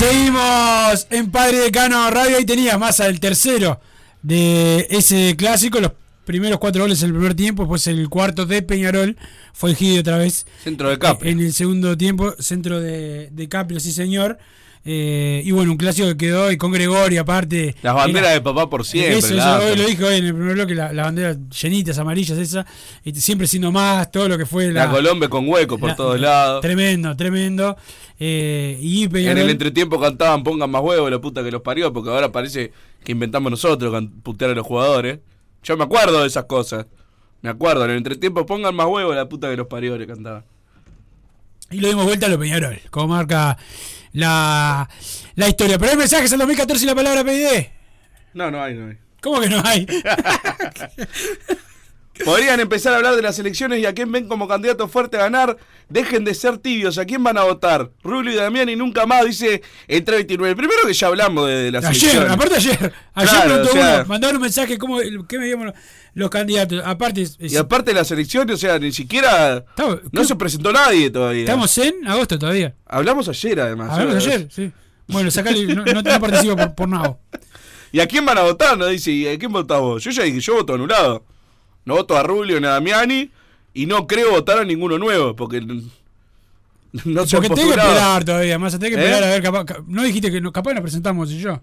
Seguimos 0.00 1.06
en 1.10 1.30
Padre 1.30 1.58
Decano 1.58 2.10
Radio. 2.10 2.38
Ahí 2.38 2.46
tenía 2.46 2.78
Massa 2.78 3.06
el 3.06 3.20
tercero 3.20 3.82
de 4.22 4.86
ese 4.88 5.36
clásico. 5.36 5.78
Los 5.78 5.92
primeros 6.24 6.58
cuatro 6.58 6.84
goles 6.84 7.02
en 7.02 7.08
el 7.08 7.16
primer 7.16 7.34
tiempo. 7.34 7.64
Después 7.64 7.86
el 7.86 8.08
cuarto 8.08 8.46
de 8.46 8.62
Peñarol. 8.62 9.18
Fue 9.52 9.74
Gidio 9.74 10.00
otra 10.00 10.16
vez. 10.16 10.46
Centro 10.64 10.88
de 10.88 10.98
Capri. 10.98 11.28
En 11.28 11.40
el 11.40 11.52
segundo 11.52 11.98
tiempo, 11.98 12.34
centro 12.38 12.80
de, 12.80 13.28
de 13.30 13.48
Capri, 13.50 13.78
sí 13.78 13.92
señor. 13.92 14.38
Eh, 14.82 15.42
y 15.44 15.50
bueno, 15.50 15.72
un 15.72 15.76
clásico 15.76 16.08
que 16.08 16.16
quedó 16.16 16.50
y 16.50 16.56
con 16.56 16.72
Gregorio 16.72 17.20
aparte. 17.20 17.74
Las 17.82 17.94
banderas 17.94 18.32
de 18.32 18.40
papá 18.40 18.70
por 18.70 18.86
siempre. 18.86 19.18
Eso, 19.18 19.34
eso, 19.34 19.58
hoy 19.58 19.76
lo 19.76 19.86
dije 19.86 20.02
hoy 20.04 20.16
en 20.16 20.24
el 20.26 20.34
primer 20.34 20.54
bloque, 20.54 20.74
la, 20.74 20.92
la 20.92 21.02
bandera 21.02 21.36
llenitas, 21.60 21.98
amarillas, 21.98 22.38
esa, 22.38 22.64
y 23.04 23.12
siempre 23.14 23.46
siendo 23.46 23.70
más, 23.70 24.10
todo 24.10 24.26
lo 24.28 24.38
que 24.38 24.46
fue 24.46 24.72
La, 24.72 24.86
la, 24.86 24.90
Colombia 24.90 25.28
con 25.28 25.46
hueco 25.46 25.76
por 25.78 25.90
la- 25.90 25.96
todos 25.96 26.18
lados. 26.18 26.62
Tremendo, 26.62 27.14
tremendo. 27.14 27.76
Eh, 28.18 28.78
y 28.80 29.04
En 29.04 29.38
el 29.38 29.50
entretiempo 29.50 30.00
cantaban 30.00 30.42
pongan 30.42 30.70
más 30.70 30.82
huevos 30.82 31.10
la 31.10 31.18
puta 31.20 31.42
que 31.44 31.50
los 31.50 31.60
parió, 31.60 31.92
porque 31.92 32.08
ahora 32.10 32.32
parece 32.32 32.72
que 33.04 33.12
inventamos 33.12 33.50
nosotros 33.50 34.02
putear 34.22 34.50
a 34.52 34.54
los 34.54 34.66
jugadores. 34.66 35.18
Yo 35.62 35.76
me 35.76 35.84
acuerdo 35.84 36.22
de 36.22 36.26
esas 36.26 36.44
cosas. 36.44 36.86
Me 37.42 37.50
acuerdo, 37.50 37.84
en 37.84 37.90
el 37.92 37.96
entretiempo 37.98 38.44
pongan 38.46 38.74
más 38.74 38.86
huevos 38.86 39.14
la 39.14 39.28
puta 39.28 39.50
que 39.50 39.56
los 39.56 39.66
parió, 39.66 39.96
le 39.98 40.06
cantaban. 40.06 40.44
y 41.70 41.80
lo 41.80 41.88
dimos 41.88 42.04
vuelta 42.04 42.26
a 42.26 42.28
lo 42.30 42.38
Peñarol, 42.38 42.78
como 42.90 43.08
marca 43.08 43.56
la, 44.12 44.88
la 45.34 45.48
historia. 45.48 45.78
Pero 45.78 45.92
hay 45.92 45.96
mensajes 45.96 46.32
al 46.32 46.38
2014 46.38 46.84
y 46.84 46.86
la 46.86 46.94
palabra 46.94 47.24
PID. 47.24 47.66
No, 48.34 48.50
no 48.50 48.62
hay, 48.62 48.74
no 48.74 48.88
hay. 48.88 48.98
¿Cómo 49.20 49.40
que 49.40 49.48
no 49.48 49.62
hay? 49.64 49.86
Podrían 52.24 52.60
empezar 52.60 52.92
a 52.92 52.96
hablar 52.96 53.16
de 53.16 53.22
las 53.22 53.38
elecciones 53.38 53.78
y 53.80 53.86
a 53.86 53.94
quién 53.94 54.10
ven 54.12 54.28
como 54.28 54.46
candidato 54.48 54.88
fuerte 54.88 55.16
a 55.16 55.20
ganar. 55.20 55.56
Dejen 55.88 56.24
de 56.24 56.34
ser 56.34 56.58
tibios. 56.58 56.98
¿A 56.98 57.04
quién 57.04 57.22
van 57.24 57.38
a 57.38 57.44
votar? 57.44 57.90
Rubio 58.02 58.32
y 58.32 58.36
Damián 58.36 58.68
y 58.68 58.76
nunca 58.76 59.06
más, 59.06 59.24
dice 59.24 59.62
entre 59.88 60.16
29. 60.16 60.54
Primero 60.56 60.80
que 60.86 60.92
ya 60.92 61.06
hablamos 61.08 61.48
de, 61.48 61.54
de 61.54 61.70
las 61.72 61.84
Ayer, 61.84 62.02
elecciones. 62.02 62.30
aparte 62.32 62.54
ayer. 62.56 62.92
Ayer 63.14 63.30
Claro, 63.30 63.44
preguntó 63.48 63.70
o 63.70 63.72
sea- 63.72 63.94
uno, 63.96 64.04
mandaron 64.06 64.36
un 64.36 64.42
mensaje, 64.42 64.78
¿cómo, 64.78 64.98
¿qué 65.28 65.38
me 65.38 65.44
dieron 65.46 65.72
los, 66.14 66.30
candidatos? 66.30 66.82
Aparte, 66.84 67.22
es- 67.22 67.36
Y 67.40 67.56
aparte 67.56 67.90
de 67.92 67.94
las 67.96 68.10
elecciones, 68.10 68.54
o 68.54 68.58
sea, 68.58 68.78
ni 68.78 68.92
siquiera. 68.92 69.64
no 70.12 70.24
se 70.24 70.36
presentó 70.36 70.72
nadie 70.72 71.10
todavía. 71.10 71.40
estamos 71.42 71.76
en 71.78 72.06
agosto 72.06 72.38
todavía. 72.38 72.74
Hablamos 72.86 73.28
ayer, 73.28 73.60
además. 73.60 73.90
Hablamos 73.92 74.26
ayer, 74.26 74.46
sí. 74.50 74.70
Bueno, 75.08 75.30
sacale, 75.30 75.66
no, 75.74 75.84
no, 75.84 76.02
no 76.02 76.20
participo 76.20 76.54
por, 76.56 76.74
por 76.74 76.88
nada. 76.88 77.18
¿Y 77.92 77.98
a 77.98 78.06
quién 78.06 78.24
van 78.24 78.38
a 78.38 78.42
votar? 78.42 78.78
No 78.78 78.86
dice, 78.86 79.10
¿y 79.10 79.26
a 79.26 79.36
quién 79.36 79.50
votás 79.50 79.80
vos? 79.80 80.04
Yo 80.04 80.12
ya 80.12 80.22
dije, 80.22 80.38
yo 80.38 80.54
voto 80.54 80.74
anulado. 80.74 81.24
No 81.84 81.94
voto 81.94 82.16
a 82.16 82.22
Rubio 82.22 82.60
ni 82.60 82.66
a 82.66 82.70
Damiani 82.70 83.30
y 83.74 83.86
no 83.86 84.06
creo 84.06 84.30
votar 84.32 84.58
a 84.58 84.64
ninguno 84.64 84.98
nuevo, 84.98 85.34
porque 85.36 85.60
no 85.60 85.80
se 87.26 87.36
Porque 87.36 87.48
tengo 87.54 87.74
que 87.74 87.80
esperar 87.80 88.24
todavía, 88.24 88.58
más 88.58 88.72
tengo 88.78 88.82
que 88.82 89.00
¿Eh? 89.02 89.04
esperar 89.04 89.22
a 89.24 89.28
ver, 89.28 89.42
capaz, 89.42 89.64
ca- 89.64 89.82
no 89.86 90.02
dijiste 90.02 90.30
que 90.30 90.40
no, 90.40 90.52
capaz 90.52 90.72
nos 90.74 90.82
presentamos 90.82 91.30
y 91.30 91.38
yo. 91.38 91.60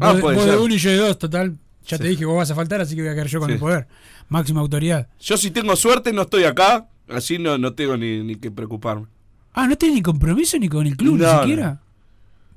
Ah, 0.00 0.12
Vos, 0.12 0.44
de 0.46 0.56
uno 0.56 0.74
y 0.74 0.78
yo 0.78 0.90
de 0.90 0.96
dos, 0.98 1.18
total. 1.18 1.56
Ya 1.86 1.96
te 1.98 2.08
dije 2.08 2.24
vos 2.24 2.36
vas 2.36 2.50
a 2.50 2.54
faltar, 2.54 2.80
así 2.80 2.96
que 2.96 3.02
voy 3.02 3.10
a 3.10 3.14
quedar 3.14 3.28
yo 3.28 3.38
con 3.38 3.48
Sí. 3.48 3.54
el 3.54 3.60
poder. 3.60 3.86
Máxima 4.28 4.60
autoridad. 4.60 5.06
Yo 5.20 5.36
si 5.36 5.50
tengo 5.52 5.76
suerte 5.76 6.12
no 6.12 6.22
estoy 6.22 6.42
acá, 6.44 6.88
así 7.08 7.38
no, 7.38 7.56
no 7.58 7.72
tengo 7.74 7.96
ni, 7.96 8.22
ni 8.24 8.34
que 8.34 8.50
preocuparme. 8.50 9.06
Ah, 9.54 9.66
no 9.68 9.76
tenés 9.76 9.94
ni 9.94 10.02
compromiso 10.02 10.58
ni 10.58 10.68
con 10.68 10.86
el 10.86 10.96
club, 10.96 11.16
No, 11.18 11.32
ni 11.32 11.38
siquiera. 11.40 11.80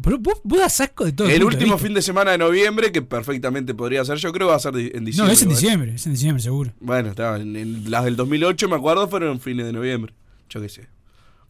Pero 0.02 0.18
vos, 0.20 0.40
vos 0.44 0.60
das 0.60 0.80
asco 0.82 1.06
de 1.06 1.12
todo. 1.12 1.28
el 1.28 1.40
de 1.40 1.46
último 1.46 1.78
fin 1.78 1.94
de 1.94 2.02
semana 2.02 2.32
de 2.32 2.38
noviembre, 2.38 2.92
que 2.92 3.02
perfectamente 3.02 3.74
podría 3.74 4.04
ser, 4.06 4.18
yo 4.18 4.32
creo 4.32 4.48
que 4.48 4.52
va 4.52 4.58
a 4.58 4.60
ser 4.60 4.76
en 4.76 5.06
diciembre. 5.06 5.28
No, 5.28 5.32
es 5.34 5.42
en 5.42 5.50
diciembre, 5.50 5.94
es 5.96 6.06
en 6.06 6.14
diciembre, 6.14 6.42
seguro. 6.42 6.72
Bueno, 6.80 7.10
está, 7.10 7.36
en, 7.38 7.56
en 7.56 7.92
las 7.92 8.06
del 8.06 8.16
2008 8.16 8.70
me 8.70 8.76
acuerdo 8.76 9.08
fueron 9.08 9.40
fines 9.40 9.66
de 9.66 9.74
noviembre. 9.74 10.14
Yo 10.50 10.62
qué 10.62 10.70
sé. 10.70 10.88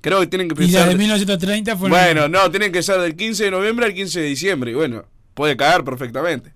Creo 0.02 0.20
que 0.22 0.28
tienen 0.28 0.48
que 0.48 0.64
Y 0.64 0.68
la 0.68 0.80
pensar... 0.80 0.90
de 0.90 0.96
1930 0.96 1.78
fue. 1.78 1.90
Bueno, 1.90 2.28
no, 2.28 2.50
tienen 2.50 2.72
que 2.72 2.82
ser 2.82 3.00
del 3.02 3.16
15 3.16 3.46
de 3.46 3.52
noviembre 3.52 3.86
al 3.86 3.94
15 3.94 4.22
de 4.22 4.26
diciembre. 4.28 4.72
Y 4.72 4.74
bueno, 4.74 5.04
puede 5.34 5.58
caer 5.58 5.84
perfectamente. 5.84 6.54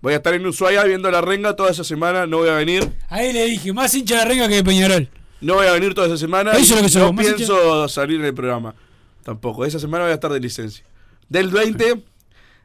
Voy 0.00 0.14
a 0.14 0.16
estar 0.16 0.34
en 0.34 0.44
Ushuaia 0.46 0.82
viendo 0.84 1.10
la 1.10 1.20
renga 1.20 1.54
toda 1.54 1.70
esa 1.70 1.84
semana, 1.84 2.26
no 2.26 2.38
voy 2.38 2.48
a 2.48 2.54
venir. 2.54 2.88
Ahí 3.08 3.32
le 3.32 3.46
dije, 3.46 3.72
más 3.72 3.94
hincha 3.94 4.16
de 4.16 4.22
la 4.22 4.28
renga 4.28 4.48
que 4.48 4.56
de 4.56 4.64
Peñarol. 4.64 5.08
No 5.40 5.54
voy 5.54 5.66
a 5.66 5.72
venir 5.72 5.94
toda 5.94 6.08
esa 6.08 6.16
semana. 6.16 6.52
Eso 6.52 6.60
y 6.60 6.62
es 6.62 6.70
lo 6.70 6.76
que 6.76 6.82
no 6.82 6.88
somos, 6.88 7.24
pienso 7.24 7.88
salir 7.88 8.18
en 8.20 8.26
el 8.26 8.34
programa. 8.34 8.74
Tampoco. 9.22 9.64
Esa 9.64 9.78
semana 9.78 10.04
voy 10.04 10.10
a 10.10 10.14
estar 10.14 10.32
de 10.32 10.40
licencia. 10.40 10.84
Del 11.32 11.48
20 11.48 12.02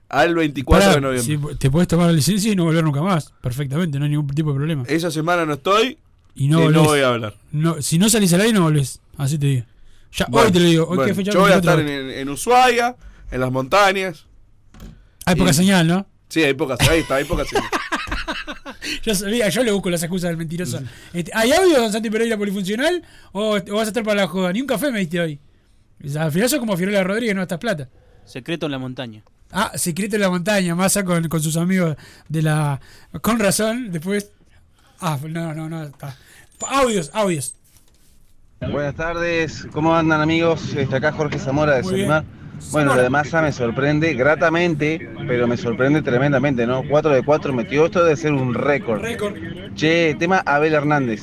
al 0.09 0.35
24 0.35 0.79
Pará, 0.85 0.95
de 0.95 1.01
noviembre. 1.01 1.49
si 1.53 1.57
te 1.57 1.71
podés 1.71 1.87
tomar 1.87 2.07
la 2.07 2.13
licencia 2.13 2.51
y 2.51 2.55
no 2.55 2.65
volver 2.65 2.83
nunca 2.83 3.01
más. 3.01 3.33
Perfectamente, 3.41 3.97
no 3.97 4.05
hay 4.05 4.11
ningún 4.11 4.27
tipo 4.27 4.51
de 4.51 4.55
problema. 4.57 4.83
Esa 4.87 5.09
semana 5.09 5.45
no 5.45 5.53
estoy 5.53 5.97
Y 6.35 6.47
no 6.49 6.59
y 6.59 6.63
volvés. 6.65 6.81
no 6.81 6.83
voy 6.83 6.99
a 6.99 7.07
hablar. 7.09 7.35
No, 7.51 7.81
si 7.81 7.97
no 7.97 8.09
salís 8.09 8.33
al 8.33 8.41
aire, 8.41 8.53
no 8.53 8.63
volvés. 8.63 8.99
Así 9.17 9.37
te 9.37 9.45
digo. 9.47 9.65
Ya, 10.13 10.25
Bueno, 10.29 10.47
hoy 10.47 10.53
te 10.53 10.59
lo 10.59 10.65
digo. 10.65 10.87
Hoy 10.87 10.97
bueno, 10.97 11.15
fecha 11.15 11.31
yo 11.31 11.39
voy 11.39 11.51
a 11.51 11.55
24. 11.55 11.81
estar 11.81 12.17
en, 12.19 12.29
Ushuaia, 12.29 12.95
en 13.31 13.39
las 13.39 13.51
montañas. 13.51 14.25
Hay 15.25 15.35
poca 15.35 15.53
señal, 15.53 15.87
¿no? 15.87 16.05
Sí, 16.29 16.43
hay 16.43 16.53
poca 16.53 16.75
Ahí 16.89 16.99
está, 16.99 17.15
hay 17.15 17.25
poca 17.25 17.45
señal. 17.45 17.63
Yo 19.03 19.15
sabía, 19.15 19.49
yo 19.49 19.63
le 19.63 19.71
busco 19.71 19.89
las 19.89 20.01
excusas 20.03 20.29
del 20.29 20.37
mentiroso. 20.37 20.79
Este, 21.13 21.31
¿Hay 21.33 21.51
audio, 21.51 21.77
don 21.81 21.91
Santi 21.91 22.09
Pereira 22.09 22.37
polifuncional? 22.37 23.03
¿O, 23.31 23.55
o 23.55 23.75
vas 23.75 23.85
a 23.85 23.87
estar 23.87 24.03
para 24.03 24.21
la 24.21 24.27
joda? 24.27 24.51
Ni 24.53 24.61
un 24.61 24.67
café 24.67 24.91
me 24.91 24.99
diste 24.99 25.19
hoy. 25.19 25.39
O 26.05 26.07
sea, 26.07 26.23
al 26.23 26.31
final 26.31 26.49
sos 26.49 26.59
como 26.59 26.75
Fiorella 26.77 27.03
Rodríguez, 27.03 27.35
no 27.35 27.41
estás 27.41 27.57
plata. 27.59 27.89
Secreto 28.27 28.65
en 28.67 28.73
la 28.73 28.77
montaña. 28.77 29.23
Ah, 29.51 29.71
secreto 29.75 30.15
en 30.15 30.21
la 30.21 30.29
montaña, 30.29 30.75
masa 30.75 31.03
con, 31.03 31.27
con 31.29 31.41
sus 31.41 31.57
amigos 31.57 31.95
de 32.27 32.41
la. 32.41 32.79
Con 33.21 33.39
razón, 33.39 33.91
después. 33.91 34.29
Ah, 34.99 35.17
no, 35.27 35.53
no, 35.53 35.69
no. 35.69 35.83
Está. 35.83 36.15
Audios, 36.69 37.09
audios. 37.13 37.55
Buenas 38.59 38.95
tardes, 38.95 39.67
¿cómo 39.71 39.95
andan 39.95 40.19
amigos? 40.19 40.73
Este, 40.75 40.95
acá 40.95 41.11
Jorge 41.11 41.39
Zamora 41.39 41.75
de. 41.77 41.83
Solimar. 41.83 42.25
Bueno, 42.71 42.95
lo 42.95 43.01
de 43.03 43.09
Massa 43.09 43.41
me 43.41 43.51
sorprende 43.51 44.13
gratamente, 44.15 45.09
pero 45.27 45.47
me 45.47 45.57
sorprende 45.57 46.01
tremendamente, 46.01 46.65
¿no? 46.65 46.83
4 46.89 47.11
de 47.11 47.23
4 47.23 47.53
metió 47.53 47.85
esto 47.85 48.03
de 48.03 48.15
ser 48.15 48.33
un 48.33 48.53
récord. 48.53 49.01
Récord. 49.01 49.35
Che, 49.75 50.15
tema 50.17 50.41
Abel 50.45 50.73
Hernández. 50.73 51.21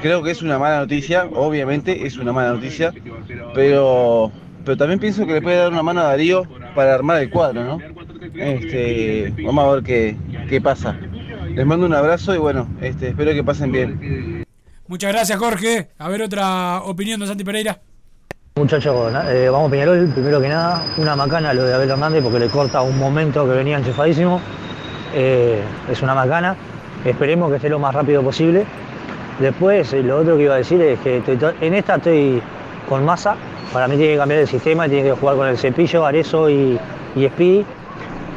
Creo 0.00 0.22
que 0.22 0.30
es 0.30 0.42
una 0.42 0.58
mala 0.58 0.78
noticia, 0.78 1.24
obviamente 1.24 2.06
es 2.06 2.16
una 2.16 2.32
mala 2.32 2.52
noticia, 2.52 2.94
pero, 3.54 4.32
pero 4.64 4.76
también 4.76 4.98
pienso 4.98 5.26
que 5.26 5.34
le 5.34 5.42
puede 5.42 5.56
dar 5.56 5.70
una 5.72 5.82
mano 5.82 6.00
a 6.00 6.04
Darío 6.04 6.44
para 6.74 6.94
armar 6.94 7.20
el 7.22 7.30
cuadro, 7.30 7.64
¿no? 7.64 7.78
Este, 8.34 9.32
vamos 9.44 9.64
a 9.64 9.74
ver 9.74 9.82
qué, 9.84 10.16
qué 10.48 10.60
pasa. 10.60 10.96
Les 11.54 11.66
mando 11.66 11.86
un 11.86 11.94
abrazo 11.94 12.34
y 12.34 12.38
bueno, 12.38 12.66
este, 12.80 13.08
espero 13.08 13.32
que 13.32 13.44
pasen 13.44 13.72
bien. 13.72 14.44
Muchas 14.86 15.12
gracias, 15.12 15.38
Jorge. 15.38 15.88
A 15.98 16.08
ver, 16.08 16.22
otra 16.22 16.80
opinión, 16.82 17.18
don 17.20 17.28
Santi 17.28 17.44
Pereira. 17.44 17.78
Muchachos, 18.56 19.12
eh, 19.28 19.48
vamos 19.50 19.70
Peñarol, 19.70 20.10
primero 20.12 20.40
que 20.40 20.48
nada, 20.48 20.82
una 20.98 21.16
macana 21.16 21.54
lo 21.54 21.64
de 21.64 21.72
Abel 21.74 21.88
Hernández 21.90 22.22
porque 22.22 22.38
le 22.38 22.48
corta 22.48 22.82
un 22.82 22.98
momento 22.98 23.44
que 23.46 23.52
venía 23.54 23.78
enchufadísimo. 23.78 24.40
Eh, 25.14 25.62
es 25.90 26.02
una 26.02 26.14
macana, 26.14 26.54
esperemos 27.04 27.50
que 27.50 27.56
esté 27.56 27.68
lo 27.68 27.78
más 27.78 27.94
rápido 27.94 28.22
posible. 28.22 28.64
Después, 29.40 29.92
eh, 29.94 30.02
lo 30.02 30.18
otro 30.18 30.36
que 30.36 30.42
iba 30.44 30.54
a 30.54 30.58
decir 30.58 30.80
es 30.82 30.98
que 31.00 31.18
estoy 31.18 31.36
to- 31.38 31.52
en 31.60 31.74
esta 31.74 31.96
estoy 31.96 32.42
con 32.88 33.04
masa, 33.04 33.36
para 33.72 33.88
mí 33.88 33.96
tiene 33.96 34.12
que 34.12 34.18
cambiar 34.18 34.40
el 34.40 34.48
sistema, 34.48 34.88
tiene 34.88 35.08
que 35.08 35.12
jugar 35.12 35.36
con 35.36 35.48
el 35.48 35.56
cepillo, 35.56 36.04
Arezo 36.04 36.50
y, 36.50 36.78
y 37.16 37.28
Speedy. 37.28 37.64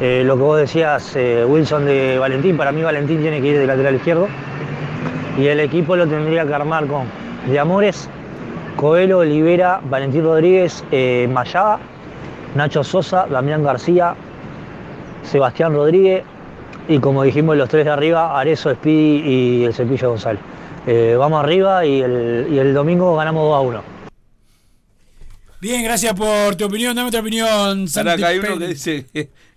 Eh, 0.01 0.23
lo 0.25 0.35
que 0.35 0.41
vos 0.41 0.57
decías, 0.57 1.15
eh, 1.15 1.45
Wilson 1.47 1.85
de 1.85 2.17
Valentín, 2.19 2.57
para 2.57 2.71
mí 2.71 2.81
Valentín 2.81 3.21
tiene 3.21 3.41
que 3.41 3.47
ir 3.47 3.57
de 3.57 3.67
lateral 3.67 3.95
izquierdo. 3.95 4.27
Y 5.37 5.47
el 5.47 5.59
equipo 5.59 5.95
lo 5.95 6.07
tendría 6.07 6.45
que 6.45 6.53
armar 6.53 6.87
con 6.87 7.03
De 7.49 7.59
Amores, 7.59 8.09
Coelho, 8.77 9.19
Olivera, 9.19 9.81
Valentín 9.89 10.23
Rodríguez, 10.23 10.83
eh, 10.91 11.29
Mayada, 11.31 11.79
Nacho 12.55 12.83
Sosa, 12.83 13.25
Damián 13.29 13.63
García, 13.63 14.15
Sebastián 15.23 15.73
Rodríguez 15.73 16.23
y 16.87 16.99
como 16.99 17.23
dijimos 17.23 17.57
los 17.57 17.67
tres 17.67 17.85
de 17.85 17.91
arriba, 17.91 18.39
Arezo, 18.39 18.73
Speedy 18.73 19.21
y 19.25 19.65
el 19.65 19.73
Cepillo 19.73 20.09
González. 20.09 20.41
Eh, 20.87 21.15
vamos 21.17 21.43
arriba 21.43 21.85
y 21.85 22.01
el, 22.01 22.47
y 22.49 22.59
el 22.59 22.73
domingo 22.73 23.15
ganamos 23.15 23.43
2 23.43 23.55
a 23.55 23.59
1. 23.59 23.94
Bien, 25.65 25.83
gracias 25.83 26.13
por 26.13 26.55
tu 26.55 26.65
opinión. 26.65 26.95
Dame 26.95 27.07
otra 27.07 27.21
opinión, 27.21 27.47
Ahora 27.49 27.87
Santi 27.87 28.11
acá 28.11 28.27
hay 28.27 28.37
uno 28.37 28.59
que 28.59 28.67
dice: 28.67 29.07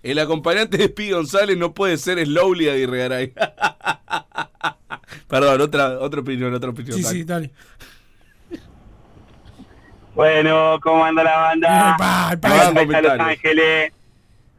el 0.01 0.17
acompañante 0.17 0.75
de 0.75 0.89
Pi 0.89 1.11
González 1.11 1.55
no 1.55 1.75
puede 1.75 1.99
ser 1.99 2.17
Slowly 2.25 2.67
Aguirre 2.67 2.97
Garay. 2.97 3.33
Perdón, 5.27 5.61
otra, 5.61 5.99
otra 5.99 6.21
opinión, 6.21 6.51
otra 6.51 6.71
opinión. 6.71 6.97
Sí, 6.97 7.03
dale. 7.03 7.15
sí, 7.15 7.23
dale. 7.25 7.51
Bueno, 10.15 10.79
¿cómo 10.81 11.05
anda 11.05 11.23
la 11.23 11.37
banda? 11.37 11.93
Epa, 11.93 12.29
epa, 12.33 12.81
está 12.81 13.01
Los 13.03 13.19
Ángeles. 13.19 13.93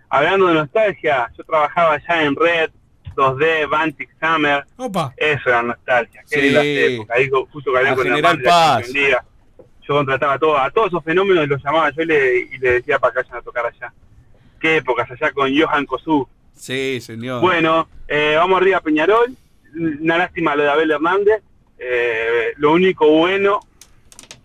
Hablando 0.09 0.46
de 0.46 0.55
nostalgia, 0.55 1.32
yo 1.36 1.42
trabajaba 1.42 1.94
allá 1.94 2.22
en 2.22 2.36
Red, 2.36 2.70
2D, 3.16 3.68
Bantic 3.68 4.09
Summer. 4.22 4.64
Opa. 4.76 5.12
Eso 5.16 5.48
era 5.48 5.62
nostalgia. 5.64 6.22
Qué 6.30 6.36
Sí. 6.36 6.42
linda 6.42 6.62
época. 6.62 7.14
Ahí 7.16 7.28
justo 7.28 7.72
que 7.72 7.72
con 7.72 7.82
la 7.82 7.96
General 7.96 8.22
banda 8.22 8.51
Paz. 8.51 8.92
Yo 9.89 9.95
contrataba 9.95 10.35
a 10.35 10.39
todos, 10.39 10.59
a 10.61 10.70
todos 10.70 10.89
esos 10.89 11.05
fenómenos 11.05 11.45
y 11.45 11.49
los 11.49 11.62
llamaba 11.62 11.91
yo 11.91 12.03
y 12.03 12.07
le, 12.07 12.39
y 12.41 12.59
le 12.59 12.70
decía 12.72 12.99
para 12.99 13.12
que 13.12 13.18
vayan 13.20 13.37
a 13.37 13.43
tocar 13.43 13.66
allá. 13.66 13.93
Qué 14.61 14.76
épocas 14.76 15.11
allá 15.11 15.33
con 15.33 15.51
Johan 15.57 15.87
Kosu. 15.87 16.28
Sí, 16.55 17.01
señor. 17.01 17.41
Bueno, 17.41 17.89
eh, 18.07 18.35
vamos 18.37 18.61
arriba 18.61 18.78
a 18.78 18.83
Peñarol. 18.83 19.35
Una 19.74 20.18
lástima 20.18 20.55
lo 20.55 20.62
de 20.64 20.70
Abel 20.70 20.91
Hernández. 20.91 21.43
Eh, 21.78 22.53
lo 22.57 22.72
único 22.72 23.09
bueno 23.09 23.61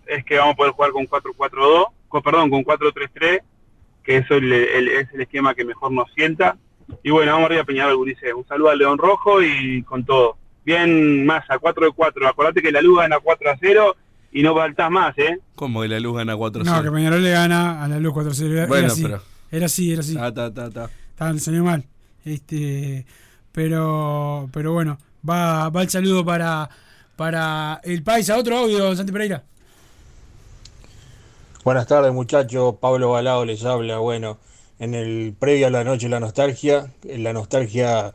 es 0.06 0.24
que 0.24 0.38
vamos 0.38 0.54
a 0.54 0.56
poder 0.56 0.72
jugar 0.72 0.90
con 0.92 1.06
4-4-2, 1.06 1.86
con, 2.08 2.22
perdón, 2.22 2.48
con 2.50 2.64
4-3-3, 2.64 3.40
que 4.02 4.16
eso 4.18 4.34
el- 4.36 4.52
el- 4.52 4.88
es 4.88 5.12
el 5.12 5.20
esquema 5.20 5.54
que 5.54 5.64
mejor 5.64 5.92
nos 5.92 6.10
sienta. 6.14 6.56
Y 7.02 7.10
bueno, 7.10 7.32
vamos 7.32 7.46
arriba 7.46 7.62
a 7.62 7.66
Peñarol, 7.66 7.96
Gurice. 7.96 8.32
Un 8.32 8.46
saludo 8.46 8.70
al 8.70 8.78
León 8.78 8.96
Rojo 8.98 9.42
y 9.42 9.82
con 9.82 10.04
todo. 10.06 10.36
Bien, 10.64 11.26
más 11.26 11.44
a 11.50 11.58
4 11.58 11.86
de 11.86 11.92
4. 11.92 12.26
Acordate 12.26 12.62
que 12.62 12.72
la 12.72 12.80
luz 12.80 12.98
gana 13.00 13.18
4 13.20 13.50
a 13.50 13.56
0 13.60 13.96
y 14.32 14.42
no 14.42 14.54
faltás 14.54 14.90
más, 14.90 15.16
¿eh? 15.18 15.38
¿Cómo 15.54 15.82
que 15.82 15.88
la 15.88 16.00
luz 16.00 16.16
gana 16.16 16.36
4 16.36 16.64
No, 16.64 16.82
que 16.82 16.90
Peñarol 16.90 17.22
le 17.22 17.30
gana 17.30 17.82
a 17.82 17.88
la 17.88 17.98
luz 17.98 18.12
4-0. 18.14 18.52
Era, 18.52 18.66
Bueno, 18.66 18.84
era 18.84 18.92
así. 18.92 19.02
pero- 19.02 19.22
Era 19.50 19.66
así, 19.66 19.92
era 19.92 20.00
así. 20.00 20.14
Ta, 20.14 20.34
ta, 20.34 20.52
ta, 20.52 20.70
ta. 20.70 20.90
Estaba, 21.10 21.38
salió 21.38 21.64
mal. 21.64 21.84
Este, 22.24 23.06
pero, 23.52 24.48
pero 24.52 24.72
bueno, 24.72 24.98
va, 25.28 25.68
va 25.70 25.82
el 25.82 25.88
saludo 25.88 26.24
para, 26.24 26.68
para 27.16 27.80
el 27.84 28.02
país. 28.02 28.28
A 28.30 28.36
otro 28.36 28.58
audio, 28.58 28.94
Santi 28.96 29.12
Pereira. 29.12 29.44
Buenas 31.64 31.86
tardes 31.86 32.12
muchachos, 32.12 32.76
Pablo 32.80 33.10
Balao 33.10 33.44
les 33.44 33.64
habla. 33.64 33.98
Bueno, 33.98 34.38
en 34.78 34.94
el 34.94 35.34
previo 35.38 35.66
a 35.66 35.70
la 35.70 35.84
noche 35.84 36.08
la 36.08 36.20
nostalgia, 36.20 36.92
la 37.02 37.32
nostalgia 37.32 38.12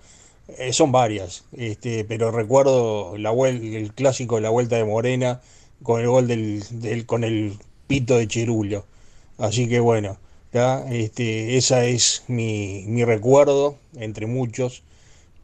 eh, 0.58 0.72
son 0.74 0.92
varias, 0.92 1.46
este, 1.54 2.06
pero 2.06 2.32
recuerdo 2.32 3.18
la 3.18 3.32
el 3.32 3.94
clásico 3.94 4.36
de 4.36 4.42
la 4.42 4.50
vuelta 4.50 4.76
de 4.78 4.86
Morena 4.86 5.42
con 5.84 6.02
el 6.02 6.08
gol 6.08 6.28
del, 6.28 6.64
del- 6.82 7.06
con 7.06 7.24
el 7.24 7.58
pito 7.88 8.18
de 8.18 8.28
Cherulio. 8.28 8.86
Así 9.38 9.68
que 9.68 9.80
bueno, 9.80 10.18
este, 10.90 11.58
esa 11.58 11.86
es 11.86 12.24
mi, 12.28 12.84
mi 12.88 13.04
recuerdo 13.06 13.78
entre 13.96 14.26
muchos. 14.28 14.84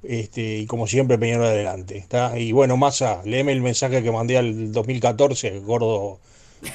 Este, 0.03 0.59
y 0.59 0.65
como 0.67 0.87
siempre, 0.87 1.17
Peñarol 1.17 1.47
adelante. 1.47 2.05
¿tá? 2.07 2.37
Y 2.39 2.51
bueno, 2.51 2.77
Massa, 2.77 3.21
léeme 3.25 3.51
el 3.51 3.61
mensaje 3.61 4.03
que 4.03 4.11
mandé 4.11 4.37
al 4.37 4.71
2014, 4.71 5.59
gordo, 5.61 6.19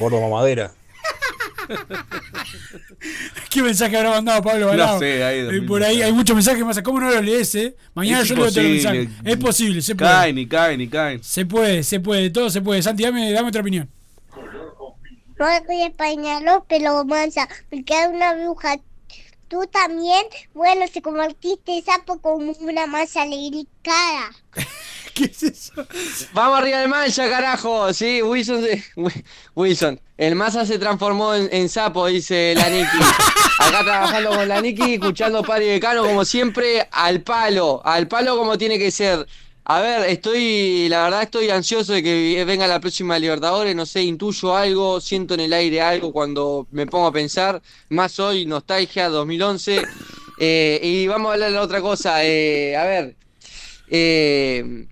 gordo 0.00 0.20
mamadera. 0.20 0.74
¿Qué 3.50 3.62
mensaje 3.62 3.96
habrá 3.96 4.10
mandado 4.10 4.42
Pablo 4.42 4.66
Balao? 4.68 4.94
No 4.94 4.98
sé, 4.98 5.24
hay 5.24 5.40
Eh, 5.40 5.62
Por 5.66 5.82
ahí 5.82 6.02
hay 6.02 6.12
muchos 6.12 6.34
mensajes 6.34 6.64
más. 6.64 6.80
¿Cómo 6.82 7.00
no 7.00 7.10
lo 7.10 7.20
lees, 7.20 7.54
eh? 7.54 7.76
Mañana 7.94 8.22
Es 8.22 8.28
yo 8.28 8.34
leo 8.36 8.44
imposible. 8.46 8.72
mensajes. 8.72 9.08
Es 9.24 9.36
posible, 9.36 9.82
se 9.82 9.94
puede. 9.94 10.10
Caen 10.10 10.38
y 10.38 10.46
caen 10.46 10.80
y 10.80 10.88
caen. 10.88 11.22
Se 11.22 11.46
puede, 11.46 11.82
se 11.82 12.00
puede, 12.00 12.30
todo 12.30 12.50
se 12.50 12.60
puede. 12.62 12.82
Santi, 12.82 13.02
dame, 13.02 13.32
dame 13.32 13.48
otra 13.48 13.60
opinión. 13.60 13.88
No 15.38 15.46
soy 15.66 15.82
español, 15.82 16.62
pero 16.68 17.04
mansa, 17.04 17.48
porque 17.68 17.94
era 17.94 18.08
una 18.08 18.34
bruja. 18.34 18.76
Tú 19.48 19.66
también, 19.70 20.22
bueno, 20.54 20.86
se 20.90 21.02
convertiste 21.02 21.82
sapo 21.82 22.20
como 22.20 22.52
una 22.60 22.86
masa 22.86 23.24
cara. 23.82 24.30
¿Qué 25.14 25.24
es 25.24 25.42
eso? 25.42 25.72
Vamos 26.32 26.58
arriba 26.58 26.78
del 26.80 26.88
mancha, 26.88 27.28
carajo. 27.28 27.92
Sí, 27.92 28.22
Wilson, 28.22 28.62
se- 28.62 28.82
Wi- 28.96 29.24
Wilson. 29.54 30.00
El 30.16 30.34
masa 30.36 30.64
se 30.64 30.78
transformó 30.78 31.34
en, 31.34 31.48
en 31.52 31.68
sapo, 31.68 32.06
dice 32.06 32.54
la 32.56 32.68
Niki. 32.70 32.86
Acá 33.58 33.82
trabajando 33.84 34.30
con 34.30 34.48
la 34.48 34.60
Niki, 34.60 34.94
escuchando 34.94 35.42
Padre 35.42 35.66
Decano, 35.66 36.02
como 36.04 36.24
siempre, 36.24 36.86
al 36.90 37.22
palo. 37.22 37.82
Al 37.84 38.08
palo 38.08 38.36
como 38.36 38.56
tiene 38.56 38.78
que 38.78 38.90
ser. 38.90 39.26
A 39.64 39.80
ver, 39.80 40.08
estoy, 40.10 40.88
la 40.88 41.04
verdad 41.04 41.22
estoy 41.22 41.48
ansioso 41.50 41.92
de 41.92 42.02
que 42.02 42.44
venga 42.44 42.66
la 42.66 42.80
próxima 42.80 43.16
Libertadores, 43.18 43.76
no 43.76 43.86
sé, 43.86 44.02
intuyo 44.02 44.56
algo, 44.56 45.00
siento 45.00 45.34
en 45.34 45.40
el 45.40 45.52
aire 45.52 45.80
algo 45.80 46.12
cuando 46.12 46.66
me 46.72 46.84
pongo 46.86 47.06
a 47.06 47.12
pensar, 47.12 47.62
más 47.88 48.18
hoy, 48.18 48.44
nostalgia 48.44 49.08
2011. 49.08 49.82
Eh, 50.40 50.80
y 50.82 51.06
vamos 51.06 51.30
a 51.30 51.34
hablar 51.34 51.52
de 51.52 51.58
otra 51.58 51.80
cosa, 51.80 52.24
eh, 52.24 52.76
a 52.76 52.84
ver, 52.84 53.16
eh, 53.88 54.86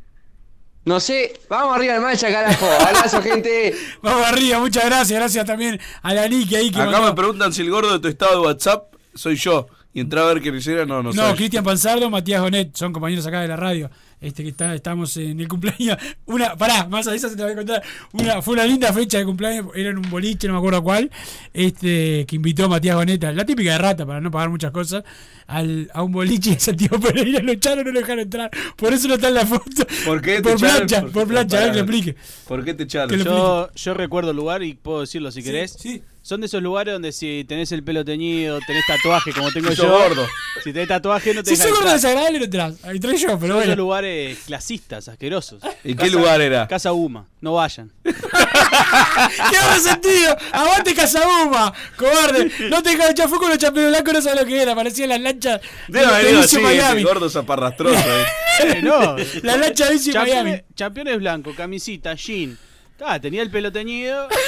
no 0.84 0.98
sé, 1.00 1.38
vamos 1.48 1.76
arriba 1.76 1.94
del 1.94 2.02
mancha, 2.02 2.30
carajo. 2.30 2.66
Abrazo, 2.80 3.22
gente. 3.22 3.74
Vamos 4.02 4.26
arriba, 4.26 4.58
muchas 4.58 4.84
gracias. 4.86 5.18
Gracias 5.18 5.44
también 5.46 5.78
a 6.02 6.14
la 6.14 6.26
Niki 6.28 6.56
ahí 6.56 6.70
que 6.70 6.80
Acá 6.80 6.90
mandó- 6.90 7.08
me 7.08 7.14
preguntan 7.14 7.52
si 7.52 7.62
el 7.62 7.70
gordo 7.70 7.92
de 7.92 7.98
tu 8.00 8.08
estado 8.08 8.40
de 8.40 8.46
WhatsApp 8.46 8.94
soy 9.14 9.36
yo. 9.36 9.66
Y 9.92 10.00
entré 10.00 10.20
a 10.20 10.24
ver 10.24 10.40
quién 10.40 10.54
era, 10.68 10.86
no, 10.86 11.02
no, 11.02 11.12
No, 11.12 11.28
soy. 11.28 11.36
Cristian 11.36 11.64
Panzardo, 11.64 12.08
Matías 12.10 12.40
Gonet, 12.40 12.76
son 12.76 12.92
compañeros 12.92 13.26
acá 13.26 13.40
de 13.40 13.48
la 13.48 13.56
radio. 13.56 13.90
Este 14.20 14.42
que 14.42 14.50
está, 14.50 14.74
estamos 14.74 15.16
en 15.16 15.40
el 15.40 15.48
cumpleaños. 15.48 15.96
Una, 16.26 16.54
pará, 16.56 16.86
más 16.86 17.06
a 17.08 17.14
esa 17.14 17.28
se 17.30 17.36
te 17.36 17.42
voy 17.42 17.52
a 17.52 17.56
contar. 17.56 17.82
Una, 18.12 18.42
fue 18.42 18.52
una 18.54 18.66
linda 18.66 18.92
fecha 18.92 19.16
de 19.18 19.24
cumpleaños, 19.24 19.66
era 19.74 19.90
en 19.90 19.96
un 19.98 20.10
boliche, 20.10 20.46
no 20.46 20.52
me 20.54 20.58
acuerdo 20.58 20.82
cuál. 20.82 21.10
Este, 21.54 22.26
que 22.26 22.36
invitó 22.36 22.66
a 22.66 22.68
Matías 22.68 22.96
Goneta, 22.96 23.32
la 23.32 23.44
típica 23.46 23.72
de 23.72 23.78
rata 23.78 24.04
para 24.04 24.20
no 24.20 24.30
pagar 24.30 24.50
muchas 24.50 24.70
cosas, 24.72 25.04
al, 25.46 25.90
a 25.94 26.02
un 26.02 26.12
boliche 26.12 26.50
de 26.50 26.60
Santiago 26.60 27.00
Pereira, 27.00 27.40
lo 27.42 27.52
echaron, 27.52 27.84
no 27.84 27.92
lo 27.92 28.00
dejaron 28.00 28.20
entrar. 28.20 28.50
Por 28.76 28.92
eso 28.92 29.08
no 29.08 29.14
está 29.14 29.28
en 29.28 29.34
la 29.34 29.46
foto. 29.46 29.86
¿Por 30.04 30.20
qué 30.20 30.36
te 30.36 30.42
Por 30.42 30.52
echaron? 30.52 30.86
plancha, 30.86 31.06
¿Por 31.06 31.26
plancha, 31.26 31.56
a 31.56 31.60
ver 31.60 31.70
que 31.70 31.76
lo 31.78 31.82
explique. 31.84 32.16
¿Por 32.46 32.64
qué 32.64 32.74
te 32.74 32.82
echaron? 32.84 33.18
Yo, 33.18 33.70
yo 33.74 33.94
recuerdo 33.94 34.32
el 34.32 34.36
lugar 34.36 34.62
y 34.62 34.74
puedo 34.74 35.00
decirlo 35.00 35.30
si 35.32 35.40
Sí, 35.40 35.46
querés. 35.46 35.72
sí. 35.78 36.02
Son 36.22 36.38
de 36.40 36.46
esos 36.46 36.62
lugares 36.62 36.92
donde 36.92 37.12
si 37.12 37.44
tenés 37.48 37.72
el 37.72 37.82
pelo 37.82 38.04
teñido, 38.04 38.58
tenés 38.66 38.84
tatuaje 38.86 39.32
como 39.32 39.50
tengo 39.50 39.70
Si 39.70 39.76
yo. 39.76 39.88
gordo. 39.90 40.26
Si 40.62 40.72
tenés 40.72 40.88
tatuaje 40.88 41.32
no 41.32 41.42
te 41.42 41.50
Si 41.50 41.56
sos 41.56 41.70
gordo 41.70 41.90
desagradable, 41.92 42.38
no 42.38 42.44
entras. 42.44 42.74
Ahí 42.84 43.00
trae 43.00 43.16
yo, 43.16 43.26
pero 43.28 43.38
Son 43.38 43.48
bueno. 43.48 43.62
esos 43.62 43.76
lugares 43.78 44.38
clasistas, 44.46 45.08
asquerosos. 45.08 45.62
¿Y 45.82 45.94
qué 45.94 46.10
lugar 46.10 46.40
era? 46.42 46.68
Casa 46.68 46.92
Uma. 46.92 47.26
No 47.40 47.54
vayan. 47.54 47.90
¿Qué 48.04 49.56
habrá 49.56 49.78
sentido? 49.80 50.36
Aguante 50.52 50.94
Casabuma, 50.94 51.72
cobarde. 51.96 52.50
No 52.68 52.82
te 52.82 52.92
echar 52.92 53.28
fuego 53.28 53.40
con 53.44 53.48
los 53.50 53.58
champiñones 53.58 53.92
blancos, 53.92 54.14
no 54.14 54.22
sabes 54.22 54.40
lo 54.40 54.46
que 54.46 54.60
era. 54.62 54.74
Parecían 54.74 55.08
las 55.08 55.20
lanchas 55.20 55.60
Debe 55.88 56.04
haber 56.06 56.30
ido 56.32 56.40
así, 56.40 56.56
Vicio 56.56 56.60
Miami. 56.68 57.02
gordo 57.02 57.30
zaparrastroso. 57.30 57.98
eh. 57.98 58.24
Eh, 58.62 58.82
no. 58.82 59.16
La 59.42 59.56
lancha 59.56 59.88
de 59.88 59.96
Championes- 59.96 60.44
Miami. 60.44 60.62
Championes 60.74 61.18
blanco, 61.18 61.54
camisita, 61.56 62.14
jean. 62.14 62.58
Ah, 63.04 63.20
tenía 63.20 63.42
el 63.42 63.50
pelo 63.50 63.70
teñido. 63.72 64.28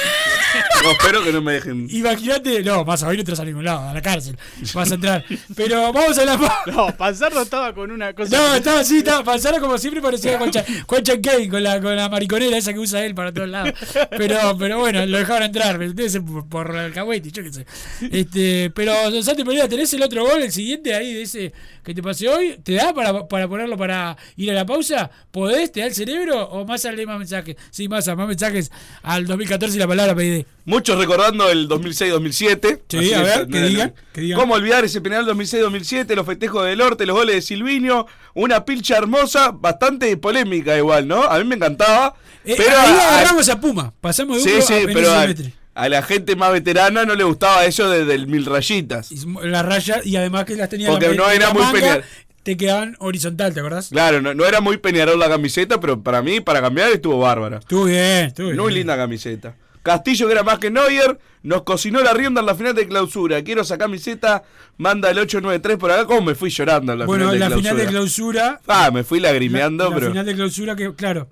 No, 0.83 0.91
espero 0.91 1.23
que 1.23 1.31
no 1.31 1.41
me 1.41 1.53
dejen. 1.53 1.87
Imagínate, 1.89 2.61
no, 2.61 2.83
vas 2.85 3.01
a 3.01 3.07
hoy 3.07 3.15
no 3.15 3.21
entras 3.21 3.39
a 3.39 3.45
ningún 3.45 3.63
lado, 3.63 3.89
a 3.89 3.93
la 3.93 4.01
cárcel. 4.01 4.37
Vas 4.75 4.91
a 4.91 4.95
entrar. 4.95 5.25
Pero 5.55 5.91
vamos 5.93 6.17
a 6.19 6.25
la. 6.25 6.37
No, 6.67 6.95
Panzardo 6.95 7.41
estaba 7.41 7.73
con 7.73 7.89
una 7.89 8.13
cosa. 8.13 8.37
No, 8.37 8.53
estaba 8.55 8.81
así, 8.81 8.97
estaba 8.97 9.23
Panzara 9.23 9.59
como 9.59 9.77
siempre 9.79 10.01
parecía 10.01 10.37
con, 10.37 10.51
Cha- 10.51 10.65
con 10.85 11.01
Chan 11.01 11.21
Kane, 11.21 11.49
con 11.49 11.63
la, 11.63 11.81
con 11.81 11.95
la 11.95 12.07
mariconera 12.09 12.55
esa 12.57 12.71
que 12.73 12.79
usa 12.79 13.03
él 13.03 13.15
para 13.15 13.31
todos 13.33 13.49
lados. 13.49 13.73
Pero, 14.11 14.55
pero 14.59 14.77
bueno, 14.79 15.05
lo 15.07 15.17
dejaron 15.17 15.43
entrar, 15.43 15.79
ser 16.09 16.21
por, 16.23 16.47
por 16.47 16.69
el 16.71 16.77
alcahuete, 16.77 17.31
yo 17.31 17.41
qué 17.43 17.53
sé. 17.53 17.65
Este, 18.11 18.69
pero 18.75 18.93
Santi 19.23 19.43
Pereira, 19.43 19.67
¿tenés 19.67 19.91
el 19.93 20.03
otro 20.03 20.23
gol, 20.23 20.43
el 20.43 20.51
siguiente 20.51 20.93
ahí 20.93 21.13
de 21.13 21.21
ese 21.23 21.53
que 21.83 21.93
te 21.95 22.03
pasé 22.03 22.27
hoy? 22.29 22.59
¿Te 22.63 22.73
da 22.73 22.93
para, 22.93 23.27
para 23.27 23.47
ponerlo 23.47 23.77
para 23.77 24.15
ir 24.35 24.51
a 24.51 24.53
la 24.53 24.65
pausa? 24.65 25.09
¿Podés? 25.31 25.71
¿Te 25.71 25.79
da 25.79 25.87
el 25.87 25.95
cerebro? 25.95 26.43
¿O 26.49 26.65
más 26.65 26.85
al 26.85 27.03
más 27.07 27.17
mensajes? 27.17 27.55
Sí, 27.71 27.87
más, 27.87 28.05
más 28.07 28.27
mensajes 28.43 28.71
al 29.01 29.25
2014 29.25 29.75
y 29.75 29.79
la 29.79 29.87
palabra 29.87 30.15
PID. 30.15 30.45
Muchos 30.65 30.97
recordando 30.97 31.49
el 31.49 31.67
2006-2007. 31.69 32.81
Sí, 32.89 33.13
a 33.13 33.21
ver, 33.21 33.47
que 33.47 33.61
digan, 33.61 33.93
que 34.13 34.21
digan. 34.21 34.39
¿Cómo 34.39 34.53
olvidar 34.55 34.83
ese 34.85 35.01
penal 35.01 35.25
2006-2007? 35.25 36.15
Los 36.15 36.25
festejos 36.25 36.65
del 36.65 36.81
Orte, 36.81 37.05
los 37.05 37.15
goles 37.15 37.35
de 37.35 37.41
Silvinio. 37.41 38.07
Una 38.33 38.65
pilcha 38.65 38.97
hermosa, 38.97 39.51
bastante 39.51 40.15
polémica 40.17 40.77
igual, 40.77 41.07
¿no? 41.07 41.23
A 41.23 41.37
mí 41.39 41.45
me 41.45 41.55
encantaba. 41.55 42.15
Eh, 42.45 42.55
pero 42.57 42.77
ahí 42.77 42.91
a- 42.93 43.17
agarramos 43.19 43.47
a 43.49 43.59
Puma, 43.59 43.93
pasamos 44.01 44.37
de 44.37 44.43
Sí, 44.43 44.55
uno 44.55 44.61
sí, 44.65 44.73
a 44.73 44.77
pero 44.77 44.87
Benicio 44.87 45.13
a, 45.13 45.21
Silvestre. 45.21 45.53
a 45.75 45.89
la 45.89 46.01
gente 46.03 46.35
más 46.35 46.51
veterana 46.51 47.05
no 47.05 47.15
le 47.15 47.23
gustaba 47.23 47.63
eso 47.65 47.89
de, 47.89 48.03
del 48.05 48.27
mil 48.27 48.45
rayitas. 48.45 49.11
La 49.43 49.63
raya 49.63 50.01
y 50.03 50.15
además 50.17 50.45
que 50.45 50.55
las 50.55 50.67
tenía 50.69 50.89
Porque 50.89 51.09
la, 51.09 51.15
no 51.15 51.29
era 51.29 51.47
la 51.47 51.53
muy 51.53 51.63
manga. 51.63 52.01
Te 52.43 52.57
quedaban 52.57 52.95
horizontal, 52.99 53.53
¿te 53.53 53.59
acordás? 53.61 53.89
Claro, 53.89 54.21
no, 54.21 54.33
no 54.33 54.45
era 54.45 54.61
muy 54.61 54.77
peñarol 54.77 55.17
la 55.19 55.29
camiseta, 55.29 55.79
pero 55.79 56.01
para 56.03 56.21
mí, 56.21 56.41
para 56.41 56.61
cambiar, 56.61 56.91
estuvo 56.91 57.19
bárbara. 57.19 57.57
Estuvo 57.59 57.85
bien, 57.85 58.25
estuvo 58.27 58.47
bien. 58.47 58.59
Muy 58.59 58.73
linda 58.73 58.95
camiseta. 58.97 59.55
Castillo, 59.81 60.27
que 60.27 60.31
era 60.33 60.43
más 60.43 60.59
que 60.59 60.71
Neuer, 60.71 61.19
nos 61.41 61.63
cocinó 61.63 61.99
la 62.01 62.13
rienda 62.13 62.39
en 62.39 62.45
la 62.45 62.55
final 62.55 62.73
de 62.73 62.87
clausura. 62.87 63.43
Quiero 63.43 63.63
esa 63.63 63.77
camiseta, 63.77 64.43
manda 64.77 65.09
el 65.09 65.17
893 65.19 65.77
por 65.77 65.91
acá. 65.91 66.05
¿Cómo 66.05 66.21
me 66.21 66.35
fui 66.35 66.49
llorando 66.49 66.93
en 66.93 66.99
la 66.99 67.05
Bueno, 67.05 67.25
final 67.31 67.33
de 67.33 67.39
la 67.39 67.47
clausura? 67.47 67.71
final 67.73 67.85
de 67.85 67.91
clausura. 67.91 68.61
Ah, 68.67 68.91
me 68.93 69.03
fui 69.03 69.19
lagrimeando, 69.19 69.83
la, 69.83 69.89
la 69.89 69.95
pero. 69.95 70.07
final 70.09 70.25
de 70.25 70.35
clausura 70.35 70.75
que, 70.77 70.93
claro, 70.95 71.27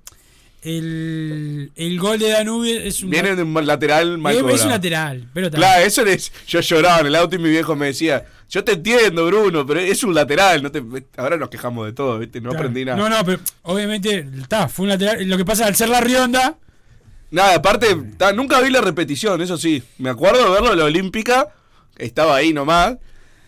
el, 0.62 1.72
el 1.76 2.00
gol 2.00 2.20
de 2.20 2.30
Danube 2.30 2.88
es 2.88 3.02
un. 3.04 3.10
Viene 3.10 3.36
de 3.36 3.44
un 3.44 3.66
lateral 3.66 4.18
mal 4.18 4.36
es, 4.36 4.42
cobrado. 4.42 4.64
un 4.64 4.70
lateral, 4.70 5.28
pero 5.34 5.48
está. 5.48 5.58
Claro, 5.58 5.84
eso 5.86 6.06
es. 6.06 6.32
Yo 6.48 6.60
lloraba 6.62 7.00
en 7.02 7.08
el 7.08 7.16
auto 7.16 7.36
y 7.36 7.40
mi 7.40 7.50
viejo 7.50 7.76
me 7.76 7.88
decía: 7.88 8.26
Yo 8.50 8.64
te 8.64 8.74
entiendo, 8.74 9.26
Bruno, 9.26 9.66
pero 9.66 9.80
es 9.80 10.04
un 10.04 10.14
lateral. 10.14 10.62
No 10.62 10.72
te, 10.72 10.84
ahora 11.18 11.38
nos 11.38 11.50
quejamos 11.50 11.86
de 11.88 11.94
todo, 11.94 12.20
¿viste? 12.20 12.40
No 12.42 12.50
Claro. 12.50 12.60
aprendí 12.66 12.86
nada. 12.86 12.98
No, 12.98 13.10
no, 13.10 13.24
pero 13.26 13.40
obviamente 13.64 14.28
está, 14.40 14.68
fue 14.68 14.84
un 14.84 14.90
lateral. 14.90 15.28
Lo 15.28 15.38
que 15.38 15.46
pasa 15.46 15.66
al 15.66 15.76
ser 15.76 15.90
la 15.90 16.02
rionda, 16.02 16.58
Nada, 17.32 17.56
aparte, 17.56 17.96
ta, 18.18 18.34
nunca 18.34 18.60
vi 18.60 18.70
la 18.70 18.82
repetición, 18.82 19.42
eso 19.42 19.58
sí. 19.58 19.82
Me 20.00 20.10
acuerdo 20.10 20.44
de 20.44 20.52
verlo 20.52 20.74
en 20.74 20.80
la 20.80 20.84
Olímpica, 20.84 21.48
estaba 21.98 22.36
ahí 22.36 22.52
nomás, 22.52 22.98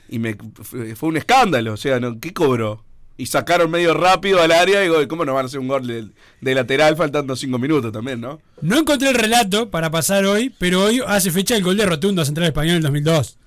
y 0.08 0.20
me 0.20 0.38
fue, 0.62 0.96
fue 0.96 1.10
un 1.10 1.18
escándalo. 1.18 1.74
O 1.74 1.78
sea, 1.78 2.00
¿no? 2.00 2.18
¿qué 2.18 2.32
cobró? 2.34 2.82
Y 3.16 3.28
sacaron 3.28 3.70
medio 3.70 3.94
rápido 3.94 4.42
al 4.42 4.52
área 4.52 4.82
y 4.82 4.88
digo, 4.88 5.08
¿cómo 5.08 5.24
nos 5.24 5.36
van 5.36 5.46
a 5.46 5.48
hacer 5.48 5.60
un 5.60 5.68
gol 5.68 5.86
de, 5.86 6.08
de 6.42 6.56
lateral 6.56 6.96
faltando 6.98 7.36
cinco 7.36 7.60
minutos 7.60 7.92
también, 7.92 8.20
no? 8.20 8.42
No 8.62 8.80
encontré 8.80 9.10
el 9.10 9.16
relato 9.16 9.70
para 9.70 9.92
pasar 9.92 10.26
hoy, 10.26 10.52
pero 10.58 10.84
hoy 10.86 11.00
hace 11.06 11.30
fecha 11.30 11.56
el 11.56 11.62
gol 11.64 11.78
de 11.78 11.86
Rotundo 11.86 12.24
a 12.24 12.26
Central 12.26 12.48
Español 12.48 12.72
en 12.72 12.78
el 12.78 12.84
2002. 12.84 13.38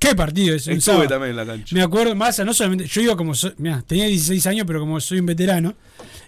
¿Qué 0.00 0.16
partido? 0.16 0.56
Un 0.66 0.72
Estuve 0.72 1.06
también 1.06 1.30
en 1.30 1.36
la 1.36 1.46
cancha. 1.46 1.74
Me 1.76 1.82
acuerdo, 1.82 2.14
más, 2.16 2.36
no 2.40 2.52
solamente. 2.52 2.86
Yo 2.86 3.02
iba 3.02 3.16
como. 3.16 3.34
so- 3.36 3.52
mirá, 3.58 3.82
tenía 3.86 4.06
16 4.06 4.44
años, 4.48 4.64
pero 4.66 4.80
como 4.80 4.98
soy 4.98 5.20
un 5.20 5.26
veterano, 5.26 5.74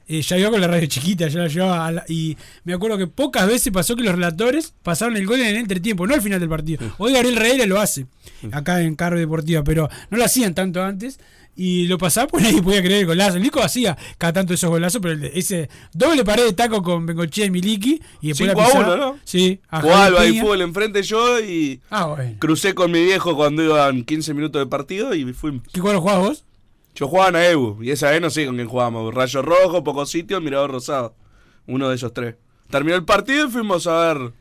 eh, 0.07 0.23
ya 0.23 0.39
iba 0.39 0.49
con 0.51 0.61
la 0.61 0.69
radio 0.69 0.87
chiquita, 0.87 1.27
ya 1.27 1.41
la 1.41 1.49
llevaba. 1.49 1.87
a 1.87 1.91
la- 1.91 2.05
y 2.07 2.37
me 2.63 2.75
acuerdo 2.75 2.99
que 2.99 3.09
pocas 3.09 3.49
veces 3.49 3.73
pasó 3.73 3.97
que 3.97 4.05
los 4.05 4.15
relatores 4.15 4.75
pasaron 4.85 5.17
el 5.17 5.27
gol 5.27 5.41
en 5.41 5.47
el 5.49 5.57
entretiempo, 5.57 6.07
no 6.07 6.15
al 6.15 6.23
final 6.23 6.39
del 6.39 6.49
partido. 6.51 6.95
Hoy 6.99 7.15
Gabriel 7.15 7.35
Reira 7.35 7.67
lo 7.67 7.81
hace, 7.81 8.07
acá 8.53 8.81
en 8.81 8.95
Cargo 8.95 9.19
Deportiva, 9.19 9.65
pero 9.65 9.89
no 10.11 10.19
lo 10.19 10.25
hacían 10.25 10.55
tanto 10.55 10.81
antes. 10.81 11.19
Y 11.57 11.87
lo 11.87 11.99
pasaba 11.99 12.27
porque 12.27 12.45
nadie 12.47 12.63
podía 12.63 12.83
creer 12.83 13.01
el 13.03 13.07
golazo. 13.07 13.37
El 13.37 13.43
Nico 13.45 13.63
hacía 13.63 13.97
cada 14.19 14.33
tanto 14.33 14.55
esos 14.55 14.69
golazos, 14.71 15.01
pero 15.01 15.25
ese 15.33 15.69
doble 15.93 16.25
pared 16.25 16.45
de 16.45 16.53
taco 16.53 16.83
con 16.83 17.07
Bengochea 17.07 17.47
y 17.47 17.51
Miliki. 17.51 18.01
Y 18.21 18.29
después 18.29 18.51
5 18.51 18.55
la 18.61 18.65
a 18.65 18.67
pisaba. 18.67 18.95
1, 18.95 18.97
¿no? 18.97 19.19
Sí, 19.25 19.61
Jugaba 19.71 20.19
Peña. 20.19 20.43
fútbol 20.43 20.61
enfrente 20.63 21.03
yo 21.05 21.41
y 21.41 21.81
Ah, 21.91 22.07
bueno. 22.07 22.37
crucé 22.41 22.75
con 22.75 22.91
mi 22.91 23.05
viejo 23.05 23.37
cuando 23.37 23.63
iban 23.63 24.03
15 24.05 24.35
minutos 24.35 24.61
de 24.61 24.67
partido 24.67 25.15
y 25.15 25.33
fui. 25.33 25.61
¿Qué 25.73 25.81
cuadro 25.81 26.01
jugabas 26.01 26.23
vos? 26.29 26.45
Yo 26.97 27.09
jugaba 27.09 27.29
en 27.31 27.37
AEBU 27.37 27.83
y 27.83 27.91
esa 27.91 28.11
vez 28.11 28.21
no 28.21 28.31
sé 28.31 28.47
con 28.47 28.57
quién 28.57 28.69
jugábamos. 28.69 29.15
Rayo 29.15 29.43
Rojo, 29.43 29.83
Poco 29.85 30.07
Sitio, 30.07 30.41
Mirador 30.41 30.71
Rosado. 30.73 31.15
Uno 31.67 31.89
de 31.89 31.97
esos 31.97 32.13
tres. 32.13 32.35
Terminó 32.71 32.97
el 32.97 33.05
partido 33.05 33.47
y 33.47 33.51
fuimos 33.51 33.87
a 33.87 34.13
ver 34.15 34.33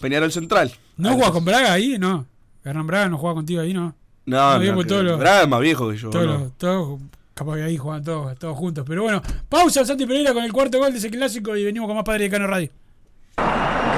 Peñarol 0.00 0.30
Central. 0.32 0.72
¿No 0.96 1.12
jugaba 1.14 1.32
con 1.32 1.44
Braga 1.44 1.72
ahí? 1.72 1.96
No. 1.98 2.26
Hernán 2.64 2.86
Braga 2.86 3.08
no 3.08 3.18
jugaba 3.18 3.34
contigo 3.36 3.60
ahí, 3.60 3.72
no. 3.72 3.94
No, 4.26 4.58
no, 4.58 4.84
todos 4.84 5.04
los- 5.04 5.60
viejo 5.60 5.90
que 5.90 5.96
yo. 5.96 6.10
Todos, 6.10 6.26
¿no? 6.26 6.32
los- 6.38 6.52
todos, 6.58 7.00
capaz 7.34 7.54
que 7.56 7.62
ahí 7.62 7.76
juegan 7.76 8.02
todos, 8.04 8.36
todos 8.38 8.56
juntos. 8.56 8.84
Pero 8.86 9.02
bueno, 9.04 9.22
pausa 9.48 9.84
Santi 9.84 10.04
Pereira 10.06 10.32
con 10.34 10.42
el 10.44 10.52
cuarto 10.52 10.78
gol 10.78 10.92
de 10.92 10.98
ese 10.98 11.10
clásico 11.10 11.56
y 11.56 11.64
venimos 11.64 11.86
con 11.86 11.96
más 11.96 12.04
Padre 12.04 12.24
de 12.24 12.30
Cano 12.30 12.46
Radio. 12.46 12.70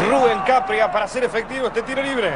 Rubén 0.09 0.41
Capria 0.47 0.91
para 0.93 1.07
hacer 1.07 1.25
efectivo 1.25 1.67
este 1.69 1.83
tiro 1.83 2.03
libre. 2.03 2.31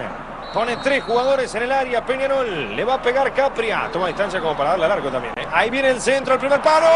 Pone 0.52 0.76
tres 0.78 1.02
jugadores 1.04 1.54
en 1.54 1.62
el 1.62 1.72
área. 1.72 2.04
Peñarol 2.04 2.74
le 2.76 2.84
va 2.84 2.94
a 2.94 3.02
pegar 3.02 3.32
Capria. 3.32 3.88
Toma 3.92 4.08
distancia 4.08 4.40
como 4.40 4.56
para 4.56 4.70
darle 4.70 4.88
largo 4.88 5.08
también. 5.10 5.32
¿eh? 5.38 5.46
Ahí 5.52 5.70
viene 5.70 5.88
el 5.90 6.00
centro, 6.00 6.34
el 6.34 6.40
primer 6.40 6.60
palo. 6.60 6.86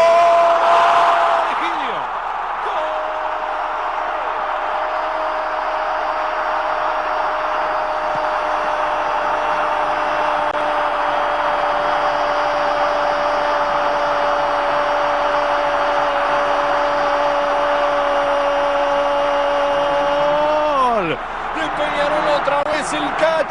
Virgilio. 1.49 1.93
Gol 20.97 21.09
de 21.09 21.65
Peñarol 21.77 22.41
otra 22.41 22.63
vez 22.71 22.93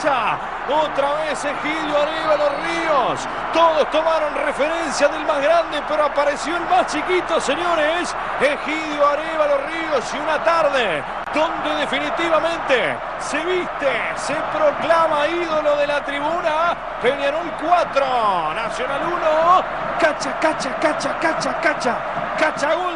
otra 0.05 1.15
vez 1.15 1.43
Egidio 1.43 1.97
Arevalo 1.97 2.51
Ríos. 2.63 3.21
Todos 3.53 3.91
tomaron 3.91 4.35
referencia 4.35 5.09
del 5.09 5.25
más 5.25 5.41
grande, 5.41 5.83
pero 5.89 6.05
apareció 6.05 6.57
el 6.57 6.65
más 6.67 6.87
chiquito, 6.87 7.41
señores. 7.41 8.15
Egidio 8.41 9.09
Arevalo 9.09 9.59
Ríos 9.67 10.15
y 10.15 10.19
una 10.19 10.43
tarde 10.45 11.03
donde 11.33 11.77
definitivamente 11.77 12.99
se 13.21 13.39
viste, 13.45 13.89
se 14.17 14.35
proclama 14.53 15.27
ídolo 15.29 15.77
de 15.77 15.87
la 15.87 16.05
tribuna. 16.05 16.77
Peñarol 17.01 17.51
4, 17.63 18.55
Nacional 18.55 19.01
1. 19.03 19.17
Cacha, 19.99 20.39
cacha, 20.39 20.77
cacha, 20.79 21.19
cacha, 21.19 21.61
cacha. 21.61 21.97
Cacha 22.39 22.75
gol 22.75 22.96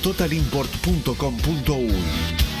www.totalimport.com.uy. 0.01 2.60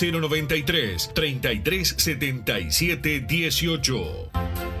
093 0.01 1.13
3377 1.13 3.51
18. 3.51 4.80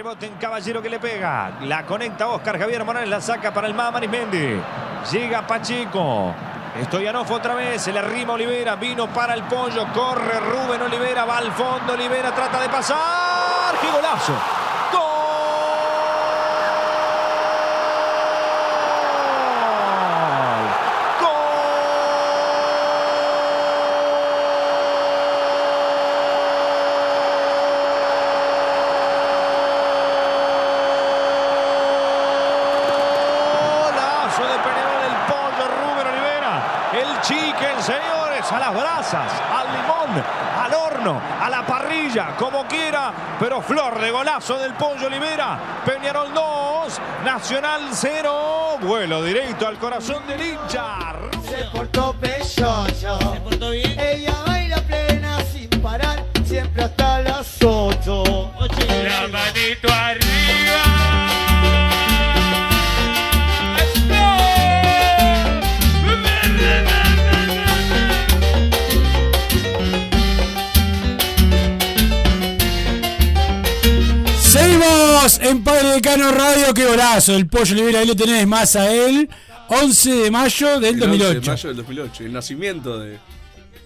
Rebote 0.00 0.24
en 0.24 0.36
Caballero 0.36 0.80
que 0.80 0.88
le 0.88 0.98
pega. 0.98 1.58
La 1.60 1.84
conecta 1.84 2.26
Oscar 2.28 2.58
Javier 2.58 2.82
Morales, 2.86 3.10
la 3.10 3.20
saca 3.20 3.52
para 3.52 3.66
el 3.66 3.74
Mama 3.74 4.00
Mendy. 4.00 4.58
Llega 5.12 5.46
Pacheco. 5.46 6.34
Stoyanov 6.84 7.30
otra 7.30 7.54
vez, 7.54 7.86
el 7.86 7.98
arrima 7.98 8.32
Olivera, 8.32 8.76
vino 8.76 9.08
para 9.08 9.34
el 9.34 9.42
pollo, 9.42 9.86
corre 9.92 10.40
Rubén 10.40 10.80
Olivera, 10.80 11.26
va 11.26 11.36
al 11.36 11.52
fondo, 11.52 11.92
Olivera 11.92 12.34
trata 12.34 12.62
de 12.62 12.70
pasar. 12.70 13.74
¡Qué 13.78 13.90
golazo! 13.90 14.32
Golazo 33.82 34.42
de 34.42 34.58
Peñarol 34.58 35.02
del 35.02 35.16
pollo 35.26 35.64
Rubén 35.68 36.06
Olivera. 36.06 36.62
El 36.92 37.20
chicken, 37.22 37.80
señores, 37.82 38.50
a 38.50 38.58
las 38.58 38.74
brasas, 38.74 39.32
al 39.52 39.66
limón, 39.72 40.24
al 40.60 40.74
horno, 40.74 41.20
a 41.40 41.50
la 41.50 41.62
parrilla, 41.64 42.36
como 42.36 42.66
flor 43.62 44.00
de 44.00 44.10
golazo 44.10 44.58
del 44.58 44.74
pollo 44.74 45.06
Olivera. 45.06 45.82
Peñarol 45.84 46.32
2, 46.32 47.00
Nacional 47.24 47.82
0. 47.92 48.78
Vuelo 48.82 49.22
directo 49.22 49.66
al 49.66 49.78
corazón 49.78 50.26
del 50.26 50.40
hincha. 50.40 51.14
Se 51.44 51.64
portó 51.76 52.14
pechocho. 52.14 53.18
Se 53.18 53.40
portó 53.40 53.70
bien. 53.70 53.98
Ella 53.98 54.34
baila 54.46 54.76
plena 54.82 55.38
sin 55.52 55.68
parar, 55.82 56.24
siempre 56.44 56.84
hasta 56.84 57.22
las 57.22 57.62
8. 57.62 58.39
En 75.50 75.62
Padre 75.64 75.88
Decano 75.90 76.30
Radio, 76.32 76.72
qué 76.74 76.86
golazo. 76.86 77.34
El 77.36 77.46
pollo 77.46 77.72
Olivera, 77.74 78.00
ahí 78.00 78.06
lo 78.06 78.16
tenés 78.16 78.46
más 78.46 78.76
a 78.76 78.92
él. 78.92 79.28
11 79.68 80.10
de 80.14 80.30
mayo 80.30 80.80
del 80.80 80.96
El 80.96 81.02
11 81.02 81.18
de 81.18 81.24
2008. 81.24 81.50
mayo 81.50 81.68
del 81.68 81.76
2008, 81.76 82.24
el 82.24 82.32
nacimiento 82.32 82.98
de. 82.98 83.18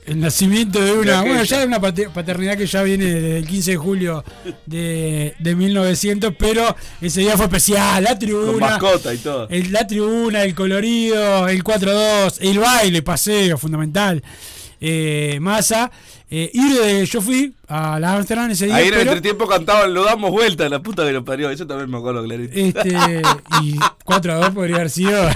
El 0.06 0.20
nacimiento 0.20 0.80
de 0.80 0.86
De 0.86 0.92
una. 0.92 1.20
aquella. 1.20 1.22
Bueno, 1.22 1.44
ya 1.44 1.60
es 1.62 1.66
una 1.66 1.80
pater- 1.80 2.10
paternidad 2.10 2.58
que 2.58 2.66
ya 2.66 2.82
viene 2.82 3.04
desde 3.06 3.38
el 3.38 3.46
15 3.46 3.70
de 3.70 3.76
julio 3.78 4.24
de, 4.66 5.34
de 5.38 5.54
1900, 5.54 6.34
pero 6.38 6.76
ese 7.00 7.20
día 7.20 7.36
fue 7.36 7.46
especial. 7.46 8.04
La 8.04 8.18
tribuna. 8.18 8.50
Con 8.52 8.60
mascota 8.60 9.14
y 9.14 9.18
todo. 9.18 9.48
el- 9.48 9.72
la 9.72 9.86
tribuna, 9.86 10.42
el 10.42 10.54
colorido, 10.54 11.48
el 11.48 11.64
4-2, 11.64 12.36
el 12.40 12.58
baile, 12.58 13.00
paseo, 13.02 13.56
fundamental. 13.56 14.22
Eh, 14.80 15.38
masa. 15.40 15.90
Eh, 16.36 16.50
y 16.52 16.72
de- 16.72 17.06
yo 17.06 17.20
fui 17.20 17.54
a 17.68 18.00
la 18.00 18.14
Amsterdam 18.14 18.50
ese 18.50 18.66
día. 18.66 18.74
Ahí 18.74 18.88
en 18.88 18.94
el 18.94 19.00
entretiempo 19.02 19.46
cantaban, 19.46 19.94
lo 19.94 20.02
damos 20.02 20.32
vuelta, 20.32 20.68
la 20.68 20.82
puta 20.82 21.04
que 21.04 21.12
lo 21.12 21.24
parió. 21.24 21.48
Eso 21.48 21.64
también 21.64 21.88
me 21.88 21.96
acuerdo 21.96 22.24
clarito. 22.24 22.52
Este, 22.52 23.22
y 23.62 23.76
4 24.04 24.32
a 24.32 24.36
2 24.38 24.50
podría 24.50 24.76
haber 24.76 24.90
sido. 24.90 25.28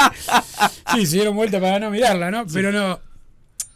sí, 0.94 1.04
se 1.04 1.16
dieron 1.16 1.36
vuelta 1.36 1.60
para 1.60 1.80
no 1.80 1.90
mirarla, 1.90 2.30
¿no? 2.30 2.46
Pero 2.50 2.72
no. 2.72 2.98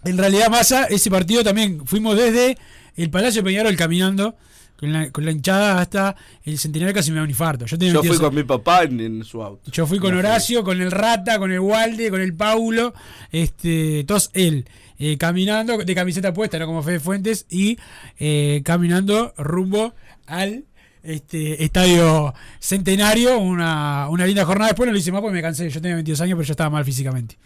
En 0.07 0.17
realidad, 0.17 0.49
Massa, 0.49 0.85
ese 0.85 1.11
partido 1.11 1.45
también 1.45 1.87
fuimos 1.87 2.17
desde 2.17 2.57
el 2.97 3.11
Palacio 3.11 3.43
de 3.43 3.51
Peñarol 3.51 3.77
caminando 3.77 4.35
con 4.79 4.93
la, 4.93 5.11
con 5.11 5.25
la 5.25 5.33
hinchada 5.33 5.81
hasta 5.81 6.17
el 6.45 6.59
centenario 6.59 6.95
casi 6.95 7.11
me 7.11 7.19
da 7.19 7.25
un 7.25 7.31
infarto. 7.31 7.67
Yo, 7.67 7.77
tenía 7.77 7.93
Yo 7.93 8.01
fui 8.01 8.09
22 8.11 8.31
con 8.31 8.35
mi 8.35 8.45
papá 8.45 8.85
en, 8.85 9.01
en 9.01 9.25
su 9.25 9.43
auto. 9.43 9.71
yo 9.71 9.87
fui 9.87 9.99
con. 9.99 10.15
Horacio, 10.17 10.65
con 10.65 10.81
el 10.81 10.91
Rata, 10.91 11.39
con 11.39 11.53
el 11.53 11.61
Walde, 11.61 12.11
con 12.11 12.21
el 12.23 12.35
Paulo, 12.35 12.95
este, 13.31 14.05
todos 14.05 14.31
él, 14.33 14.67
eh, 14.99 15.16
caminando 15.18 15.78
de 15.78 15.94
camiseta 15.94 16.32
puesta, 16.32 16.59
no 16.59 16.66
como 16.66 16.82
Fede 16.82 17.01
Fuentes, 17.01 17.47
y 17.49 17.78
eh, 18.18 18.62
caminando 18.64 19.34
rumbo 19.36 19.94
al 20.26 20.64
este, 21.03 21.62
estadio 21.64 22.34
centenario, 22.59 23.38
una, 23.38 24.09
una 24.09 24.26
linda 24.26 24.44
jornada. 24.44 24.70
Después 24.70 24.86
no 24.86 24.92
lo 24.92 24.99
hice 24.99 25.12
más 25.12 25.20
porque 25.20 25.34
me 25.34 25.42
cansé, 25.42 25.68
yo 25.70 25.80
tenía 25.80 25.97
22 25.97 26.20
años, 26.20 26.36
pero 26.36 26.47
yo 26.47 26.53
estaba 26.53 26.70
mal 26.70 26.84
físicamente. 26.84 27.36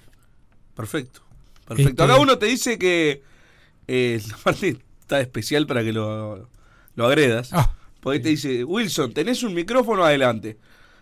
Perfecto. 0.74 1.22
Perfecto. 1.66 1.90
Este- 1.90 2.03
Acá 2.03 2.16
uno 2.20 2.38
te 2.38 2.46
dice 2.46 2.78
que 2.78 3.22
eh, 3.86 4.20
la 4.28 4.36
parte 4.38 4.78
está 5.01 5.20
especial 5.20 5.66
para 5.66 5.82
que 5.82 5.92
lo, 5.92 6.48
lo 6.94 7.07
agredas. 7.07 7.51
Ah. 7.53 7.74
Porque 8.01 8.20
te 8.20 8.30
dice, 8.30 8.64
Wilson, 8.64 9.12
tenés 9.12 9.42
un 9.42 9.53
micrófono 9.53 10.05
adelante. 10.05 10.57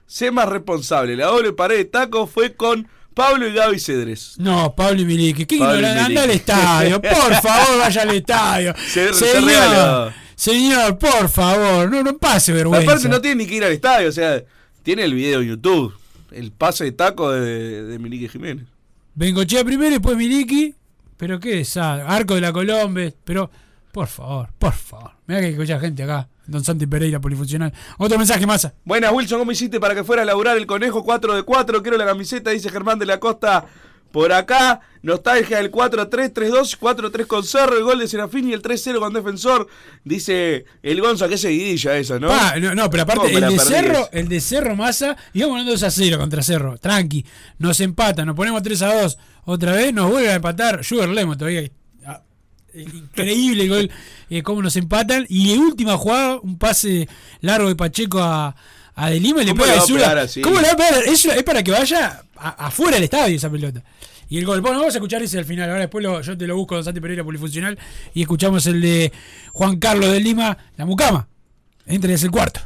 Sé 0.06 0.30
más 0.30 0.48
responsable. 0.48 1.16
La 1.16 1.26
doble 1.26 1.52
pared 1.52 1.76
de 1.76 1.84
taco 1.84 2.26
fue 2.26 2.54
con 2.54 2.88
Pablo 3.18 3.48
y 3.48 3.52
Gaby 3.52 3.78
Cedres. 3.78 4.34
No, 4.38 4.74
Pablo 4.74 5.00
y 5.02 5.04
Miliki, 5.04 5.44
qué 5.44 5.58
Pablo 5.58 5.74
y 5.74 5.76
ignorante, 5.78 6.00
anda 6.06 6.20
al 6.22 6.28
Miliki. 6.28 6.50
estadio, 6.50 7.02
por 7.02 7.34
favor, 7.42 7.78
vaya 7.80 8.02
al 8.02 8.10
estadio. 8.14 8.74
Se- 8.88 9.12
se 9.12 9.32
señor, 9.32 9.44
regaló. 9.44 10.12
señor, 10.36 10.98
por 10.98 11.28
favor, 11.28 11.90
no, 11.90 12.02
no 12.02 12.16
pase 12.16 12.52
vergüenza. 12.52 12.90
Aparte 12.90 13.08
no 13.08 13.20
tiene 13.20 13.42
ni 13.42 13.46
que 13.50 13.56
ir 13.56 13.64
al 13.64 13.72
estadio, 13.72 14.08
o 14.08 14.12
sea, 14.12 14.42
tiene 14.82 15.02
el 15.04 15.12
video 15.14 15.40
en 15.42 15.48
YouTube. 15.48 15.94
El 16.30 16.52
pase 16.52 16.84
de 16.84 16.92
taco 16.92 17.30
de, 17.32 17.82
de 17.84 17.98
Milique 17.98 18.28
Jiménez. 18.28 18.66
Bengochea 19.14 19.64
primero 19.64 19.88
y 19.88 19.92
después 19.94 20.16
Miliki. 20.16 20.74
Pero 21.16 21.40
qué 21.40 21.60
es 21.60 21.76
Arco 21.76 22.34
de 22.36 22.40
la 22.42 22.52
Colombe. 22.52 23.12
Pero, 23.24 23.50
por 23.92 24.06
favor, 24.06 24.50
por 24.58 24.72
favor. 24.72 25.10
Mira 25.26 25.40
que 25.40 25.48
escucha 25.48 25.80
gente 25.80 26.04
acá. 26.04 26.28
Don 26.48 26.64
Santi 26.64 26.86
Pereira, 26.86 27.20
polifuncional. 27.20 27.72
Otro 27.98 28.18
mensaje 28.18 28.46
más. 28.46 28.72
Buenas, 28.84 29.12
Wilson, 29.12 29.38
¿cómo 29.38 29.52
hiciste 29.52 29.78
para 29.78 29.94
que 29.94 30.02
fuera 30.02 30.22
a 30.22 30.24
laburar 30.24 30.56
el 30.56 30.66
conejo 30.66 31.04
4 31.04 31.34
de 31.34 31.42
4? 31.42 31.82
Quiero 31.82 31.98
la 31.98 32.06
camiseta, 32.06 32.50
dice 32.50 32.70
Germán 32.70 32.98
de 32.98 33.06
la 33.06 33.20
Costa. 33.20 33.66
Por 34.10 34.32
acá, 34.32 34.80
nostalgia 35.02 35.58
del 35.58 35.70
4-3-3-2, 35.70 36.78
4-3 36.78 37.26
con 37.26 37.44
Cerro, 37.44 37.76
el 37.76 37.84
gol 37.84 37.98
de 37.98 38.08
Serafín 38.08 38.48
y 38.48 38.54
el 38.54 38.62
3-0 38.62 38.98
con 38.98 39.12
Defensor. 39.12 39.68
Dice 40.02 40.64
el 40.82 41.02
Gonza, 41.02 41.28
que 41.28 41.36
seguidilla 41.36 41.98
esa, 41.98 42.18
¿no? 42.18 42.28
Pa, 42.28 42.58
no, 42.58 42.74
no, 42.74 42.88
pero 42.88 43.02
aparte, 43.02 43.26
¿Cómo 43.26 43.38
me 43.38 43.46
el 43.46 43.52
de, 43.52 43.58
Cerro, 43.58 44.08
el 44.10 44.28
de 44.28 44.40
Cerro 44.40 44.76
Massa, 44.76 45.14
íbamos 45.34 45.56
ganando 45.56 45.72
2 45.72 45.82
a 45.82 45.90
0 45.90 46.18
contra 46.18 46.42
Cerro. 46.42 46.78
Tranqui. 46.78 47.26
Nos 47.58 47.80
empatan, 47.80 48.26
nos 48.26 48.34
ponemos 48.34 48.62
3 48.62 48.80
a 48.80 49.02
2. 49.02 49.18
Otra 49.44 49.72
vez 49.72 49.92
nos 49.92 50.10
vuelve 50.10 50.30
a 50.30 50.36
empatar. 50.36 50.82
Sugar 50.82 51.10
Lemon 51.10 51.36
todavía. 51.36 51.70
Increíble 52.82 53.62
el 53.64 53.68
gol, 53.68 53.90
eh, 54.30 54.42
cómo 54.42 54.62
nos 54.62 54.76
empatan. 54.76 55.26
Y 55.28 55.54
la 55.54 55.60
última 55.62 55.96
jugada, 55.96 56.38
un 56.40 56.58
pase 56.58 57.08
largo 57.40 57.68
de 57.68 57.76
Pacheco 57.76 58.20
a, 58.20 58.54
a 58.94 59.10
De 59.10 59.20
Lima 59.20 59.42
y 59.42 59.46
le 59.46 59.50
¿Cómo 59.52 59.62
pega 59.62 59.74
de 59.74 59.78
a 59.80 59.82
zurda. 59.82 60.02
pegar 60.04 60.18
así? 60.18 60.40
¿Cómo 60.40 60.60
le 60.60 60.66
va 60.68 60.72
a 60.72 60.76
pegar? 60.76 61.02
Eso 61.06 61.32
es 61.32 61.42
para 61.42 61.62
que 61.62 61.70
vaya 61.70 62.22
a- 62.36 62.66
afuera 62.66 62.94
del 62.96 63.04
estadio 63.04 63.36
esa 63.36 63.50
pelota. 63.50 63.82
Y 64.30 64.38
el 64.38 64.44
gol, 64.44 64.60
bueno, 64.60 64.78
vamos 64.78 64.94
a 64.94 64.98
escuchar 64.98 65.22
ese 65.22 65.38
al 65.38 65.44
final. 65.46 65.68
Ahora 65.70 65.80
después 65.82 66.04
lo- 66.04 66.20
yo 66.20 66.36
te 66.36 66.46
lo 66.46 66.56
busco, 66.56 66.74
Don 66.74 66.84
Santi 66.84 67.00
Pereira 67.00 67.24
Polifuncional. 67.24 67.78
Y 68.14 68.22
escuchamos 68.22 68.66
el 68.66 68.80
de 68.80 69.12
Juan 69.52 69.78
Carlos 69.78 70.10
de 70.12 70.20
Lima, 70.20 70.56
la 70.76 70.84
mucama. 70.84 71.28
Entre 71.86 72.12
es 72.12 72.22
el 72.24 72.30
cuarto. 72.30 72.60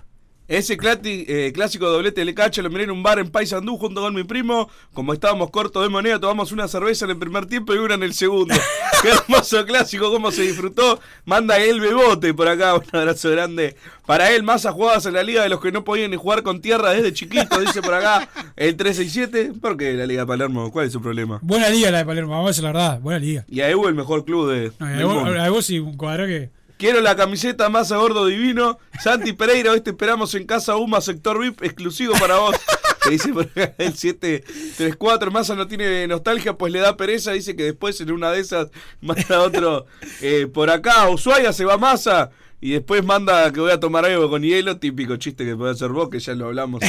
Ese 0.48 0.76
clati- 0.76 1.24
eh, 1.28 1.52
clásico 1.54 1.88
doblete 1.88 2.24
de 2.24 2.34
cacho 2.34 2.60
lo 2.62 2.68
miré 2.68 2.84
en 2.84 2.90
un 2.90 3.02
bar 3.02 3.18
en 3.18 3.30
Paysandú 3.30 3.78
junto 3.78 4.00
con 4.00 4.14
mi 4.14 4.24
primo. 4.24 4.68
Como 4.92 5.12
estábamos 5.14 5.50
cortos 5.50 5.82
de 5.82 5.88
moneda, 5.88 6.18
tomamos 6.20 6.52
una 6.52 6.68
cerveza 6.68 7.04
en 7.06 7.12
el 7.12 7.16
primer 7.18 7.46
tiempo 7.46 7.74
y 7.74 7.78
una 7.78 7.94
en 7.94 8.02
el 8.02 8.12
segundo. 8.12 8.54
Qué 9.02 9.08
hermoso 9.10 9.64
clásico, 9.64 10.10
cómo 10.10 10.30
se 10.30 10.42
disfrutó. 10.42 11.00
Manda 11.24 11.58
el 11.58 11.80
bebote 11.80 12.34
por 12.34 12.48
acá, 12.48 12.74
un 12.74 12.82
abrazo 12.92 13.30
grande. 13.30 13.76
Para 14.04 14.30
él, 14.32 14.42
más 14.42 14.66
jugadas 14.66 15.06
en 15.06 15.14
la 15.14 15.22
liga 15.22 15.42
de 15.42 15.48
los 15.48 15.60
que 15.60 15.72
no 15.72 15.84
podían 15.84 16.10
ni 16.10 16.16
jugar 16.16 16.42
con 16.42 16.60
tierra 16.60 16.90
desde 16.90 17.12
chiquito, 17.12 17.60
dice 17.60 17.80
por 17.80 17.94
acá 17.94 18.28
el 18.56 18.76
367. 18.76 19.58
¿Por 19.60 19.76
qué 19.76 19.94
la 19.94 20.06
liga 20.06 20.22
de 20.22 20.26
Palermo? 20.26 20.70
¿Cuál 20.70 20.86
es 20.86 20.92
su 20.92 21.00
problema? 21.00 21.38
Buena 21.40 21.68
liga 21.70 21.90
la 21.90 21.98
de 21.98 22.04
Palermo, 22.04 22.32
vamos 22.32 22.46
a 22.46 22.50
decir 22.50 22.64
la 22.64 22.72
verdad. 22.72 23.00
Buena 23.00 23.18
liga. 23.20 23.44
Y 23.48 23.60
a 23.60 23.70
Evo 23.70 23.88
el 23.88 23.94
mejor 23.94 24.24
club 24.24 24.50
de. 24.50 24.72
No, 24.78 24.86
a 24.86 25.14
mundo. 25.24 25.40
a 25.40 25.48
vos 25.50 25.64
sí, 25.64 25.78
un 25.78 25.96
cuadro 25.96 26.26
que. 26.26 26.50
Quiero 26.82 27.00
la 27.00 27.14
camiseta 27.14 27.68
Massa 27.68 27.96
Gordo 27.98 28.26
Divino. 28.26 28.80
Santi 29.00 29.32
Pereira, 29.34 29.70
hoy 29.70 29.82
te 29.82 29.90
esperamos 29.90 30.34
en 30.34 30.46
Casa 30.46 30.74
Uma, 30.74 31.00
sector 31.00 31.38
VIP, 31.38 31.62
exclusivo 31.62 32.12
para 32.18 32.38
vos. 32.38 32.56
Que 33.04 33.10
dice 33.10 33.32
por 33.32 33.44
acá 33.44 33.72
el 33.78 33.94
734. 33.94 35.30
Massa 35.30 35.54
no 35.54 35.68
tiene 35.68 36.08
nostalgia, 36.08 36.54
pues 36.58 36.72
le 36.72 36.80
da 36.80 36.96
pereza. 36.96 37.30
Dice 37.30 37.54
que 37.54 37.62
después 37.62 38.00
en 38.00 38.10
una 38.10 38.32
de 38.32 38.40
esas 38.40 38.66
manda 39.00 39.42
otro 39.42 39.86
eh, 40.22 40.48
por 40.52 40.70
acá. 40.70 41.08
Ushuaia 41.08 41.52
se 41.52 41.64
va 41.64 41.78
Massa. 41.78 42.30
Y 42.60 42.72
después 42.72 43.04
manda 43.04 43.52
que 43.52 43.60
voy 43.60 43.70
a 43.70 43.78
tomar 43.78 44.04
algo 44.04 44.28
con 44.28 44.42
hielo. 44.42 44.78
Típico 44.78 45.14
chiste 45.18 45.44
que 45.44 45.54
puede 45.54 45.70
hacer 45.70 45.90
vos, 45.90 46.10
que 46.10 46.18
ya 46.18 46.34
lo 46.34 46.46
hablamos. 46.46 46.82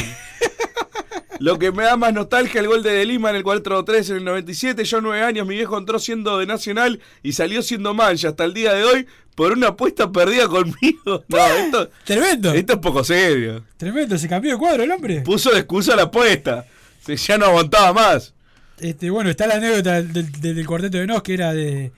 Lo 1.44 1.58
que 1.58 1.72
me 1.72 1.82
da 1.84 1.96
más 1.96 2.14
nostalgia, 2.14 2.60
el 2.60 2.68
gol 2.68 2.82
de 2.82 2.92
De 2.92 3.04
Lima 3.04 3.28
en 3.30 3.36
el 3.36 3.44
4-3 3.44 4.10
en 4.10 4.16
el 4.16 4.24
97. 4.24 4.82
Yo, 4.84 5.00
nueve 5.02 5.22
años, 5.22 5.46
mi 5.46 5.54
viejo 5.56 5.76
entró 5.76 5.98
siendo 5.98 6.38
de 6.38 6.46
Nacional 6.46 7.00
y 7.22 7.32
salió 7.34 7.60
siendo 7.62 7.92
mancha 7.92 8.28
hasta 8.30 8.44
el 8.44 8.54
día 8.54 8.72
de 8.72 8.84
hoy 8.84 9.06
por 9.34 9.52
una 9.52 9.68
apuesta 9.68 10.10
perdida 10.10 10.48
conmigo. 10.48 11.22
No, 11.28 11.38
esto, 11.46 11.90
Tremendo. 12.04 12.52
esto 12.54 12.72
es 12.72 12.78
poco 12.78 13.04
serio. 13.04 13.62
Tremendo, 13.76 14.16
se 14.16 14.26
cambió 14.28 14.52
de 14.52 14.58
cuadro 14.58 14.84
el 14.84 14.90
hombre. 14.90 15.20
Puso 15.20 15.50
de 15.50 15.58
excusa 15.58 15.94
la 15.96 16.04
apuesta. 16.04 16.64
Se- 17.04 17.16
Ya 17.16 17.36
no 17.36 17.46
aguantaba 17.46 17.92
más. 17.92 18.32
Este, 18.78 19.10
bueno, 19.10 19.28
está 19.28 19.46
la 19.46 19.56
anécdota 19.56 20.02
del, 20.02 20.12
del- 20.12 20.54
del 20.54 20.66
cuarteto 20.66 20.96
de 20.98 21.06
Nos 21.06 21.22
que 21.22 21.34
era 21.34 21.52
de 21.52 21.92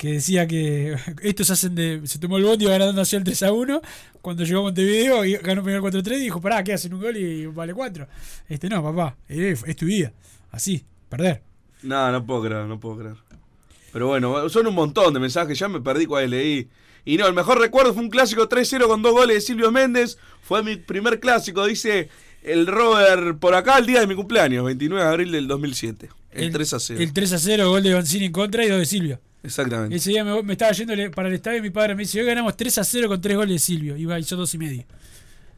que 0.00 0.12
decía 0.12 0.46
que 0.46 0.96
estos 1.22 1.50
hacen 1.50 1.74
de. 1.74 2.00
Se 2.04 2.18
tomó 2.18 2.38
el 2.38 2.44
bondi 2.44 2.64
ganando 2.64 3.02
así 3.02 3.16
el 3.16 3.24
3 3.24 3.42
a 3.42 3.52
1. 3.52 3.82
Cuando 4.22 4.44
llegó 4.44 4.60
a 4.60 4.62
Montevideo 4.62 5.26
y 5.26 5.34
ganó 5.34 5.62
primero 5.62 5.82
4 5.82 6.02
3 6.02 6.20
y 6.20 6.24
dijo, 6.24 6.40
pará, 6.40 6.64
¿qué 6.64 6.72
hacen 6.72 6.94
un 6.94 7.02
gol 7.02 7.18
y 7.18 7.44
vale 7.44 7.74
4? 7.74 8.06
Este 8.48 8.70
no, 8.70 8.82
papá, 8.82 9.18
es, 9.28 9.62
es 9.66 9.76
tu 9.76 9.84
vida. 9.84 10.14
Así, 10.52 10.86
perder. 11.10 11.42
No, 11.82 12.10
no 12.10 12.24
puedo 12.24 12.42
creer, 12.44 12.64
no 12.64 12.80
puedo 12.80 12.96
creer. 12.96 13.16
Pero 13.92 14.06
bueno, 14.06 14.48
son 14.48 14.66
un 14.66 14.74
montón 14.74 15.12
de 15.12 15.20
mensajes, 15.20 15.58
ya 15.58 15.68
me 15.68 15.82
perdí 15.82 16.06
cuál 16.06 16.30
leí. 16.30 16.66
Y 17.04 17.18
no, 17.18 17.26
el 17.26 17.34
mejor 17.34 17.60
recuerdo 17.60 17.92
fue 17.92 18.02
un 18.02 18.08
clásico 18.08 18.48
3-0 18.48 18.86
con 18.86 19.02
dos 19.02 19.12
goles 19.12 19.36
de 19.36 19.40
Silvio 19.42 19.70
Méndez. 19.70 20.16
Fue 20.40 20.62
mi 20.62 20.76
primer 20.76 21.20
clásico, 21.20 21.66
dice 21.66 22.08
el 22.42 22.66
Robert 22.66 23.38
por 23.38 23.54
acá, 23.54 23.76
el 23.76 23.84
día 23.84 24.00
de 24.00 24.06
mi 24.06 24.14
cumpleaños, 24.14 24.64
29 24.64 25.04
de 25.04 25.10
abril 25.10 25.32
del 25.32 25.46
2007. 25.46 26.08
El, 26.30 26.52
3 26.52 26.74
0. 26.78 27.00
El 27.02 27.12
3 27.12 27.32
a 27.34 27.38
0, 27.38 27.68
gol 27.68 27.82
de 27.82 27.92
Banzini 27.92 28.26
en 28.26 28.32
contra 28.32 28.64
y 28.64 28.68
dos 28.70 28.78
de 28.78 28.86
Silvio. 28.86 29.20
Exactamente. 29.42 29.96
Ese 29.96 30.10
día 30.10 30.24
me, 30.24 30.42
me 30.42 30.52
estaba 30.52 30.72
yendo 30.72 30.94
para 31.12 31.28
el 31.28 31.34
estadio 31.34 31.58
y 31.58 31.62
mi 31.62 31.70
padre 31.70 31.94
me 31.94 32.02
dice, 32.02 32.20
hoy 32.20 32.26
ganamos 32.26 32.56
3 32.56 32.78
a 32.78 32.84
0 32.84 33.08
con 33.08 33.20
3 33.20 33.36
goles 33.36 33.54
de 33.54 33.58
Silvio. 33.58 33.96
Iba, 33.96 34.18
hizo 34.18 34.36
2 34.36 34.54
y 34.54 34.58
medio. 34.58 34.84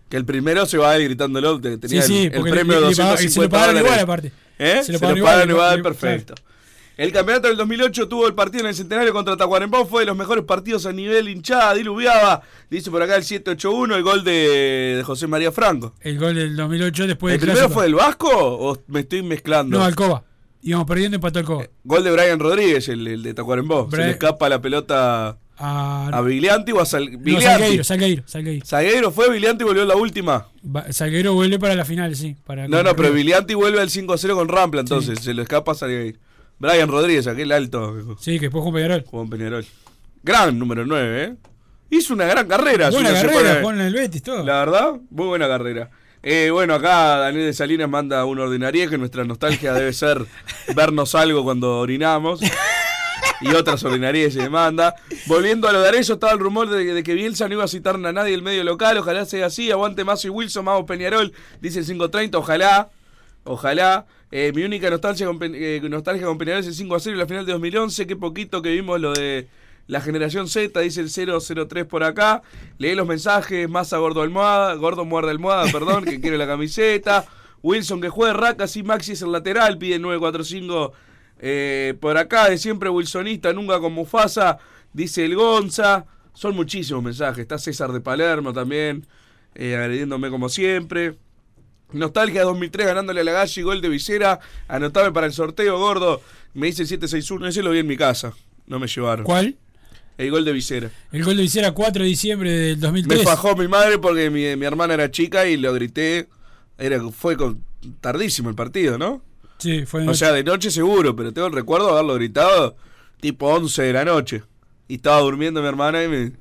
Que 0.09 0.17
el 0.17 0.25
primero 0.25 0.67
se 0.67 0.79
va 0.79 0.91
a 0.93 0.99
ir 0.99 1.05
gritándolo, 1.09 1.61
te- 1.61 1.79
tenía 1.79 2.03
Sí, 2.03 2.09
sí, 2.09 2.19
el- 2.27 2.35
el, 2.35 2.43
premio 2.53 2.81
de 2.81 2.89
le 2.91 2.97
pagaba- 2.97 3.11
250 3.13 3.31
se 3.33 3.41
lo 3.41 3.49
pagaron 3.51 3.79
igual, 3.81 3.99
aparte. 4.01 4.33
¿Eh? 4.59 4.83
Se 4.85 4.93
lo 4.93 4.99
pagaron 5.01 5.19
igual, 5.19 5.51
igual, 5.51 5.83
perfecto. 5.83 6.35
El 6.99 7.11
campeonato 7.11 7.49
del 7.49 7.57
2008 7.57 8.07
tuvo 8.07 8.27
el 8.29 8.35
partido 8.35 8.61
en 8.65 8.69
el 8.69 8.75
Centenario 8.75 9.15
contra 9.15 9.35
Tacuarembó, 9.37 9.87
fue 9.87 10.03
de 10.03 10.07
los 10.07 10.17
mejores 10.17 10.45
partidos 10.45 10.85
a 10.85 10.93
nivel 10.93 11.27
hinchada, 11.29 11.73
diluviaba. 11.75 12.43
Dice 12.71 12.91
por 12.91 13.03
acá 13.03 13.17
el 13.17 13.25
781, 13.25 13.97
el 13.97 14.03
gol 14.03 14.23
de, 14.23 14.97
de 14.99 15.03
José 15.03 15.27
María 15.27 15.51
Franco. 15.51 15.95
El 16.03 16.19
gol 16.19 16.35
del 16.35 16.55
2008 16.55 17.07
después 17.07 17.33
¿El 17.35 17.41
del 17.41 17.49
primero 17.49 17.61
clásico. 17.69 17.75
fue 17.75 17.85
del 17.85 17.95
Vasco 17.95 18.29
o 18.31 18.79
me 18.89 19.01
estoy 19.01 19.23
mezclando? 19.23 19.79
No, 19.79 19.85
Alcoba. 19.85 20.23
Íbamos 20.63 20.87
perdiendo 20.87 21.17
empató 21.17 21.41
Alcoba. 21.41 21.65
Gol 21.85 22.05
de 22.05 22.13
Brian 22.13 22.39
Rodríguez, 22.39 22.89
el, 22.89 23.07
el 23.07 23.23
de 23.23 23.35
Tacuarembó. 23.35 23.85
Se 23.91 23.97
Brian- 23.97 24.07
le 24.07 24.13
escapa 24.13 24.49
la 24.49 24.61
pelota 24.63 25.37
A, 25.59 26.09
a 26.13 26.21
Viglianti 26.23 26.71
o 26.73 26.81
a 26.81 26.87
Sal... 26.87 27.11
no. 27.21 27.41
Salgueiro, 27.41 27.85
Salgueiro, 27.85 28.23
Salgueiro. 28.27 28.65
Salgueiro 28.67 29.11
fue, 29.11 29.31
Viglianti 29.31 29.65
volvió 29.65 29.83
en 29.83 29.89
la 29.89 29.97
última. 29.97 30.47
Va- 30.65 30.93
Salgueiro 30.93 31.35
vuelve 31.35 31.59
para 31.59 31.75
la 31.75 31.85
final, 31.85 32.15
sí. 32.15 32.37
Para 32.47 32.69
No, 32.69 32.83
no, 32.83 32.95
pero 32.95 33.13
Viglianti 33.13 33.55
vuelve 33.55 33.81
al 33.81 33.91
5 33.91 34.13
a 34.13 34.19
0 34.19 34.37
con 34.37 34.49
Rampla, 34.49 34.81
entonces 34.83 35.19
se 35.21 35.35
lo 35.35 35.43
escapa 35.43 35.73
a 35.73 35.75
Salgueiro. 35.75 36.19
Brian 36.59 36.89
Rodríguez, 36.89 37.27
aquel 37.27 37.51
alto. 37.51 38.17
Sí, 38.21 38.35
que 38.39 38.47
después 38.47 38.65
en 38.65 38.73
Peñarol. 38.73 39.05
Jugó 39.05 39.23
en 39.25 39.31
Peñarol. 39.31 39.67
Gran 40.23 40.57
número 40.59 40.87
9, 40.87 41.25
¿eh? 41.25 41.35
Hizo 41.91 42.15
una 42.15 42.25
gran 42.27 42.47
carrera. 42.47 42.89
Buena 42.91 43.09
se 43.11 43.27
carrera, 43.27 43.61
pone- 43.63 43.81
en 43.81 43.87
el 43.89 43.93
Betis, 43.95 44.23
todo. 44.23 44.45
La 44.45 44.61
verdad, 44.61 44.93
muy 45.11 45.27
buena 45.27 45.49
carrera. 45.49 45.91
Eh, 46.23 46.51
bueno, 46.53 46.75
acá 46.75 47.17
Daniel 47.19 47.47
de 47.47 47.53
Salinas 47.53 47.89
manda 47.89 48.25
una 48.25 48.43
ordinaria 48.43 48.89
que 48.89 48.97
nuestra 48.97 49.25
nostalgia 49.25 49.73
debe 49.73 49.93
ser 49.93 50.25
vernos 50.77 51.15
algo 51.15 51.43
cuando 51.43 51.81
orinamos. 51.81 52.41
Y 53.41 53.49
otras 53.55 53.83
ordinarias 53.83 54.35
se 54.35 54.49
manda. 54.49 54.95
Volviendo 55.27 55.69
a 55.69 55.73
lo 55.73 55.81
de 55.81 55.89
Arezzo, 55.89 56.15
estaba 56.15 56.33
el 56.33 56.39
rumor 56.39 56.71
de, 56.71 56.85
de 56.85 57.03
que 57.03 57.15
Bielsa 57.15 57.49
no 57.49 57.55
iba 57.55 57.65
a 57.65 57.69
citar 57.69 57.97
a 57.97 58.13
nadie 58.13 58.35
el 58.35 58.43
medio 58.43 58.63
local. 58.63 58.99
Ojalá 58.99 59.25
sea 59.25 59.47
así. 59.47 59.73
Aguante 59.73 60.05
Mazo 60.05 60.29
y 60.29 60.31
Wilson, 60.31 60.65
Mago 60.65 60.87
Peñarol. 60.87 61.33
Dice 61.61 61.81
el 61.81 61.87
530. 61.87 62.39
Ojalá. 62.39 62.91
Ojalá. 63.43 64.07
Eh, 64.31 64.53
mi 64.55 64.63
única 64.63 64.89
nostalgia 64.91 65.27
con, 65.27 65.39
eh, 65.43 65.81
nostalgia 65.91 66.27
con 66.27 66.39
Peñarol 66.39 66.61
es 66.61 66.69
el 66.69 66.75
5 66.75 66.95
a 66.95 67.01
0 67.01 67.15
en 67.15 67.19
la 67.19 67.27
final 67.27 67.45
de 67.45 67.53
2011. 67.53 68.07
Qué 68.07 68.15
poquito 68.15 68.63
que 68.63 68.71
vimos 68.71 69.01
lo 69.01 69.13
de 69.13 69.49
la 69.87 70.01
generación 70.01 70.49
Z. 70.49 70.79
Dice 70.81 71.01
el 71.01 71.11
003 71.69 71.85
por 71.85 72.05
acá. 72.05 72.43
Lee 72.79 72.95
los 72.95 73.07
mensajes. 73.07 73.69
Massa 73.69 73.99
Gordo 73.99 74.23
Almohada. 74.23 74.75
Gordo 74.75 75.05
Muerde 75.05 75.31
Almohada, 75.31 75.71
perdón. 75.71 76.05
que 76.05 76.21
quiere 76.21 76.39
la 76.39 76.47
camiseta. 76.47 77.27
Wilson 77.63 78.01
que 78.01 78.09
juegue 78.09 78.33
Racas 78.33 78.77
y 78.77 78.83
Maxi 78.83 79.13
es 79.13 79.23
el 79.23 79.33
lateral. 79.33 79.79
Pide 79.79 79.99
945 79.99 80.93
eh, 81.41 81.95
por 82.01 82.17
acá. 82.17 82.49
De 82.49 82.59
siempre 82.59 82.89
Wilsonista. 82.89 83.53
Nunca 83.53 83.79
con 83.81 83.93
Mufasa. 83.93 84.59
Dice 84.93 85.25
el 85.25 85.37
Gonza. 85.37 86.07
Son 86.35 86.55
muchísimos 86.57 87.03
mensajes. 87.03 87.41
Está 87.41 87.59
César 87.59 87.93
de 87.93 88.01
Palermo 88.01 88.53
también. 88.53 89.07
eh, 89.55 89.77
agrediéndome 89.77 90.31
como 90.31 90.49
siempre. 90.49 91.17
Nostalgia 91.93 92.43
2003 92.45 92.87
ganándole 92.87 93.21
a 93.21 93.25
la 93.25 93.33
Galli, 93.33 93.63
gol 93.63 93.83
de 93.83 93.89
visera. 93.91 94.41
Anotame 94.67 95.13
para 95.13 95.27
el 95.27 95.33
sorteo, 95.35 95.79
gordo. 95.79 96.23
Me 96.55 96.69
dice 96.69 96.87
761. 96.87 97.49
Ese 97.49 97.63
lo 97.63 97.71
vi 97.71 97.81
en 97.81 97.87
mi 97.87 97.97
casa. 97.99 98.33
No 98.67 98.79
me 98.79 98.87
llevaron. 98.87 99.25
¿Cuál? 99.27 99.57
El 100.23 100.31
gol 100.31 100.45
de 100.45 100.53
visera. 100.53 100.91
El 101.11 101.25
gol 101.25 101.37
de 101.37 101.43
Visera 101.43 101.73
4 101.73 102.03
de 102.05 102.09
diciembre 102.09 102.51
del 102.51 102.81
2003. 102.81 103.19
Me 103.19 103.25
fajó 103.25 103.57
mi 103.57 103.67
madre 103.67 103.99
porque 103.99 104.31
mi, 104.31 104.55
mi 104.57 104.67
hermana 104.67 104.95
era 104.95 105.11
chica 105.11 105.47
y 105.47 105.57
lo 105.57 105.73
grité. 105.75 106.29
Era, 106.79 107.01
fue 107.11 107.37
con, 107.37 107.63
tardísimo 108.01 108.49
el 108.49 108.55
partido, 108.55 108.99
¿no? 108.99 109.23
Sí, 109.59 109.85
fue 109.85 110.01
de 110.01 110.07
O 110.07 110.11
noche. 110.11 110.19
sea, 110.19 110.33
de 110.33 110.45
noche 110.45 110.71
seguro, 110.71 111.15
pero 111.17 111.33
tengo 111.33 111.49
el 111.49 111.53
recuerdo 111.53 111.87
de 111.87 111.93
haberlo 111.93 112.15
gritado 112.15 112.77
tipo 113.21 113.49
11 113.49 113.83
de 113.83 113.93
la 113.93 114.05
noche. 114.05 114.43
Y 114.89 114.95
estaba 114.97 115.21
durmiendo 115.21 115.61
mi 115.61 115.69
hermana 115.69 116.03
y 116.05 116.09
me, 116.09 116.33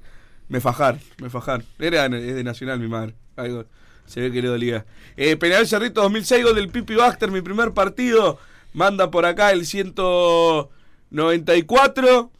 me 0.48 0.62
fajar, 0.62 1.00
me 1.20 1.30
fajar. 1.30 1.64
Era 1.80 2.06
es 2.06 2.36
de 2.36 2.44
Nacional 2.44 2.80
mi 2.80 2.88
madre. 2.88 3.16
Algo, 3.36 3.66
se 4.06 4.22
ve 4.22 4.32
que 4.32 4.42
le 4.42 4.48
dolía. 4.48 4.86
Eh, 5.18 5.36
Penal 5.38 5.68
Cerrito 5.68 6.02
2006, 6.02 6.44
gol 6.44 6.56
del 6.56 6.70
Pipi 6.70 6.96
Baxter, 6.96 7.32
mi 7.32 7.42
primer 7.42 7.72
partido. 7.72 8.38
Manda 8.74 9.10
por 9.10 9.26
acá 9.26 9.52
el 9.52 9.66
194. 9.66 12.32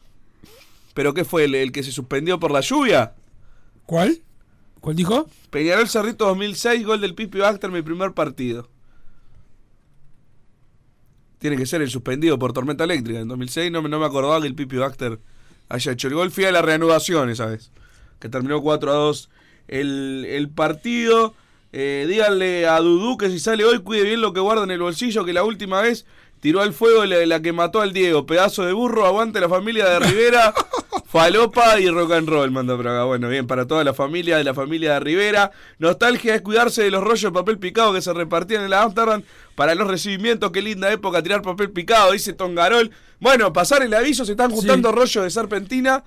¿Pero 0.94 1.14
qué 1.14 1.24
fue? 1.24 1.44
¿El, 1.44 1.54
el 1.54 1.72
que 1.72 1.82
se 1.82 1.92
suspendió 1.92 2.38
por 2.38 2.50
la 2.50 2.60
lluvia? 2.60 3.14
¿Cuál? 3.86 4.18
¿Cuál 4.80 4.96
dijo? 4.96 5.26
Peñarol 5.50 5.88
Cerrito 5.88 6.26
2006, 6.26 6.84
gol 6.84 7.00
del 7.00 7.14
Pipi 7.14 7.38
Baxter, 7.38 7.70
mi 7.70 7.82
primer 7.82 8.12
partido. 8.12 8.68
Tiene 11.38 11.56
que 11.56 11.66
ser 11.66 11.82
el 11.82 11.90
suspendido 11.90 12.38
por 12.38 12.52
tormenta 12.52 12.84
eléctrica. 12.84 13.20
En 13.20 13.28
2006 13.28 13.72
no, 13.72 13.82
me- 13.82 13.88
no 13.88 13.98
me 13.98 14.06
acordaba 14.06 14.40
que 14.40 14.46
el 14.46 14.54
Pipi 14.54 14.76
Baxter 14.76 15.18
haya 15.68 15.92
hecho 15.92 16.08
el 16.08 16.14
gol. 16.14 16.30
Fui 16.30 16.44
a 16.44 16.52
la 16.52 16.62
reanudación 16.62 17.30
esa 17.30 17.46
vez. 17.46 17.72
Que 18.20 18.28
terminó 18.28 18.60
4 18.62 18.90
a 18.92 18.94
2 18.94 19.30
el, 19.68 20.24
el 20.28 20.48
partido. 20.50 21.34
Eh, 21.72 22.06
díganle 22.08 22.66
a 22.68 22.78
Dudú 22.80 23.16
que 23.16 23.30
si 23.30 23.40
sale 23.40 23.64
hoy 23.64 23.80
cuide 23.80 24.02
bien 24.04 24.20
lo 24.20 24.32
que 24.32 24.40
guarda 24.40 24.62
en 24.64 24.70
el 24.70 24.80
bolsillo. 24.80 25.24
Que 25.24 25.32
la 25.32 25.42
última 25.42 25.80
vez 25.80 26.06
tiró 26.42 26.60
al 26.60 26.74
fuego 26.74 27.06
la, 27.06 27.24
la 27.24 27.40
que 27.40 27.52
mató 27.54 27.80
al 27.80 27.92
Diego. 27.94 28.26
Pedazo 28.26 28.64
de 28.66 28.72
burro, 28.74 29.06
aguante 29.06 29.40
la 29.40 29.48
familia 29.48 29.88
de 29.88 30.00
Rivera. 30.00 30.52
Falopa 31.06 31.78
y 31.78 31.88
rock 31.88 32.12
and 32.12 32.28
roll, 32.28 32.50
manda 32.50 32.74
por 32.76 32.88
acá. 32.88 33.04
Bueno, 33.04 33.28
bien, 33.28 33.46
para 33.46 33.66
toda 33.66 33.84
la 33.84 33.94
familia 33.94 34.38
de 34.38 34.44
la 34.44 34.54
familia 34.54 34.94
de 34.94 35.00
Rivera. 35.00 35.50
Nostalgia 35.78 36.34
es 36.34 36.40
cuidarse 36.42 36.82
de 36.82 36.90
los 36.90 37.02
rollos 37.04 37.22
de 37.22 37.32
papel 37.32 37.58
picado 37.58 37.92
que 37.92 38.00
se 38.02 38.12
repartían 38.12 38.64
en 38.64 38.70
la 38.70 38.82
Amsterdam 38.82 39.22
para 39.54 39.74
los 39.74 39.86
recibimientos. 39.88 40.50
Qué 40.50 40.62
linda 40.62 40.90
época 40.90 41.22
tirar 41.22 41.42
papel 41.42 41.70
picado, 41.70 42.12
dice 42.12 42.32
Tongarol. 42.32 42.90
Bueno, 43.20 43.52
pasar 43.52 43.82
el 43.82 43.94
aviso, 43.94 44.24
se 44.24 44.32
están 44.32 44.50
juntando 44.50 44.90
rollos 44.90 45.22
de 45.22 45.30
serpentina 45.30 46.02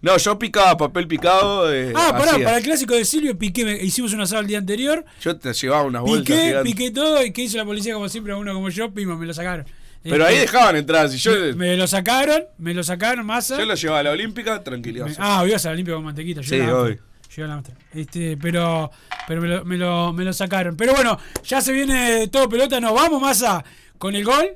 No, 0.00 0.16
yo 0.16 0.38
picaba 0.38 0.76
papel 0.76 1.08
picado. 1.08 1.72
eh, 1.74 1.92
Ah, 1.94 2.10
pará, 2.16 2.32
hacía. 2.32 2.44
para 2.44 2.58
el 2.58 2.62
clásico 2.64 2.94
de 2.94 3.04
Silvio 3.04 3.36
Piqué, 3.36 3.64
me- 3.64 3.82
hicimos 3.82 4.12
un 4.12 4.20
asado 4.20 4.40
el 4.42 4.46
día 4.46 4.58
anterior. 4.58 5.04
Yo 5.20 5.36
te 5.36 5.52
llevaba 5.52 5.82
unas 5.82 6.02
bolsas 6.02 6.20
Piqué, 6.20 6.40
gigantes. 6.48 6.72
piqué 6.72 6.90
todo. 6.92 7.24
¿Y 7.24 7.32
qué 7.32 7.42
hizo 7.42 7.56
la 7.56 7.64
policía? 7.64 7.94
Como 7.94 8.08
siempre, 8.08 8.32
a 8.32 8.36
uno 8.36 8.54
como 8.54 8.68
yo, 8.68 8.92
pima, 8.94 9.16
me 9.16 9.26
lo 9.26 9.34
sacaron. 9.34 9.66
Pero 10.04 10.24
ahí 10.24 10.38
dejaban 10.38 10.76
entrar. 10.76 11.08
Si 11.10 11.18
yo, 11.18 11.32
me, 11.32 11.52
me 11.54 11.76
lo 11.76 11.86
sacaron, 11.88 12.44
me 12.58 12.72
lo 12.72 12.84
sacaron, 12.84 13.26
masa. 13.26 13.58
yo 13.58 13.64
lo 13.66 13.74
llevaba 13.74 13.98
a 13.98 14.02
la 14.04 14.10
Olímpica, 14.12 14.62
tranquilidad. 14.62 15.08
Ah, 15.18 15.44
ibas 15.46 15.66
a 15.66 15.70
la 15.70 15.74
limpia 15.74 15.94
con 15.94 16.04
mantequita. 16.04 16.40
yo 16.42 16.48
Sí. 16.88 16.96
Yo 17.36 17.46
la 17.46 17.58
otra. 17.58 17.74
Este, 17.92 18.36
pero 18.36 18.90
pero 19.26 19.40
me 19.42 19.48
lo, 19.48 19.64
me, 19.64 19.76
lo, 19.76 20.12
me 20.12 20.24
lo 20.24 20.32
sacaron. 20.32 20.76
Pero 20.76 20.94
bueno, 20.94 21.18
ya 21.44 21.60
se 21.60 21.72
viene 21.72 22.28
todo 22.28 22.48
pelota. 22.48 22.80
Nos 22.80 22.94
vamos, 22.94 23.20
Massa, 23.20 23.62
con 23.98 24.14
el 24.14 24.24
gol 24.24 24.48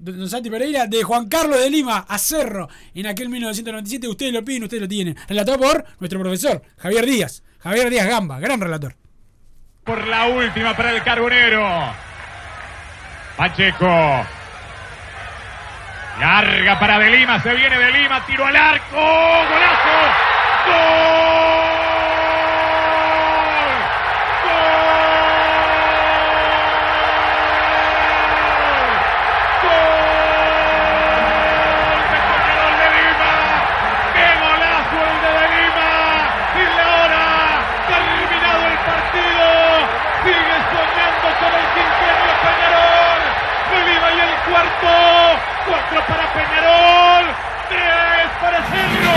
Don 0.00 0.30
Santi 0.30 0.48
Pereira 0.48 0.86
de 0.86 1.02
Juan 1.02 1.28
Carlos 1.28 1.60
de 1.60 1.68
Lima 1.68 2.06
a 2.08 2.18
Cerro 2.18 2.68
en 2.94 3.06
aquel 3.06 3.28
1997. 3.28 4.08
Ustedes 4.08 4.32
lo 4.32 4.42
piden, 4.42 4.62
ustedes 4.62 4.80
lo 4.82 4.88
tienen. 4.88 5.14
Relatado 5.28 5.58
por 5.58 5.84
nuestro 5.98 6.18
profesor, 6.18 6.62
Javier 6.78 7.04
Díaz. 7.04 7.42
Javier 7.58 7.90
Díaz 7.90 8.06
Gamba, 8.06 8.40
gran 8.40 8.58
relator. 8.58 8.96
Por 9.84 10.06
la 10.06 10.26
última 10.26 10.74
para 10.74 10.92
el 10.92 11.02
Carbonero. 11.02 11.92
Pacheco. 13.36 14.24
Larga 16.18 16.78
para 16.80 16.98
De 16.98 17.10
Lima, 17.18 17.42
se 17.42 17.54
viene 17.54 17.78
De 17.78 17.92
Lima, 17.92 18.24
tiro 18.26 18.46
al 18.46 18.56
arco, 18.56 18.96
golazo. 18.96 21.10
¡Qué 34.14 34.26
golazo 34.40 34.98
el 35.10 35.16
de 35.22 35.30
De 35.38 35.46
Lima! 35.54 35.90
Y 36.56 36.58
la 36.76 36.86
hora, 37.00 37.26
terminado 37.88 38.62
el 38.66 38.78
partido, 38.90 39.48
sigue 40.24 40.56
soñando 40.70 41.28
con 41.40 41.52
el 41.60 41.66
quinquenio 41.74 42.32
Peñarol. 42.44 43.22
De 43.70 43.78
Lima 43.88 44.08
y 44.10 44.20
el 44.20 44.34
cuarto, 44.50 44.92
cuatro 45.66 45.98
para 46.08 46.24
Peñarol, 46.34 47.24
tres 47.68 48.28
para 48.40 48.58
Cerro. 48.70 49.16